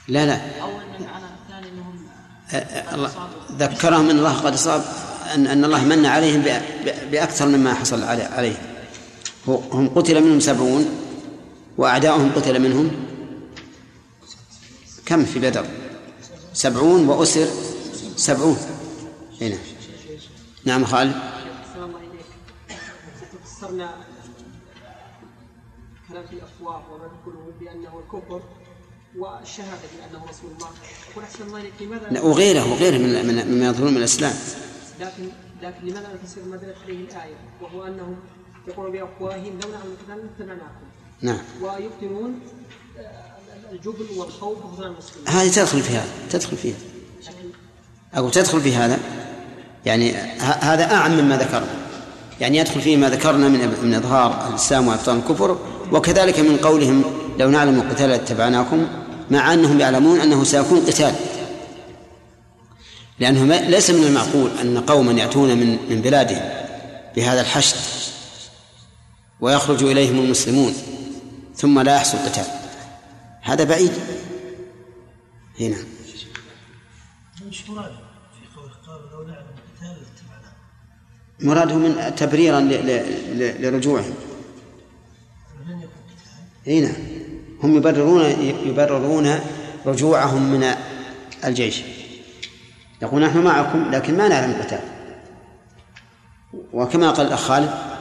[0.07, 0.36] لا لا.
[2.49, 3.11] أ- الله
[3.59, 4.84] ذكرهم ان الله قد اصاب
[5.34, 6.41] ان أن الله من عليهم
[7.11, 8.72] بأكثر مما حصل علي- عليهم
[9.47, 10.85] هم قتل منهم سبعون
[11.77, 12.91] وأعداؤهم قتل منهم
[15.05, 15.65] كم في بدر؟
[16.53, 17.47] سبعون وأسر
[18.15, 18.57] سبعون.
[19.41, 19.57] هنا
[20.65, 20.85] نعم.
[20.85, 21.15] خالد.
[21.75, 22.25] الله إليك
[23.45, 23.93] فسرنا
[26.09, 28.41] كلام في الأفواه وما القلوب بأنه الكفر
[29.17, 30.69] والشهادة بأنه رسول الله.
[31.11, 34.33] يقول أحسن الله إليك لا، لماذا وغيره وغيره من من- مما يظهرون من الإسلام.
[34.99, 35.23] لكن
[35.61, 38.15] لكن لماذا تفسير ما دلت عليه الآية؟ وهو أنهم
[38.68, 40.86] يقولون بافواههم لو نعلم القتال لاتبعناكم
[41.22, 41.39] نعم.
[41.61, 42.39] ويبطنون
[42.99, 46.76] آه، الجبن والخوف وخذلان المسلمين هذه تدخل في هذا تدخل فيها
[48.14, 48.99] أقول تدخل في هذا
[49.86, 51.68] يعني هذا أعم مما ذكرنا.
[52.41, 55.57] يعني يدخل فيه ما ذكرنا من من إظهار الإسلام وإبطال الكفر
[55.91, 57.03] وكذلك من قولهم
[57.39, 58.88] لو نعلم القتال لاتبعناكم
[59.32, 61.16] مع أنهم يعلمون أنه سيكون قتال.
[63.20, 66.49] لأنه ليس من المعقول أن قوما يأتون من من بلادهم
[67.16, 67.76] بهذا الحشد.
[69.43, 70.73] ويخرج إليهم المسلمون
[71.55, 72.45] ثم لا يحصل قتال.
[73.41, 73.91] هذا بعيد.
[75.59, 75.77] هنا.
[81.39, 82.59] مراده من تبريرا
[83.59, 84.13] لرجوعهم.
[86.67, 86.93] نعم
[87.63, 88.21] هم يبررون
[88.65, 89.39] يبررون
[89.85, 90.75] رجوعهم من
[91.45, 91.81] الجيش.
[93.01, 94.81] يقول نحن معكم لكن ما نعلم القتال.
[96.73, 97.92] وكما قال الأخ خالد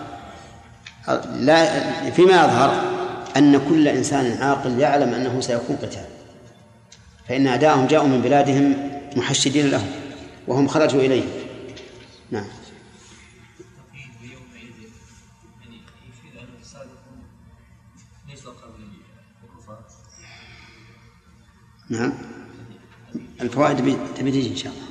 [1.40, 2.92] لا فيما يظهر
[3.36, 6.04] أن كل إنسان عاقل يعلم أنه سيكون قتال.
[7.28, 9.90] فإن اعداءهم جاءوا من بلادهم محشدين لهم
[10.48, 11.24] وهم خرجوا إليه.
[12.30, 12.44] نعم.
[21.90, 22.12] أن نعم.
[23.40, 23.76] الفوائد
[24.16, 24.82] تبي تجي إن شاء الله.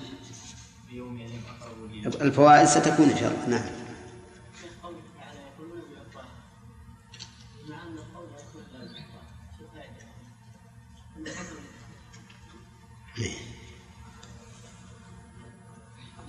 [2.21, 3.57] الفوائد ستكون إن شاء الله.
[3.57, 3.80] نعم.
[7.69, 8.87] مع أن القول يكون لا
[9.57, 11.31] شو فائدة؟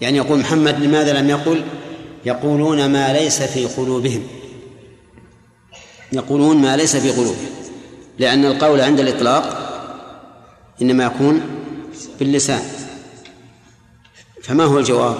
[0.00, 1.64] يعني يقول محمد لماذا لم يقل
[2.24, 4.26] يقولون ما ليس في قلوبهم
[6.12, 7.50] يقولون ما ليس في قلوبهم
[8.18, 9.62] لأن القول عند الإطلاق
[10.82, 11.42] إنما يكون
[12.18, 12.62] باللسان
[14.42, 15.16] فما هو الجواب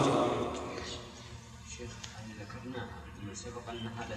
[1.78, 2.86] شيخ يعني ذكرنا
[3.34, 4.16] سبق أن هذا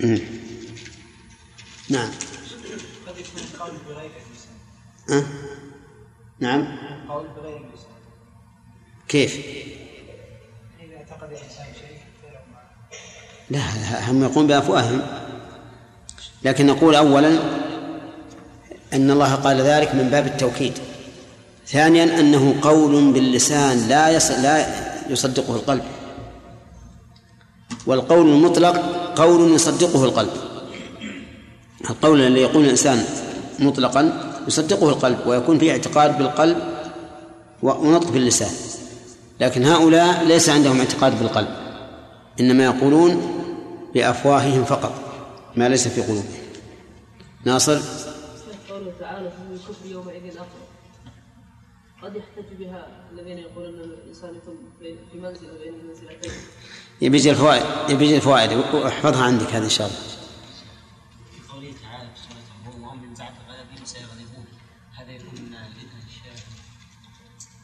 [0.00, 0.39] تأكيد.
[1.90, 2.08] نعم.
[3.06, 5.24] قد يكون القول بغير اللسان أه؟
[6.40, 6.60] نعم.
[6.60, 7.90] القول بغير اللسان
[9.08, 9.36] كيف؟
[10.80, 12.00] إذا اعتقد الإنسان شيء
[13.50, 15.02] لا هم يقولون بأفواههم.
[16.44, 17.38] لكن نقول أولا
[18.92, 20.78] أن الله قال ذلك من باب التوكيد.
[21.66, 24.18] ثانيا أنه قول باللسان لا.
[24.18, 24.66] لا
[25.10, 25.84] يصدقه القلب.
[27.86, 28.76] والقول المطلق
[29.16, 30.49] قول يصدقه القلب.
[31.90, 33.04] القول الذي يقول الإنسان
[33.58, 36.56] مطلقا يصدقه القلب ويكون فيه اعتقاد بالقلب
[37.62, 38.50] ونطق باللسان.
[39.40, 41.48] لكن هؤلاء ليس عندهم اعتقاد بالقلب
[42.40, 43.36] إنما يقولون
[43.94, 44.92] بأفواههم فقط
[45.56, 46.24] ما ليس في قلوبهم.
[47.44, 47.80] ناصر؟
[48.70, 50.70] قوله تعالى الكفر يومئذ أقرب
[52.02, 54.30] قد يحتج بها الذين يقولون أن الإنسان
[55.12, 56.32] في منزلة بين المنزلتين.
[57.00, 60.19] يبي يجي الفوائد يبي يجي الفوائد واحفظها عندك هذه إن شاء الله.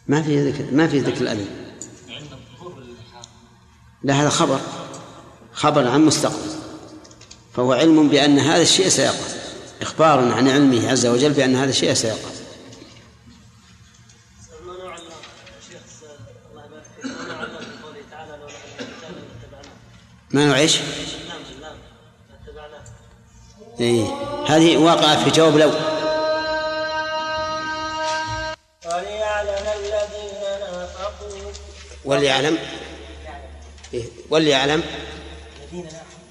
[0.08, 1.46] ما في ذكر ما في ذكر الأذن
[4.02, 4.60] لا هذا خبر.
[5.52, 6.50] خبر عن مستقبل.
[7.54, 9.26] فهو علم بأن هذا الشيء سيقع.
[9.82, 12.28] إخبار عن علمه عز وجل بأن هذا الشيء سيقع.
[20.30, 20.58] ما نوع
[22.30, 22.84] لاتبعناه
[23.80, 24.04] إيه.
[24.46, 25.95] هذه واقعة في جواب لو
[32.06, 32.58] وليعلم.
[33.94, 34.04] إيه.
[34.30, 34.82] وليعلم.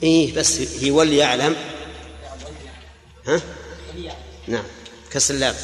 [0.04, 1.56] إيه بس هي وليعلم.
[3.28, 3.42] ها؟
[4.48, 4.64] نعم.
[5.12, 5.56] كسر اللام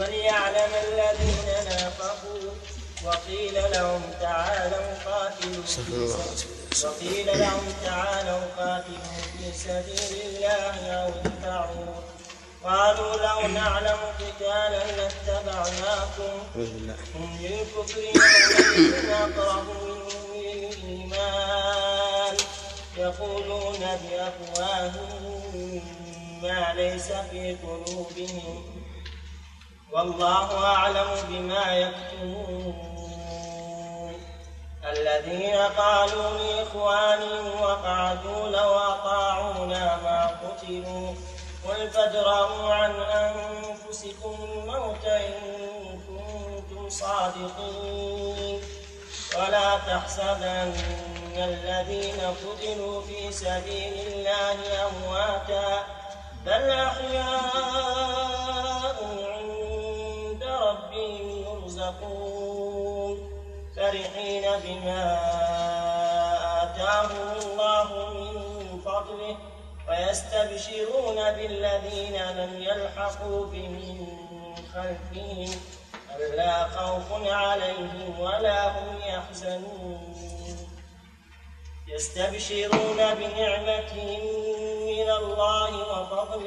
[0.00, 2.50] وليعلم الذين نافقوا
[3.04, 5.62] وقيل لهم تعالوا قاتلوا
[6.84, 8.98] وقيل لهم تعالوا قاتلوا
[9.38, 11.94] في سبيل الله أو ادفعوا
[12.64, 16.34] قالوا لو نعلم قتالا لاتبعناكم.
[17.14, 22.36] هم للكفر يومئذ أقرب منهم للإيمان.
[22.96, 25.82] يقولون بأفواههم
[26.42, 28.64] ما ليس في قلوبهم.
[29.92, 32.92] والله أعلم بما يكتمون.
[34.84, 41.14] الذين قالوا لإخوانهم وقعدوا لو أطاعونا ما قتلوا.
[41.68, 45.32] قل فادرءوا عن أنفسكم الموت إن
[46.08, 48.60] كنتم صادقين.
[49.38, 50.74] ولا تحسبن
[51.36, 55.84] الذين قتلوا في سبيل الله أمواتا
[56.46, 57.38] بل أحياء
[59.32, 63.16] عند ربهم يرزقون.
[63.76, 65.04] فرحين بما
[66.62, 67.32] آتاهم
[69.92, 73.72] ويستبشرون بالذين لم يلحقوا بهم
[74.32, 75.50] من خلفهم
[76.16, 80.14] ألا خوف عليهم ولا هم يحزنون.
[81.88, 83.94] يستبشرون بنعمة
[84.86, 86.46] من الله وفضل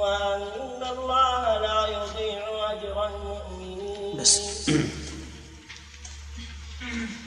[0.00, 4.16] وأن الله لا يضيع أجر المؤمنين.
[4.16, 4.70] بس.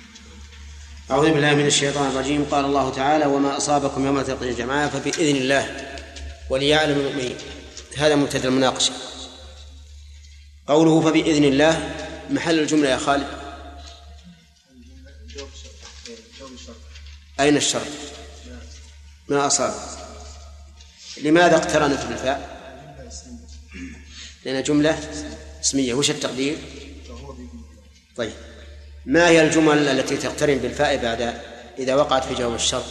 [1.11, 2.45] أعوذ بالله من الشيطان الرجيم.
[2.51, 5.87] قال الله تعالى وما أصابكم يوم التقي الجماعة فبإذن الله
[6.49, 7.35] وليعلم المؤمنين.
[7.97, 8.93] هذا مبتدأ المناقشة.
[10.67, 11.93] قوله فبإذن الله
[12.29, 13.27] محل الجملة يا خالد.
[17.39, 17.87] أين الشرط؟
[19.27, 19.73] ما أصاب
[21.21, 22.55] لماذا اقترنت بالفاء؟
[24.45, 24.99] لأن جملة
[25.61, 25.93] اسمية.
[25.93, 26.57] وش التقدير؟
[28.15, 28.33] طيب.
[29.05, 31.41] ما هي الجمل التي تقترن بالفاء بعد
[31.79, 32.85] إذا وقعت في جواب الشرط؟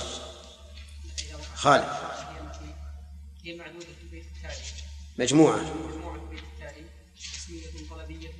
[1.54, 1.84] خالد.
[3.44, 4.54] هي معدودة البيت التالي
[5.18, 5.56] مجموعة.
[5.56, 6.86] مجموعة البيت التالي
[7.36, 8.30] اسمية طلبية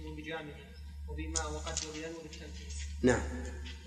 [1.08, 1.78] وبما وقد
[3.02, 3.22] نعم.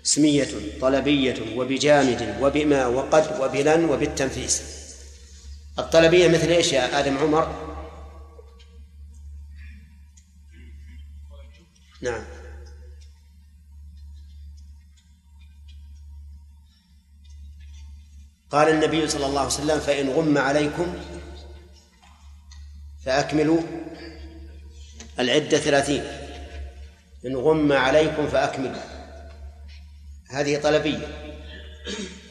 [0.06, 0.48] اسمية
[0.80, 4.62] طلبية وبجامد وبما وقد وبلن وبالتنفيس.
[5.78, 7.68] الطلبية مثل إيش يا آدم عمر؟
[12.00, 12.37] نعم.
[18.50, 20.94] قال النبي صلى الله عليه وسلم فإن غم عليكم
[23.04, 23.60] فأكملوا
[25.18, 26.04] العدة ثلاثين.
[27.26, 28.82] إن غم عليكم فأكملوا.
[30.30, 31.06] هذه طلبية.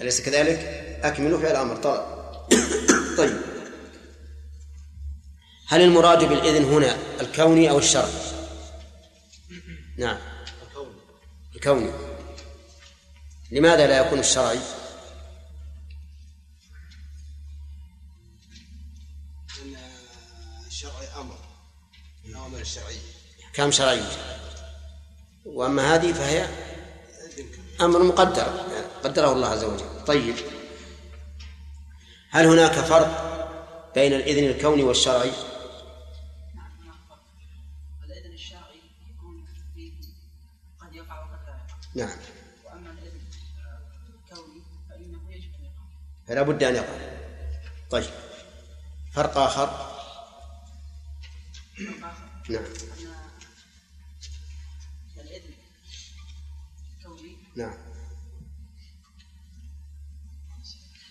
[0.01, 0.59] أليس كذلك؟
[1.03, 1.75] أكملوا فعل الأمر.
[1.75, 2.01] طلب
[3.17, 3.37] طيب.
[5.67, 8.11] هل المراد بالإذن هنا الكوني أو الشرعي؟
[9.97, 10.17] نعم.
[11.55, 11.91] الكوني.
[13.51, 14.59] لماذا لا يكون الشرعي؟
[23.57, 24.09] أحكام شرعية؟
[25.45, 26.49] وأما هذه فهي
[27.81, 28.43] أمر مقدر
[29.03, 30.05] قدره الله عز وجل.
[30.05, 30.35] طيب
[32.29, 33.11] هل هناك فرق
[33.95, 35.31] بين الإذن الكوني والشرعي؟
[38.05, 39.47] الإذن الشرعي يكون
[40.81, 42.05] قد يقع وقد لا يقع.
[42.07, 42.17] نعم.
[42.65, 43.21] وأما الإذن
[44.29, 45.83] الكوني فإنه يجب أن يقع.
[46.27, 46.97] فلا بد أن يقع.
[47.89, 48.09] طيب
[49.13, 49.67] فرق آخر؟
[51.77, 52.27] فرق آخر.
[52.49, 52.63] نعم.
[57.57, 57.77] نعم.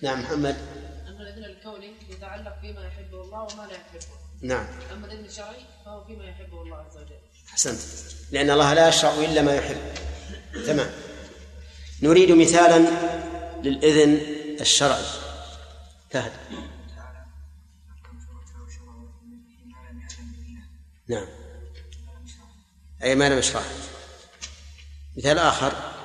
[0.02, 0.56] نعم محمد.
[1.08, 4.06] أن الإذن الكوني يتعلق فيما يحبه الله وما لا يحبه.
[4.42, 4.66] نعم.
[4.92, 7.18] أما الإذن الشرعي فهو فيما يحبه الله عز وجل.
[7.48, 7.80] أحسنت.
[8.32, 9.94] لأن الله لا يشرع إلا ما يحب.
[10.66, 10.90] تمام.
[12.02, 12.78] نريد مثالا
[13.62, 14.20] للإذن
[14.60, 15.04] الشرعي.
[16.10, 16.32] فهد
[21.08, 21.26] نعم.
[23.02, 23.62] أي ما لم يشرع.
[25.16, 25.95] مثال آخر.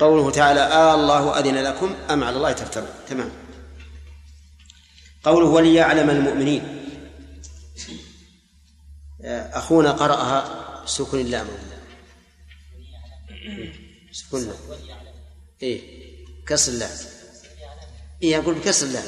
[0.00, 2.88] قوله تعالى آه الله أذن لكم أم على الله تفترون.
[3.08, 3.30] تمام.
[5.24, 6.84] قوله وليعلم المؤمنين.
[9.22, 11.46] آه، أخونا قرأها سكن اللام
[14.12, 14.56] سكن اللام
[15.62, 15.80] إيه
[16.46, 16.90] كسر اللام
[18.22, 19.04] إيه أقول بكسر اللام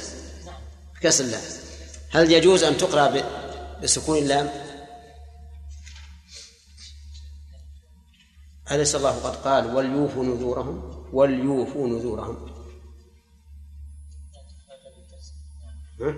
[0.96, 1.42] بكسر اللام
[2.10, 3.22] هل يجوز أن تقرأ
[3.82, 4.50] بسكون اللام
[8.70, 12.50] أليس الله قد قال وليوفوا نذورهم؟ وليوفوا نذورهم.
[16.00, 16.14] ها؟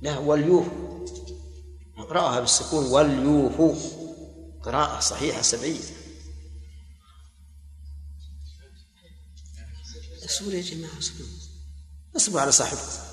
[0.00, 1.06] لا وليوفوا.
[1.96, 3.74] اقرأها بالسكون وليوفوا.
[4.62, 5.80] قراءة صحيحة سبعية.
[10.24, 11.28] اصبروا يا جماعة اصبروا.
[12.16, 13.12] اصبروا على صاحبكم.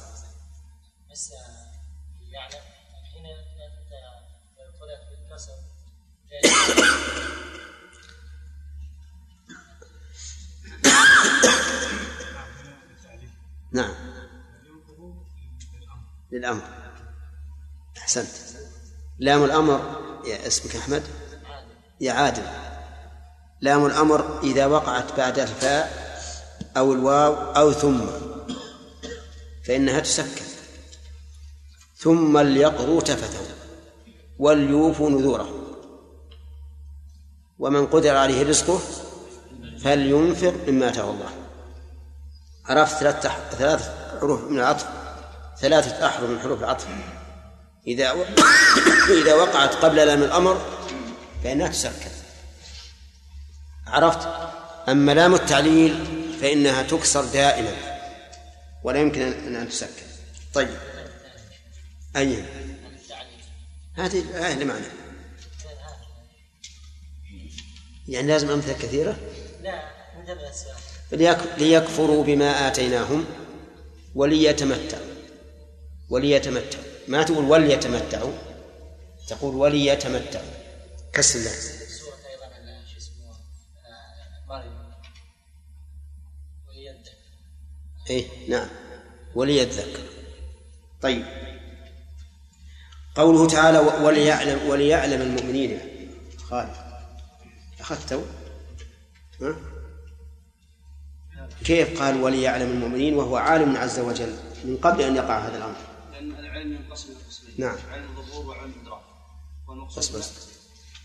[13.72, 13.94] نعم.
[16.32, 16.62] للأمر.
[17.98, 18.28] أحسنت.
[19.20, 21.04] لام الأمر يا اسمك أحمد؟
[22.02, 22.44] يا عادل.
[23.62, 26.10] لام الأمر إذا وقعت بعد الفاء
[26.78, 28.02] أو الواو أو ثم
[29.68, 30.46] فإنها تسكن.
[31.98, 33.56] ثم ليقضوا تفثهم
[34.40, 35.64] وليوفوا نذورهم
[37.60, 38.80] ومن قدر عليه رزقه
[39.84, 41.39] فلينفق مما آتاه الله.
[42.70, 43.90] عرفت ثلاث ثلاث
[44.20, 44.86] حروف من العطف.
[45.62, 46.88] ثلاثة أحرف من حروف العطف.
[47.88, 48.26] إذا و...
[49.22, 50.62] إذا وقعت قبل لام الأمر
[51.44, 52.12] فإنها تسكن
[53.88, 54.28] عرفت؟
[54.90, 56.06] أما لام التعليل
[56.42, 57.72] فإنها تكسر دائما.
[58.84, 59.22] ولا يمكن
[59.56, 60.06] أن تسكن
[60.54, 60.78] طيب.
[62.16, 62.44] أي؟
[63.94, 64.86] هذه الآية اللي معنا
[68.08, 69.18] يعني لازم أمثلة كثيرة؟
[69.62, 69.84] لا
[70.18, 73.26] مجرد السؤال ليكفروا بما آتيناهم
[74.16, 75.06] وليتمتعوا.
[76.10, 76.84] وليتمتعوا.
[77.08, 78.34] ما تقول وليتمتعوا؟
[79.28, 80.52] تقول وليتمتعوا.
[81.14, 81.52] كسر الله
[88.10, 88.68] إيه نعم.
[89.36, 90.00] وليذكر
[91.02, 91.26] طيب.
[93.16, 95.80] قوله تعالى وليعلم وليعلم المؤمنين.
[96.38, 96.76] خالد
[97.80, 98.26] أخذته
[99.42, 99.56] ها؟
[101.66, 105.76] كيف قال وليعلم المؤمنين وهو عالم عز وجل من قبل أن يقع هذا الأمر؟
[106.12, 107.56] لأن العلم ينقسم إلى قسمين.
[107.58, 107.76] نعم.
[107.92, 109.02] علم الظهور وعلم الإدراك.
[109.68, 110.50] والمقصود بس بس.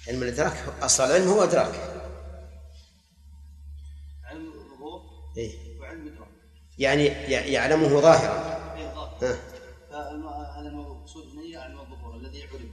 [0.09, 1.75] علم الإدراك أصل العلم هو إدراك.
[4.25, 5.01] علم الظهور
[5.37, 6.29] إيه؟ وعلم الإدراك.
[6.79, 7.05] يعني
[7.53, 8.61] يعلمه ظاهرا.
[8.77, 9.15] إيه ظاهر.
[9.23, 9.37] ها.
[9.91, 12.71] فالم- هذا المقصود هنا علم الظهور الذي علم.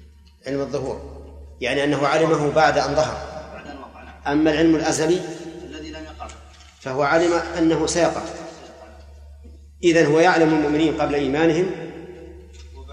[0.47, 1.21] علم الظهور.
[1.61, 3.41] يعني أنه علمه بعد أن ظهر.
[3.53, 4.13] بعد أن وقع نعم.
[4.39, 5.21] أما العلم الأزلي
[6.82, 8.21] فهو علم أنه سيقع.
[9.84, 11.71] إذن هو يعلم المؤمنين قبل إيمانهم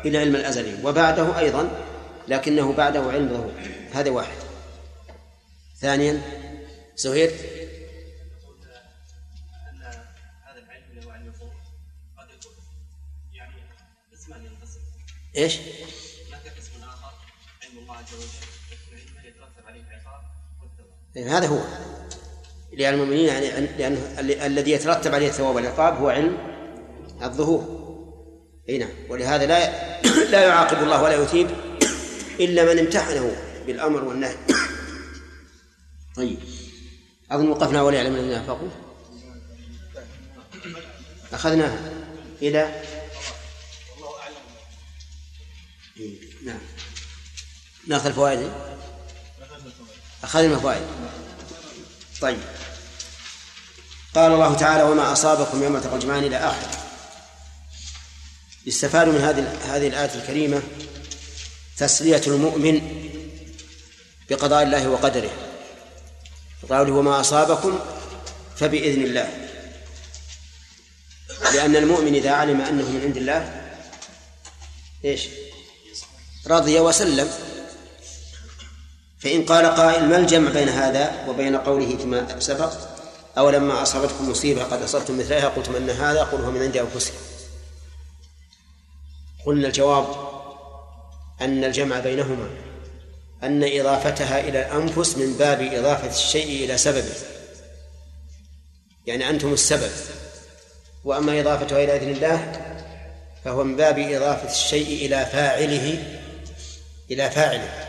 [0.04, 1.70] إلى علم الأزلي وبعده أيضا
[2.28, 3.52] لكنه بعده علم ظهور.
[3.92, 4.36] هذا واحد.
[5.80, 6.22] ثانيا
[6.96, 7.32] زهير؟
[15.36, 15.58] إيش؟
[16.28, 17.12] هناك قسم اخر
[17.62, 20.22] علم الله عز وجل يترتب عليه العقاب
[21.16, 21.97] هذا هو.
[22.78, 26.36] لأن المؤمنين يعني لأنه ال- الذي يترتب عليه الثواب والعقاب هو علم
[27.22, 27.78] الظهور.
[28.68, 28.88] أي نعم.
[29.08, 29.90] ولهذا لا
[30.32, 31.50] لا يعاقب الله ولا يثيب
[32.40, 34.34] إلا من امتحنه بالأمر والنهي.
[36.16, 36.38] طيب.
[37.30, 38.68] أظن وقفنا وليعلم الذين نافقوا
[41.32, 41.78] اخذناها
[42.42, 42.82] إلى
[46.00, 46.58] إيه، نعم.
[47.86, 48.52] نأخذ الفوائد
[50.24, 50.82] أخذنا الفوائد
[52.20, 52.38] طيب.
[54.18, 56.70] قال الله تعالى وما أصابكم يوم التقى الجمعان إلى اخره
[58.66, 60.62] يستفاد من هذه هذه الآية الكريمة
[61.76, 62.80] تسلية المؤمن
[64.30, 65.30] بقضاء الله وقدره.
[66.70, 67.78] قوله وما أصابكم
[68.56, 69.48] فبإذن الله.
[71.54, 73.70] لأن المؤمن إذا علم أنه من عند الله
[75.04, 75.28] إيش؟
[76.46, 77.30] رضي وسلم.
[79.18, 82.97] فإن قال قائل ما الجمع بين هذا وبين قوله فيما سبق؟
[83.38, 87.16] أو لما أصابتكم مصيبة قد أصبتم مثلها قلتم أن هذا قل هو من عند أنفسكم.
[89.46, 90.06] قلنا الجواب
[91.40, 92.48] أن الجمع بينهما
[93.42, 97.14] أن إضافتها إلى الأنفس من باب إضافة الشيء إلى سببه.
[99.06, 99.90] يعني أنتم السبب.
[101.04, 102.62] وأما إضافتها إلى إذن الله
[103.44, 106.04] فهو من باب إضافة الشيء إلى فاعله
[107.10, 107.88] إلى فاعله.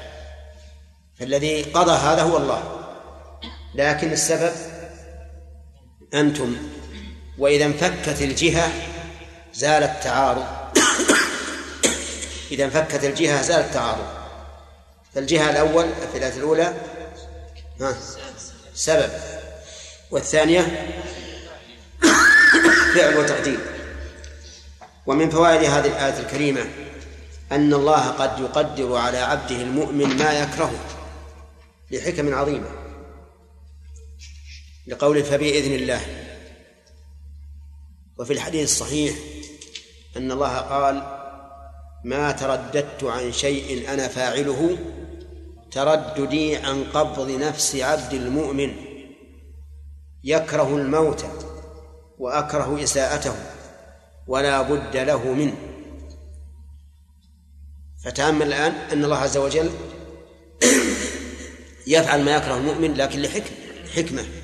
[1.19, 2.85] فالذي قضى هذا هو الله.
[3.75, 4.51] لكن السبب
[6.13, 6.57] أنتم
[7.37, 8.71] وإذا انفكت الجهة
[9.53, 10.45] زال التعارض.
[12.51, 14.07] إذا انفكت الجهة زال التعارض.
[15.15, 16.73] فالجهة الأول الآية الأولى
[17.81, 17.95] ها
[18.75, 19.09] سبب.
[20.11, 20.87] والثانية
[22.95, 23.59] فعل وتقدير.
[25.05, 26.65] ومن فوائد هذه الآية الكريمة
[27.51, 30.79] أن الله قد يقدر على عبده المؤمن ما يكرهه
[31.91, 32.78] لحكم عظيمة.
[34.89, 36.01] لقوله فبإذن الله.
[38.17, 39.15] وفي الحديث الصحيح
[40.17, 41.03] أن الله قال
[42.03, 44.77] ما ترددت عن شيء أنا فاعله
[45.71, 48.75] ترددي عن قبض نفس عبد المؤمن
[50.23, 51.25] يكره الموت
[52.17, 53.35] وأكره إساءته
[54.27, 55.55] ولا بد له منه.
[58.03, 59.69] فتأمل الآن أن الله عز وجل
[61.87, 63.53] يفعل ما يكره المؤمن لكن لحكم
[63.95, 64.38] حكمة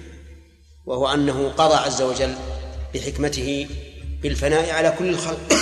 [0.85, 2.35] وهو أنه قضى عز وجل
[2.93, 3.67] بحكمته
[4.21, 5.53] بالفناء على كل الخلق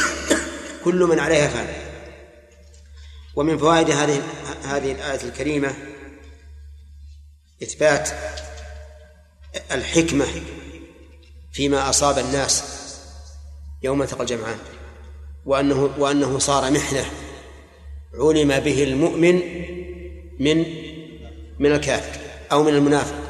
[0.83, 1.67] كل من عليها فان.
[3.35, 4.21] ومن فوائد هذه
[4.63, 5.75] هذه الآية الكريمة
[7.63, 8.09] إثبات
[9.71, 10.25] الحكمة
[11.51, 12.63] فيما أصاب الناس
[13.83, 14.57] يوم التقى الجمعان
[15.45, 17.05] وأنه وأنه صار محنة
[18.13, 19.41] علم به المؤمن
[20.39, 20.65] من
[21.59, 22.19] من الكافر
[22.51, 23.22] أو من المنافق.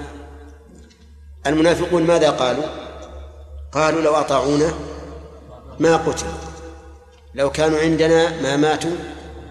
[1.48, 2.66] المنافقون ماذا قالوا؟
[3.72, 4.74] قالوا لو أطاعونا
[5.80, 6.34] ما قتلوا.
[7.36, 8.96] لو كانوا عندنا ما ماتوا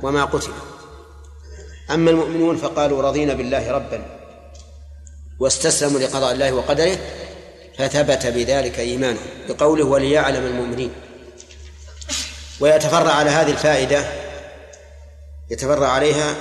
[0.02, 0.56] وما قتلوا.
[1.90, 4.05] أما المؤمنون فقالوا رضينا بالله ربا
[5.39, 6.98] واستسلموا لقضاء الله وقدره
[7.78, 10.93] فثبت بذلك إيمانهم بقوله وليعلم المؤمنين.
[12.60, 14.05] ويتفرع على هذه الفائدة
[15.51, 16.35] يتفرع عليها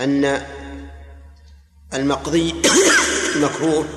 [0.00, 0.42] أن
[1.94, 2.54] المقضي
[3.36, 3.88] المكروه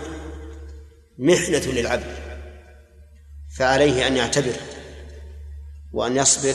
[1.18, 2.16] محنة للعبد
[3.58, 4.56] فعليه أن يعتبر
[5.94, 6.54] وأن يصبر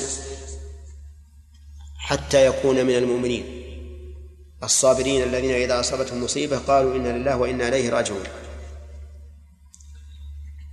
[1.99, 3.45] حتى يكون من المؤمنين.
[4.63, 8.25] الصابرين الذين إذا أصابتهم مصيبة قالوا إنا لله وإنا إليه راجعون.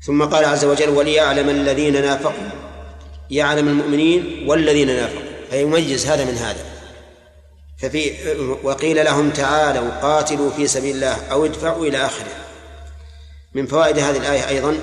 [0.01, 2.49] ثم قال عز وجل وليعلم الذين نافقوا.
[3.29, 6.78] يعلم المؤمنين والذين نافقوا فيميز هذا من هذا.
[7.79, 8.33] ففي
[8.63, 12.31] وقيل لهم تعالوا قاتلوا في سبيل الله أو ادفعوا إلى آخره.
[13.53, 14.79] من فوائد هذه الآية أيضا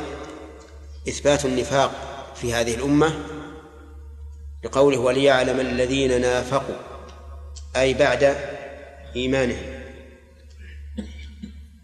[1.08, 1.90] إثبات النفاق
[2.34, 3.14] في هذه الأمة
[4.64, 6.76] لقوله وليعلم الذين نافقوا
[7.76, 8.36] أي بعد
[9.16, 9.76] إيمانهم.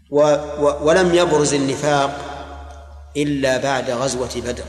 [0.09, 0.19] و
[0.59, 2.29] و ولم يبرز النفاق
[3.17, 4.65] إلا بعد غزوة بدر.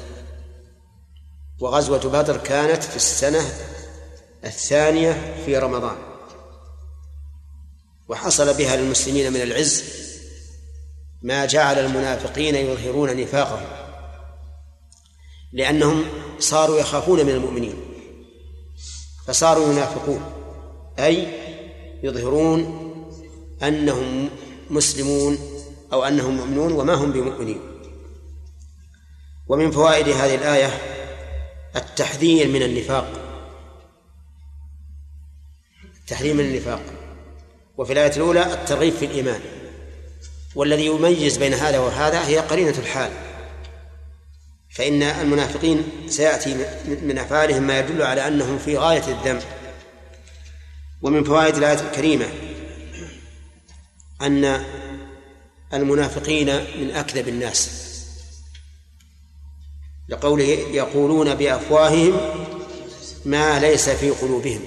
[1.61, 3.45] وغزوة بدر كانت في السنة
[4.45, 6.14] الثانية في رمضان.
[8.09, 9.85] وحصل بها للمسلمين من العز
[11.23, 13.67] ما جعل المنافقين يظهرون نفاقهم
[15.53, 16.05] لأنهم
[16.39, 17.75] صاروا يخافون من المؤمنين
[19.27, 20.21] فصاروا ينافقون
[20.99, 21.29] أي
[22.03, 22.85] يظهرون
[23.63, 24.31] أنهم
[24.71, 25.39] مسلمون
[25.93, 27.61] أو أنهم مؤمنون وما هم بمؤمنين.
[29.49, 30.71] ومن فوائد هذه الآية
[31.77, 33.21] التحذير من النفاق
[36.01, 36.83] التحذير من النفاق.
[37.79, 39.41] وفي الآية الأولى الترغيب في الإيمان.
[40.55, 43.11] والذي يميز بين هذا وهذا هي قرينة الحال.
[44.71, 46.55] فإن المنافقين سيأتي
[47.03, 49.43] من أفعالهم ما يدل على أنهم في غاية الذنب.
[51.03, 52.27] ومن فوائد الآية الكريمة
[54.23, 54.65] أن
[55.75, 57.81] المنافقين من أكذب الناس.
[60.09, 62.21] لقوله يقولون بأفواههم
[63.25, 64.61] ما ليس في قلوبهم.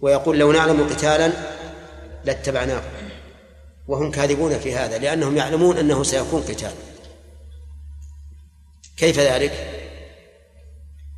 [0.00, 1.53] ويقول لو نعلم قتالا
[2.24, 2.88] لاتبعناكم
[3.88, 6.72] وهم كاذبون في هذا لأنهم يعلمون أنه سيكون قتال.
[8.96, 9.70] كيف ذلك؟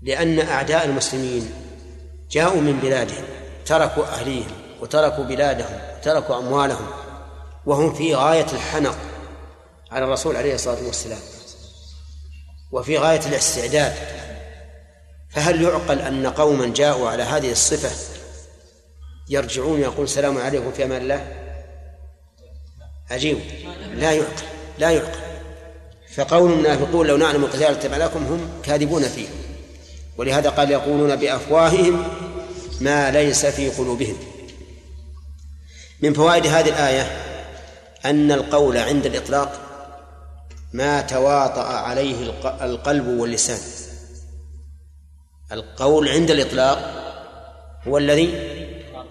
[0.02, 1.50] لأن أعداء المسلمين
[2.30, 3.24] جاءوا من بلادهم
[3.66, 6.86] تركوا أهليهم وتركوا بلادهم وتركوا أموالهم
[7.66, 8.98] وهم في غاية الحنق
[9.90, 11.18] على الرسول عليه الصلاة والسلام
[12.72, 13.94] وفي غاية الاستعداد.
[15.30, 18.15] فهل يعقل أن قوما جاءوا على هذه الصفة
[19.28, 21.32] يرجعون يقول السلام عليكم في أمان الله؟
[23.10, 23.38] عجيب.
[23.94, 24.42] لا يعقل
[24.78, 25.18] لا يعقل.
[26.14, 29.28] فقول المنافقون لو نعلم القتال اتبعناكم هم كاذبون فيه.
[30.16, 32.08] ولهذا قال يقولون بأفواههم
[32.80, 34.16] ما ليس في قلوبهم.
[36.02, 37.02] من فوائد هذه الآية
[38.04, 39.60] أن القول عند الإطلاق
[40.72, 43.58] ما تواطأ عليه القلب واللسان.
[45.52, 47.06] القول عند الإطلاق
[47.88, 48.55] هو الذي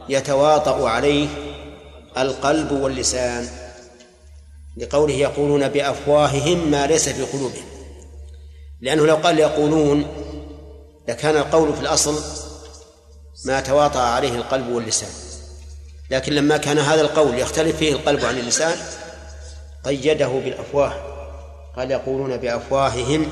[0.10, 1.28] يتواطأ عليه
[2.18, 3.48] القلب واللسان
[4.78, 7.66] لقوله يقولون بأفواههم ما ليس في قلوبهم
[8.82, 10.08] لأنه لو قال يقولون
[11.08, 12.22] لكان القول في الأصل
[13.46, 15.10] ما تواطأ عليه القلب واللسان.
[16.12, 18.78] لكن لما كان هذا القول يختلف فيه القلب عن اللسان
[19.86, 20.94] قيده بالأفواه.
[21.76, 23.28] قال يقولون بأفواههم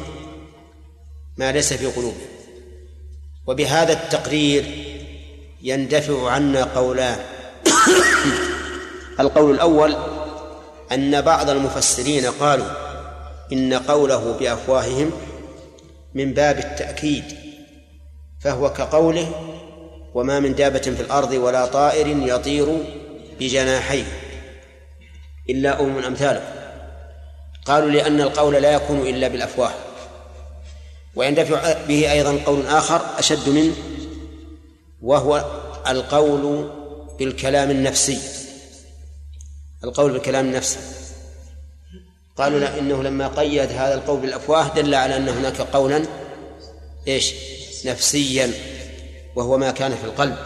[1.37, 2.27] ما ليس في قلوبهم
[3.47, 4.92] وبهذا التقرير
[5.63, 7.17] يندفع عنا قولان
[9.19, 9.95] القول الأول
[10.91, 12.65] أن بعض المفسرين قالوا
[13.53, 15.11] إن قوله بأفواههم
[16.13, 17.23] من باب التأكيد
[18.39, 19.31] فهو كقوله
[20.13, 22.77] وما من دابة في الأرض ولا طائر يطير
[23.39, 24.03] بجناحيه
[25.49, 26.43] إلا أم أمثاله.
[27.65, 29.71] قالوا لأن القول لا يكون إلا بالأفواه.
[31.15, 33.73] ويندفع به أيضا قول آخر أشد منه
[35.03, 35.45] وهو
[35.87, 36.71] القول
[37.19, 38.19] بالكلام النفسي.
[39.83, 40.79] القول بالكلام النفسي.
[42.37, 46.05] قالوا لا إنه لما قيد هذا القول بالأفواه دل على أن هناك قولا
[47.07, 47.33] إيش؟
[47.85, 48.51] نفسيا
[49.35, 50.37] وهو ما كان في القلب.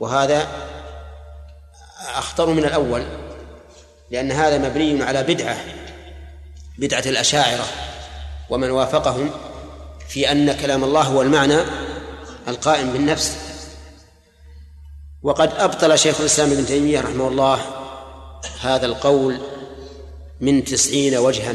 [0.00, 0.48] وهذا
[2.14, 3.02] أخطر من الأول
[4.10, 5.56] لأن هذا مبني على بدعة
[6.78, 7.64] بدعة الأشاعرة
[8.50, 9.30] ومن وافقهم
[10.08, 11.58] في أن كلام الله هو المعنى
[12.48, 13.36] القائم بالنفس.
[15.22, 17.60] وقد أبطل شيخ الإسلام ابن تيمية رحمه الله
[18.60, 19.38] هذا القول
[20.40, 21.54] من تسعين وجها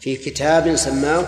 [0.00, 1.26] في كتاب سماه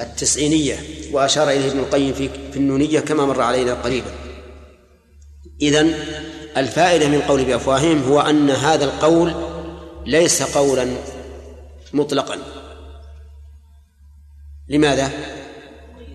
[0.00, 0.78] التسعينية
[1.12, 4.10] وأشار إليه ابن القيم في في النونية كما مر علينا قريبا.
[5.62, 5.94] إذن
[6.56, 9.34] الفائدة من قول بأفواههم هو أن هذا القول
[10.06, 10.96] ليس قولا
[11.92, 12.38] مطلقا.
[14.68, 15.10] لماذا؟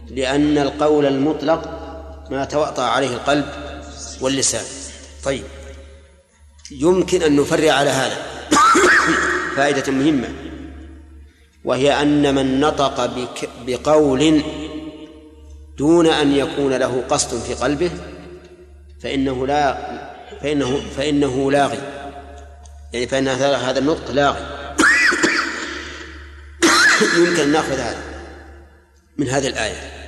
[0.10, 1.80] لأن القول المطلق
[2.31, 3.45] ما تواطأ عليه القلب
[4.22, 4.65] واللسان.
[5.23, 5.44] طيب.
[6.72, 8.18] يمكن أن نفرع على هذا.
[9.56, 10.30] فائدة مهمة.
[11.65, 13.11] وهي أن من نطق
[13.65, 14.44] بقول
[15.77, 17.91] دون أن يكون له قصد في قلبه
[19.02, 19.77] فإنه لا
[20.41, 21.80] فإنه فإنه لاغي.
[22.94, 24.45] يعني فإن هذا النطق لاغي.
[27.18, 28.03] يمكن أن نأخذ هذا
[29.18, 29.99] من هذه الآية.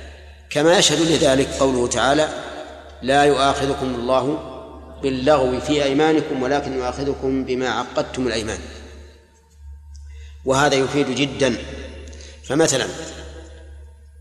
[0.52, 2.28] كما يشهد لذلك قوله تعالى
[3.02, 4.38] لا يؤاخذكم الله
[5.02, 8.58] باللغو في أيمانكم ولكن يؤاخذكم بما عقدتم الأيمان.
[10.44, 11.56] وهذا يفيد جدا.
[12.44, 12.86] فمثلا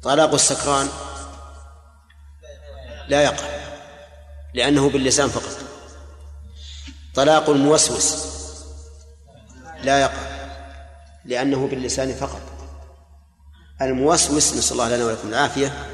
[0.04, 0.88] طلاق السكران
[3.08, 3.46] لا يقع
[4.54, 5.58] لأنه باللسان فقط.
[7.16, 8.26] طلاق الموسوس
[9.84, 10.32] لا يقع
[11.26, 12.42] لأنه باللسان فقط.
[13.82, 15.88] الموسوس نسأل الله لنا ولكم العافية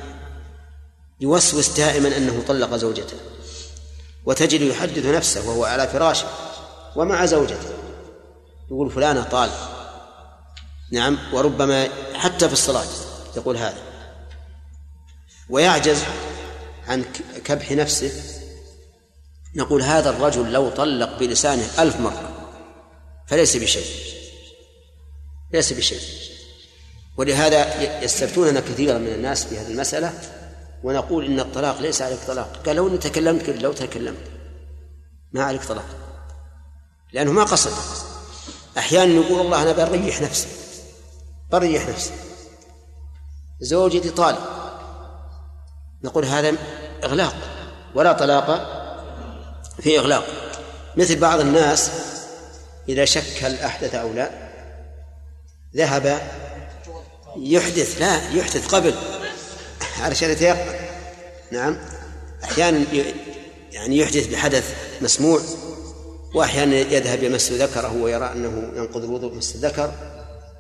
[1.20, 3.18] يوسوس دائما أنه طلق زوجته
[4.26, 6.28] وتجد يحدث نفسه وهو على فراشه
[6.96, 7.70] ومع زوجته.
[8.72, 9.50] يقول فلانة طال.
[10.92, 12.86] نعم وربما حتى في الصلاة
[13.38, 13.78] يقول هذا.
[15.50, 16.04] ويعجز
[16.88, 17.06] عن
[17.46, 18.12] كبح نفسه.
[19.56, 22.32] نقول هذا الرجل لو طلق بلسانه ألف مرة
[23.28, 23.86] فليس بشيء.
[25.54, 26.02] ليس بشيء.
[27.18, 30.37] ولهذا يستفتوننا كثيرا من الناس في هذه المسألة
[30.88, 32.58] ونقول إن الطلاق ليس عليك طلاق.
[32.66, 34.32] قال لو تكلمت لو تكلمت.
[35.32, 35.86] ما عليك طلاق.
[37.14, 37.72] لأنه ما قصد.
[38.78, 40.48] أحيانا يقول الله أنا بريح نفسي.
[41.52, 42.12] بريح نفسي.
[43.60, 44.40] زوجتي طالق
[46.04, 46.56] نقول هذا
[47.04, 47.36] إغلاق.
[47.96, 48.46] ولا طلاق
[49.80, 50.26] في إغلاق.
[50.98, 51.92] مثل بعض الناس
[52.90, 54.32] إذا شك هل أحدث أو لا
[55.76, 56.22] ذهب
[57.38, 59.17] يحدث لا يحدث قبل.
[60.02, 60.76] علشان يتيقن
[61.52, 61.78] نعم.
[62.44, 62.86] أحيانا
[63.72, 65.42] يعني يحدث بحدث مسموع
[66.34, 69.92] وأحيانا يذهب يمس ذكره ويرى أنه ينقض الوضوء مس الذكر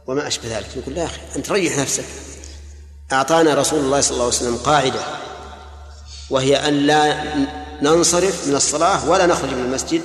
[0.07, 0.67] وما أشبه ذلك.
[0.75, 2.03] يقول يا أخي أنت ريح نفسك.
[3.11, 4.99] أعطانا رسول الله صلى الله عليه وسلم قاعدة
[6.29, 7.23] وهي أن لا
[7.81, 10.01] ننصرف من الصلاة ولا نخرج من المسجد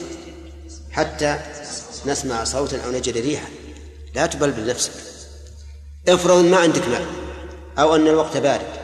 [0.91, 1.41] حتى
[2.07, 3.49] نسمع صوتا أو نجد ريحا.
[4.15, 4.93] لا تبلبل نفسك
[6.09, 7.07] افرض ما عندك ماء
[7.79, 8.82] أو أن الوقت بارد.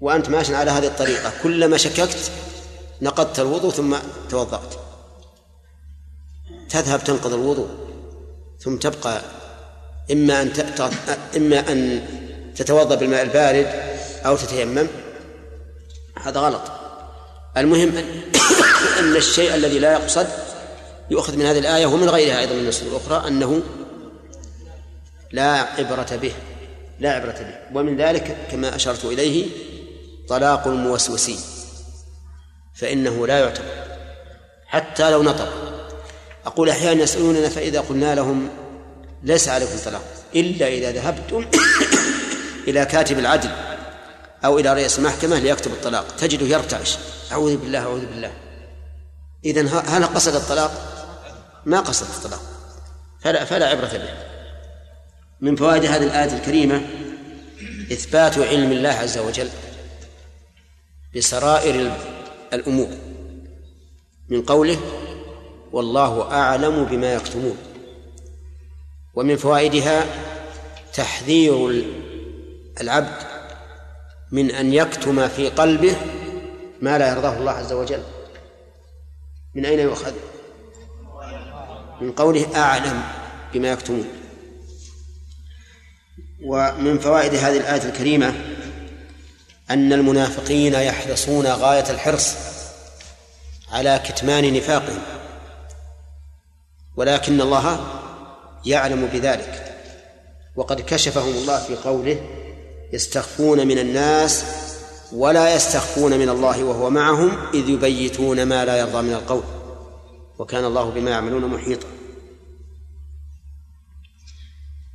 [0.00, 1.32] وأنت ماشي على هذه الطريقة.
[1.42, 2.30] كلما شككت
[3.02, 3.96] نقضت الوضوء ثم
[4.30, 4.74] توضأت.
[6.70, 7.68] تذهب تنقض الوضوء
[8.60, 9.20] ثم تبقى
[10.12, 10.52] إما أن
[11.36, 12.06] إما أن
[12.56, 13.66] تتوضأ بالماء البارد
[14.26, 14.86] أو تتيمم.
[16.22, 16.62] هذا غلط.
[17.56, 17.92] المهم
[19.00, 20.26] أن الشيء الذي لا يقصد
[21.10, 23.62] يؤخذ من هذه الآية ومن غيرها أيضا من النصوص الأخرى أنه
[25.32, 26.32] لا عبرة به
[27.00, 27.78] لا عبرة به.
[27.78, 29.46] ومن ذلك كما أشرت إليه
[30.28, 31.38] طلاق الموسوسين
[32.74, 33.88] فإنه لا يعتبر
[34.66, 35.52] حتى لو نطق.
[36.46, 38.48] أقول أحيانا يسألوننا فإذا قلنا لهم
[39.22, 40.02] ليس عليكم طلاق
[40.34, 41.46] إلا إذا ذهبتم
[42.68, 43.50] إلى كاتب العدل
[44.44, 46.96] أو إلى رئيس المحكمة ليكتب الطلاق تجده يرتعش
[47.32, 48.32] أعوذ بالله أعوذ بالله.
[49.44, 50.94] إذن هل قصد الطلاق؟
[51.66, 52.40] ما قصد الطلاق
[53.20, 54.10] فلا فلا عبرة به.
[55.40, 56.82] من فوائد هذه الآية الكريمة
[57.92, 59.48] إثبات علم الله عز وجل
[61.18, 61.92] بسرائر
[62.52, 62.88] الأمور.
[64.28, 64.78] من قوله
[65.72, 67.56] والله أعلم بما يكتمون
[69.14, 70.06] ومن فوائدها
[70.94, 71.84] تحذير
[72.80, 73.22] العبد
[74.32, 75.96] من أن يكتم في قلبه
[76.82, 78.02] ما لا يرضاه الله عز وجل.
[79.54, 80.12] من أين يؤخذ؟
[82.00, 83.02] من قوله أعلم
[83.54, 84.08] بما يكتمون
[86.44, 88.47] ومن فوائد هذه الآية الكريمة
[89.70, 92.34] أن المنافقين يحرصون غاية الحرص
[93.72, 95.02] على كتمان نفاقهم.
[96.96, 97.86] ولكن الله
[98.64, 99.74] يعلم بذلك.
[100.56, 102.20] وقد كشفهم الله في قوله
[102.92, 104.44] يستخفون من الناس
[105.12, 109.42] ولا يستخفون من الله وهو معهم إذ يبيتون ما لا يرضى من القول.
[110.38, 111.86] وكان الله بما يعملون محيطا.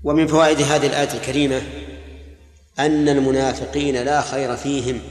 [0.04, 1.62] ومن فوائد هذه الآية الكريمة
[2.80, 5.02] أن المنافقين لا خير فيهم.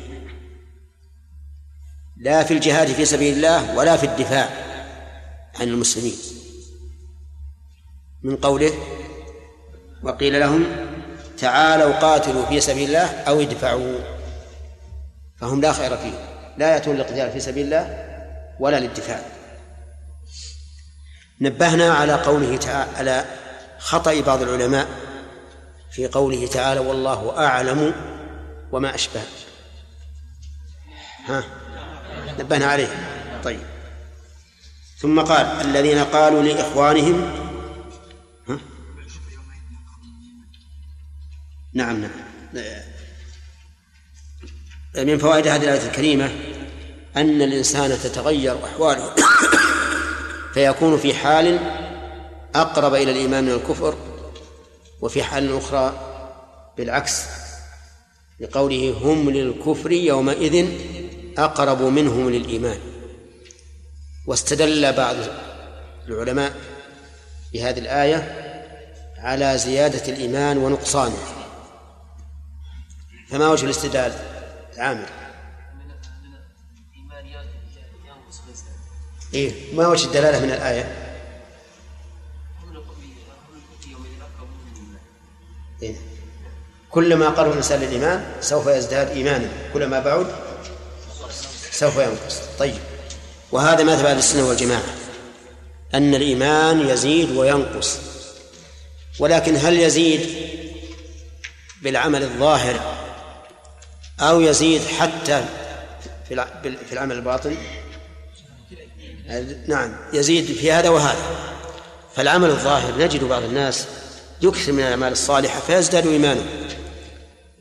[2.17, 4.49] لا في الجهاد في سبيل الله ولا في الدفاع
[5.61, 6.15] عن المسلمين.
[8.23, 8.73] من قوله
[10.03, 10.67] وقيل لهم
[11.39, 13.99] تعالوا قاتلوا في سبيل الله أو ادفعوا
[15.41, 16.19] فهم لا خير فيهم.
[16.59, 18.05] لا يأتون للقتال في سبيل الله
[18.61, 19.21] ولا للدفاع.
[21.41, 23.25] نبهنا على قوله تعالى على
[23.79, 25.12] خطأ بعض العلماء
[25.93, 27.95] في قوله تعالى والله أعلم
[28.73, 29.21] وما أشبه.
[31.27, 31.45] ها؟
[32.39, 32.89] نبهنا عليه.
[33.45, 33.61] طيب.
[34.99, 37.23] ثم قال الذين قالوا لإخوانهم
[38.49, 38.59] ها؟
[41.75, 42.11] نعم نعم.
[44.95, 46.25] من فوائد هذه الآية الكريمة
[47.17, 49.15] أن الإنسان تتغير أحواله
[50.55, 51.59] فيكون في حال
[52.55, 54.12] أقرب إلى الإيمان من الكفر
[55.03, 55.93] وفي حال أخرى
[56.77, 57.25] بالعكس
[58.41, 60.69] لقوله هم للكفر يومئذ
[61.39, 62.79] أقرب منهم للإيمان.
[64.27, 65.17] واستدل بعض
[66.09, 66.55] العلماء
[67.53, 68.49] بهذه الآية
[69.19, 71.19] على زيادة الإيمان ونقصانه.
[73.29, 74.13] فما وجه الاستدلال؟
[74.77, 75.09] عامر.
[79.35, 81.02] إيه ما وجه الدلالة من الآية؟
[86.93, 89.49] كلما قرب الإنسان للإيمان سوف يزداد إيمانا.
[89.73, 90.27] كلما بعد
[91.71, 92.41] سوف ينقص.
[92.59, 92.75] طيب.
[93.53, 94.83] وهذا مذهب أهل السنة والجماعة.
[95.95, 97.99] أن الإيمان يزيد وينقص.
[99.19, 100.27] ولكن هل يزيد
[101.83, 102.81] بالعمل الظاهر
[104.21, 105.45] أو يزيد حتى
[106.29, 107.57] في العمل الباطن؟
[109.67, 109.97] نعم.
[110.13, 111.23] يزيد في هذا وهذا.
[112.17, 113.87] فالعمل الظاهر نجد بعض الناس
[114.43, 116.45] يكثر من الأعمال الصالحة فيزداد إيمانه.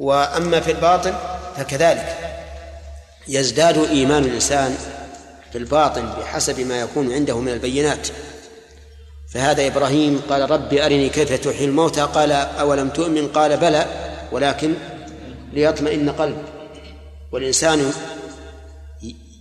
[0.02, 1.14] وأما في الباطن
[1.58, 2.18] فكذلك.
[3.28, 4.78] يزداد إيمان الإنسان
[5.52, 8.08] في الباطن بحسب ما يكون عنده من البينات.
[9.34, 13.86] فهذا إبراهيم قال ربي أرني كيف تحيي الموتى؟ قال أولم تؤمن؟ قال بلى.
[14.32, 14.74] ولكن
[15.54, 16.38] ليطمئن قلب.
[17.32, 17.94] والإنسان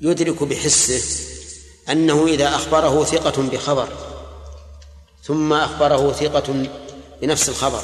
[0.01, 1.03] يدرك بحسه
[1.91, 3.89] أنه إذا أخبره ثقة بخبر
[5.25, 6.67] ثم أخبره ثقة
[7.23, 7.83] بنفس الخبر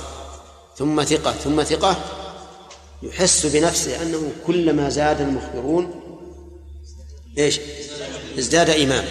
[0.77, 1.97] ثم ثقة ثم ثقة
[3.03, 6.01] يحس بنفسه أنه كلما زاد المخبرون
[7.39, 7.61] إيش؟
[8.39, 9.05] ازداد إيمان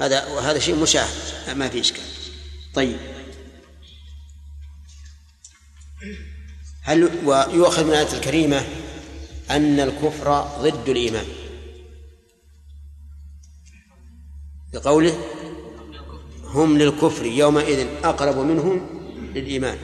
[0.00, 2.02] هذا وهذا شيء مشاهد ما في إشكال.
[2.74, 2.96] طيب.
[6.82, 8.66] هل ويؤخذ من الآية الكريمة
[9.50, 11.26] أن الكفر ضد الإيمان؟
[14.72, 15.18] بقوله
[16.44, 18.86] هم للكفر يومئذ أقرب منهم
[19.34, 19.78] للإيمان.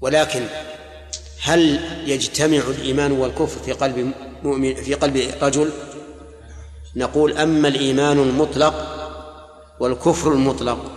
[0.00, 0.46] ولكن
[1.42, 4.12] هل يجتمع الإيمان والكفر في قلب
[4.42, 5.70] مؤمن في قلب رجل؟
[6.96, 8.74] نقول أما الإيمان المطلق
[9.80, 10.92] والكفر المطلق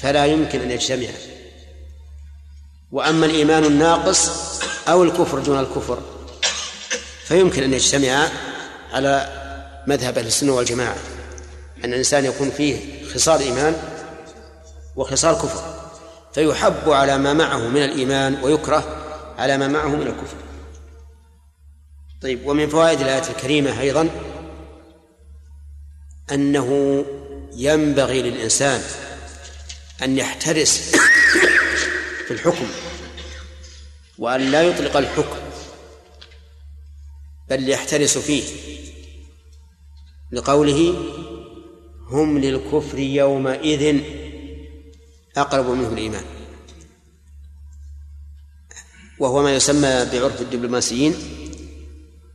[0.00, 1.08] فلا يمكن أن يجتمع.
[2.92, 4.30] وأما الإيمان الناقص
[4.88, 5.98] أو الكفر دون الكفر
[7.24, 8.28] فيمكن أن يجتمعا
[8.92, 9.28] على
[9.86, 10.96] مذهب أهل السنة والجماعة
[11.84, 13.76] أن الإنسان يكون فيه خصال إيمان
[14.96, 15.75] وخصال كفر.
[16.36, 19.04] فيحب على ما معه من الإيمان ويكره
[19.38, 20.36] على ما معه من الكفر.
[22.22, 24.10] طيب ومن فوائد الآية الكريمة أيضا
[26.32, 27.04] أنه
[27.56, 28.82] ينبغي للإنسان
[30.02, 30.96] أن يحترس
[32.26, 32.66] في الحكم
[34.18, 35.38] وأن لا يطلق الحكم
[37.50, 38.44] بل يحترس فيه.
[40.32, 40.94] لقوله
[42.08, 44.00] هم للكفر يومئذ
[45.36, 46.24] أقرب منه الإيمان.
[49.18, 51.14] وهو ما يسمى بعرف الدبلوماسيين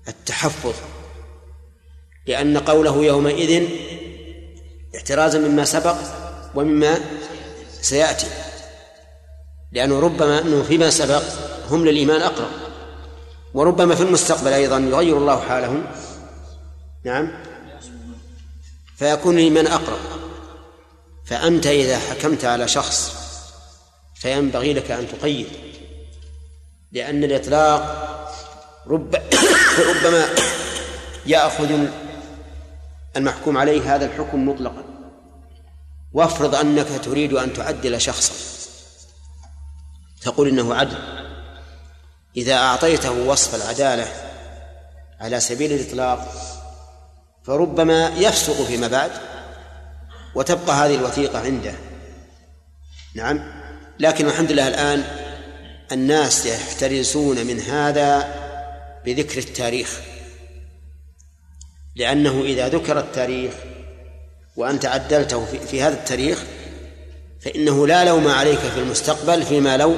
[0.07, 0.73] التحفظ.
[2.27, 3.69] لأن قوله يومئذ
[4.95, 5.95] احترازا مما سبق
[6.55, 6.99] ومما
[7.81, 8.27] سيأتي.
[9.71, 11.23] لأنه ربما أنه فيما سبق
[11.69, 12.51] هم للإيمان أقرب.
[13.53, 15.85] وربما في المستقبل أيضا يغير الله حالهم.
[17.03, 17.31] نعم.
[18.95, 19.99] فيكون الإيمان أقرب.
[21.31, 23.15] فأنت إذا حكمت على شخص
[24.15, 25.47] فينبغي لك أن تقيد
[26.91, 27.81] لأن الإطلاق
[28.87, 29.15] رب
[29.89, 30.25] ربما
[31.25, 31.87] يأخذ
[33.15, 34.83] المحكوم عليه هذا الحكم مطلقا.
[36.13, 38.33] وافرض أنك تريد أن تعدل شخصا.
[40.21, 40.97] تقول إنه عدل.
[42.37, 44.07] إذا أعطيته وصف العدالة
[45.19, 46.33] على سبيل الإطلاق
[47.43, 49.30] فربما يفسق فيما بعد.
[50.35, 51.73] وتبقى هذه الوثيقة عنده.
[53.15, 53.61] نعم.
[53.99, 55.03] لكن الحمد لله الآن
[55.91, 58.35] الناس يحترسون من هذا
[59.05, 59.99] بذكر التاريخ.
[61.95, 63.53] لأنه إذا ذكر التاريخ
[64.55, 66.43] وأنت عدلته في, هذا التاريخ
[67.41, 69.95] فإنه لا لوم عليك في المستقبل فيما لو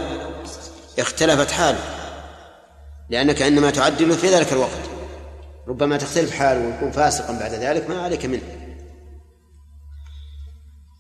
[1.00, 1.80] اختلفت حاله.
[3.10, 4.80] لأنك إنما تعدل في ذلك الوقت.
[5.68, 8.63] ربما تختلف حاله ويكون فاسقا بعد ذلك ما عليك منه.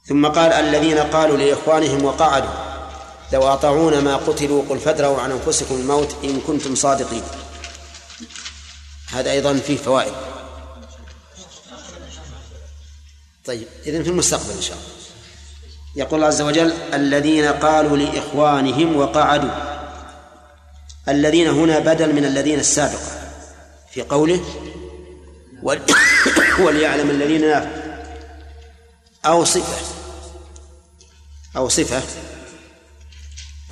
[0.06, 2.74] ثم قال الذين قالوا لإخوانهم وقعدوا
[3.34, 7.24] لو أطاعون ما قتلوا قل فادروا عن أنفسكم الموت إن كنتم صادقين.
[9.12, 10.14] هذا أيضا فيه فوائد.
[13.46, 14.88] طيب إذن في المستقبل إن شاء الله.
[15.96, 19.52] يقول الله عز وجل الذين قالوا لإخوانهم وقعدوا.
[21.08, 23.32] الذين هنا بدل من الذين السابقة.
[23.92, 24.46] في قوله
[26.64, 27.84] وليعلم الذين نافقوا.
[29.26, 29.93] أو صفة.
[31.58, 32.02] أو صفة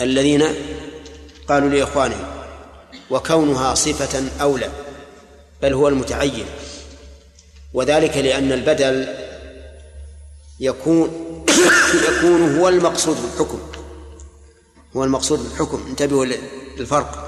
[0.01, 0.43] الذين
[1.47, 2.27] قالوا لإخوانهم
[3.09, 4.71] وكونها صفة أولى
[5.61, 6.45] بل هو المتعين.
[7.73, 9.07] وذلك لأن البدل
[10.59, 11.35] يكون
[12.09, 13.59] يكون هو المقصود بالحكم
[14.95, 16.25] هو المقصود بالحكم انتبهوا
[16.77, 17.27] للفرق.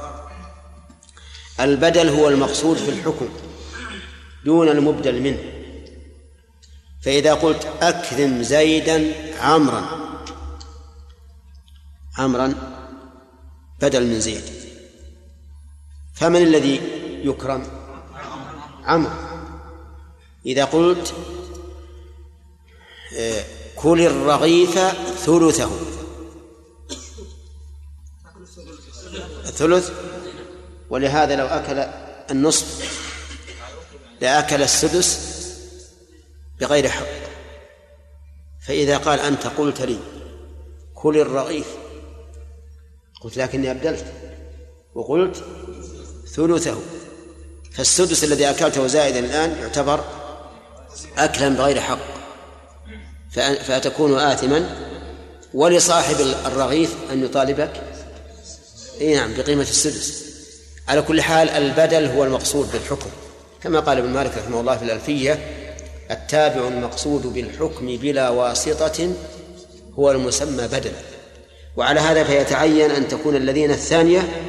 [1.59, 3.29] البدل هو المقصود في الحكم
[4.45, 5.39] دون المبدل منه.
[7.01, 10.02] فإذا قلت أكرم زيدا عمرا
[12.17, 12.53] عمرا
[13.81, 14.43] بدل من زيد.
[16.13, 16.81] فمن الذي
[17.23, 17.67] يكرم؟
[18.83, 19.11] عمرو.
[20.45, 21.13] إذا قلت
[23.17, 23.45] آه،
[23.75, 24.79] كل الرغيف
[25.25, 25.71] ثلثه.
[29.45, 29.91] الثلث؟
[30.89, 31.79] ولهذا لو أكل
[32.31, 32.99] النصف
[34.21, 35.33] لأكل السدس
[36.59, 37.05] بغير حق.
[38.67, 39.99] فإذا قال أنت قلت لي
[40.93, 41.82] كل الرغيف
[43.23, 44.05] قلت لكني أبدلت
[44.95, 45.43] وقلت
[46.35, 46.77] ثلثه.
[47.71, 50.03] فالسدس الذي أكلته زائدا الآن يعتبر
[51.17, 51.99] أكلا بغير حق.
[53.67, 54.89] فتكون آثما.
[55.53, 57.81] ولصاحب الرغيف أن يطالبك؟
[59.01, 60.23] إي نعم بقيمة السدس.
[60.87, 63.09] على كل حال البدل هو المقصود بالحكم.
[63.63, 65.39] كما قال ابن مالك رحمه الله في الألفية
[66.11, 69.13] التابع المقصود بالحكم بلا واسطة
[69.99, 71.12] هو المسمى بدلا.
[71.77, 74.43] وعلى هذا فيتعين أن تكون الذين الثانية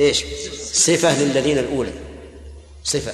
[0.00, 0.24] إيش؟
[0.72, 1.92] صفة للذين الأولى.
[2.84, 3.12] صفة.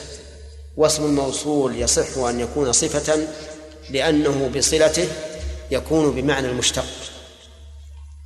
[0.77, 3.27] واسم الموصول يصح أن يكون صفة
[3.91, 5.09] لأنه بصلته
[5.71, 6.85] يكون بمعنى المشتق.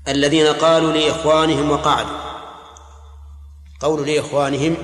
[0.08, 2.18] الذين قالوا لإخوانهم وقعدوا.
[3.80, 4.76] قول لإخوانهم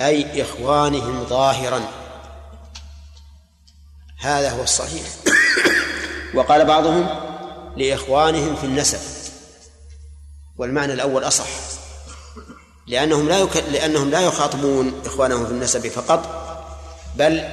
[0.00, 1.80] أي إخوانهم ظاهرا.
[4.18, 5.02] هذا هو الصحيح.
[6.34, 7.29] وقال بعضهم
[7.76, 8.98] لإخوانهم في النسب.
[10.58, 11.46] والمعنى الأول أصح.
[12.86, 13.56] لأنهم لا يك...
[13.56, 16.46] لأنهم لا يخاطبون إخوانهم في النسب فقط
[17.16, 17.44] بل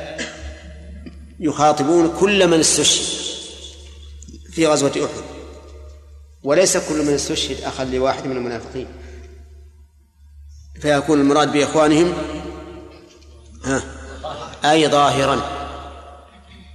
[1.40, 3.18] يخاطبون كل من استشهد
[4.52, 5.24] في غزوة أحد.
[6.44, 8.88] وليس كل من استشهد أخا لواحد من المنافقين.
[10.82, 12.14] فيكون المراد بإخوانهم
[13.64, 13.84] ها
[14.66, 15.42] أي ظاهرا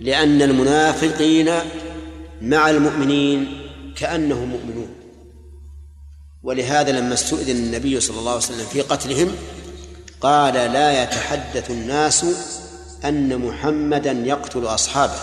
[0.01, 1.52] لأن المنافقين
[2.43, 4.89] مع المؤمنين كأنهم مؤمنون.
[6.43, 9.35] ولهذا لما استؤذن النبي صلى الله عليه وسلم في قتلهم
[10.20, 12.27] قال لا يتحدث الناس
[13.05, 15.19] أن محمدا يقتل أصحابه.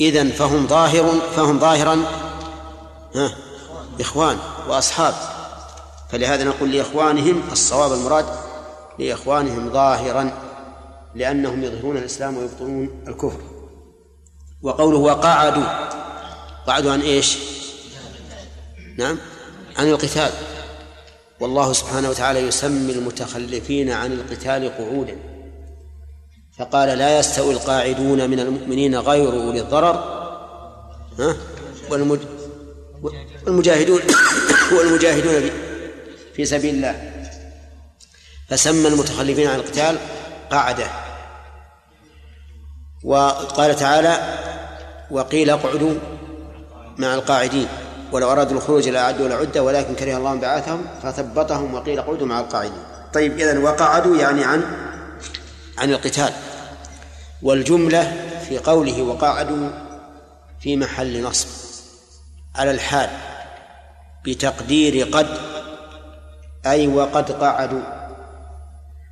[0.00, 2.04] إذن فهم ظاهر فهم ظاهرا
[3.14, 3.34] ها
[4.00, 4.38] إخوان
[4.68, 5.14] وأصحاب.
[6.10, 8.26] فلهذا نقول لإخوانهم الصواب المراد
[8.98, 10.30] لإخوانهم ظاهرا
[11.14, 13.40] لأنهم يظهرون الإسلام ويبطلون الكفر.
[14.62, 15.88] وقوله وقعدوا
[16.66, 17.38] قعدوا عن إيش؟
[18.96, 19.18] نعم
[19.76, 20.30] عن القتال.
[21.40, 25.16] والله سبحانه وتعالى يسمي المتخلفين عن القتال قعودا.
[26.58, 29.94] فقال لا يستوي القاعدون من المؤمنين غير أولي الضرر.
[31.18, 31.36] ها؟
[31.90, 32.18] والمج...
[33.46, 34.00] والمجاهدون
[34.78, 35.50] والمجاهدون
[36.34, 37.12] في سبيل الله.
[38.48, 39.98] فسمى المتخلفين عن القتال
[40.50, 40.90] قعده
[43.04, 44.38] وقال تعالى
[45.10, 45.94] وقيل اقعدوا
[46.98, 47.68] مع القاعدين
[48.12, 52.82] ولو أرادوا الخروج لأعدوا لعدة ولكن كره الله بعثهم فثبطهم وقيل اقعدوا مع القاعدين.
[53.14, 54.62] طيب إذن وقعدوا يعني عن؟
[55.78, 56.32] عن القتال.
[57.42, 58.12] والجملة
[58.48, 59.68] في قوله وقعدوا
[60.60, 61.48] في محل نصب
[62.56, 63.10] على الحال
[64.24, 65.26] بتقدير قد
[66.66, 67.82] أي وقد قعدوا.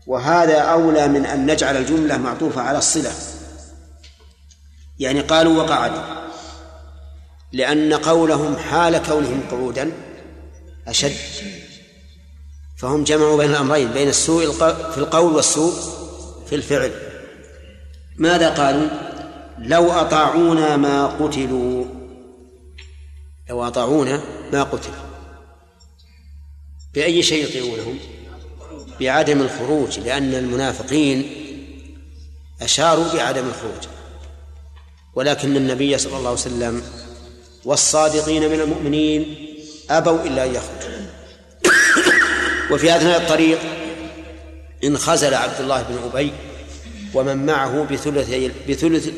[0.07, 3.13] وهذا أولى من أن نجعل الجملة معطوفة على الصلة.
[4.99, 6.03] يعني قالوا وقعدوا
[7.53, 9.93] لأن قولهم حال كونهم قعودا
[10.89, 11.17] أشد.
[12.77, 14.53] فهم جمعوا بين الأمرين بين السوء
[14.93, 15.73] في القول والسوء
[16.47, 16.93] في الفعل.
[18.17, 18.89] ماذا قالوا؟
[19.59, 21.85] لو أطاعونا ما قتلوا.
[23.51, 24.91] لو أطاعونا ما قتل
[26.95, 27.99] بأي شيء يطيعونهم؟
[29.01, 31.31] بعدم الخروج لأن المنافقين
[32.63, 33.96] أشاروا بعدم الخروج.
[35.17, 36.83] ولكن النبي صلى الله عليه وسلم
[37.65, 39.37] والصادقين من المؤمنين
[39.91, 41.07] أبوا إلا أن يخرجوا
[42.71, 43.59] وفي أثناء الطريق
[44.85, 46.33] انخزل عبد الله بن أبي
[47.15, 49.09] ومن معه بثلث بثلث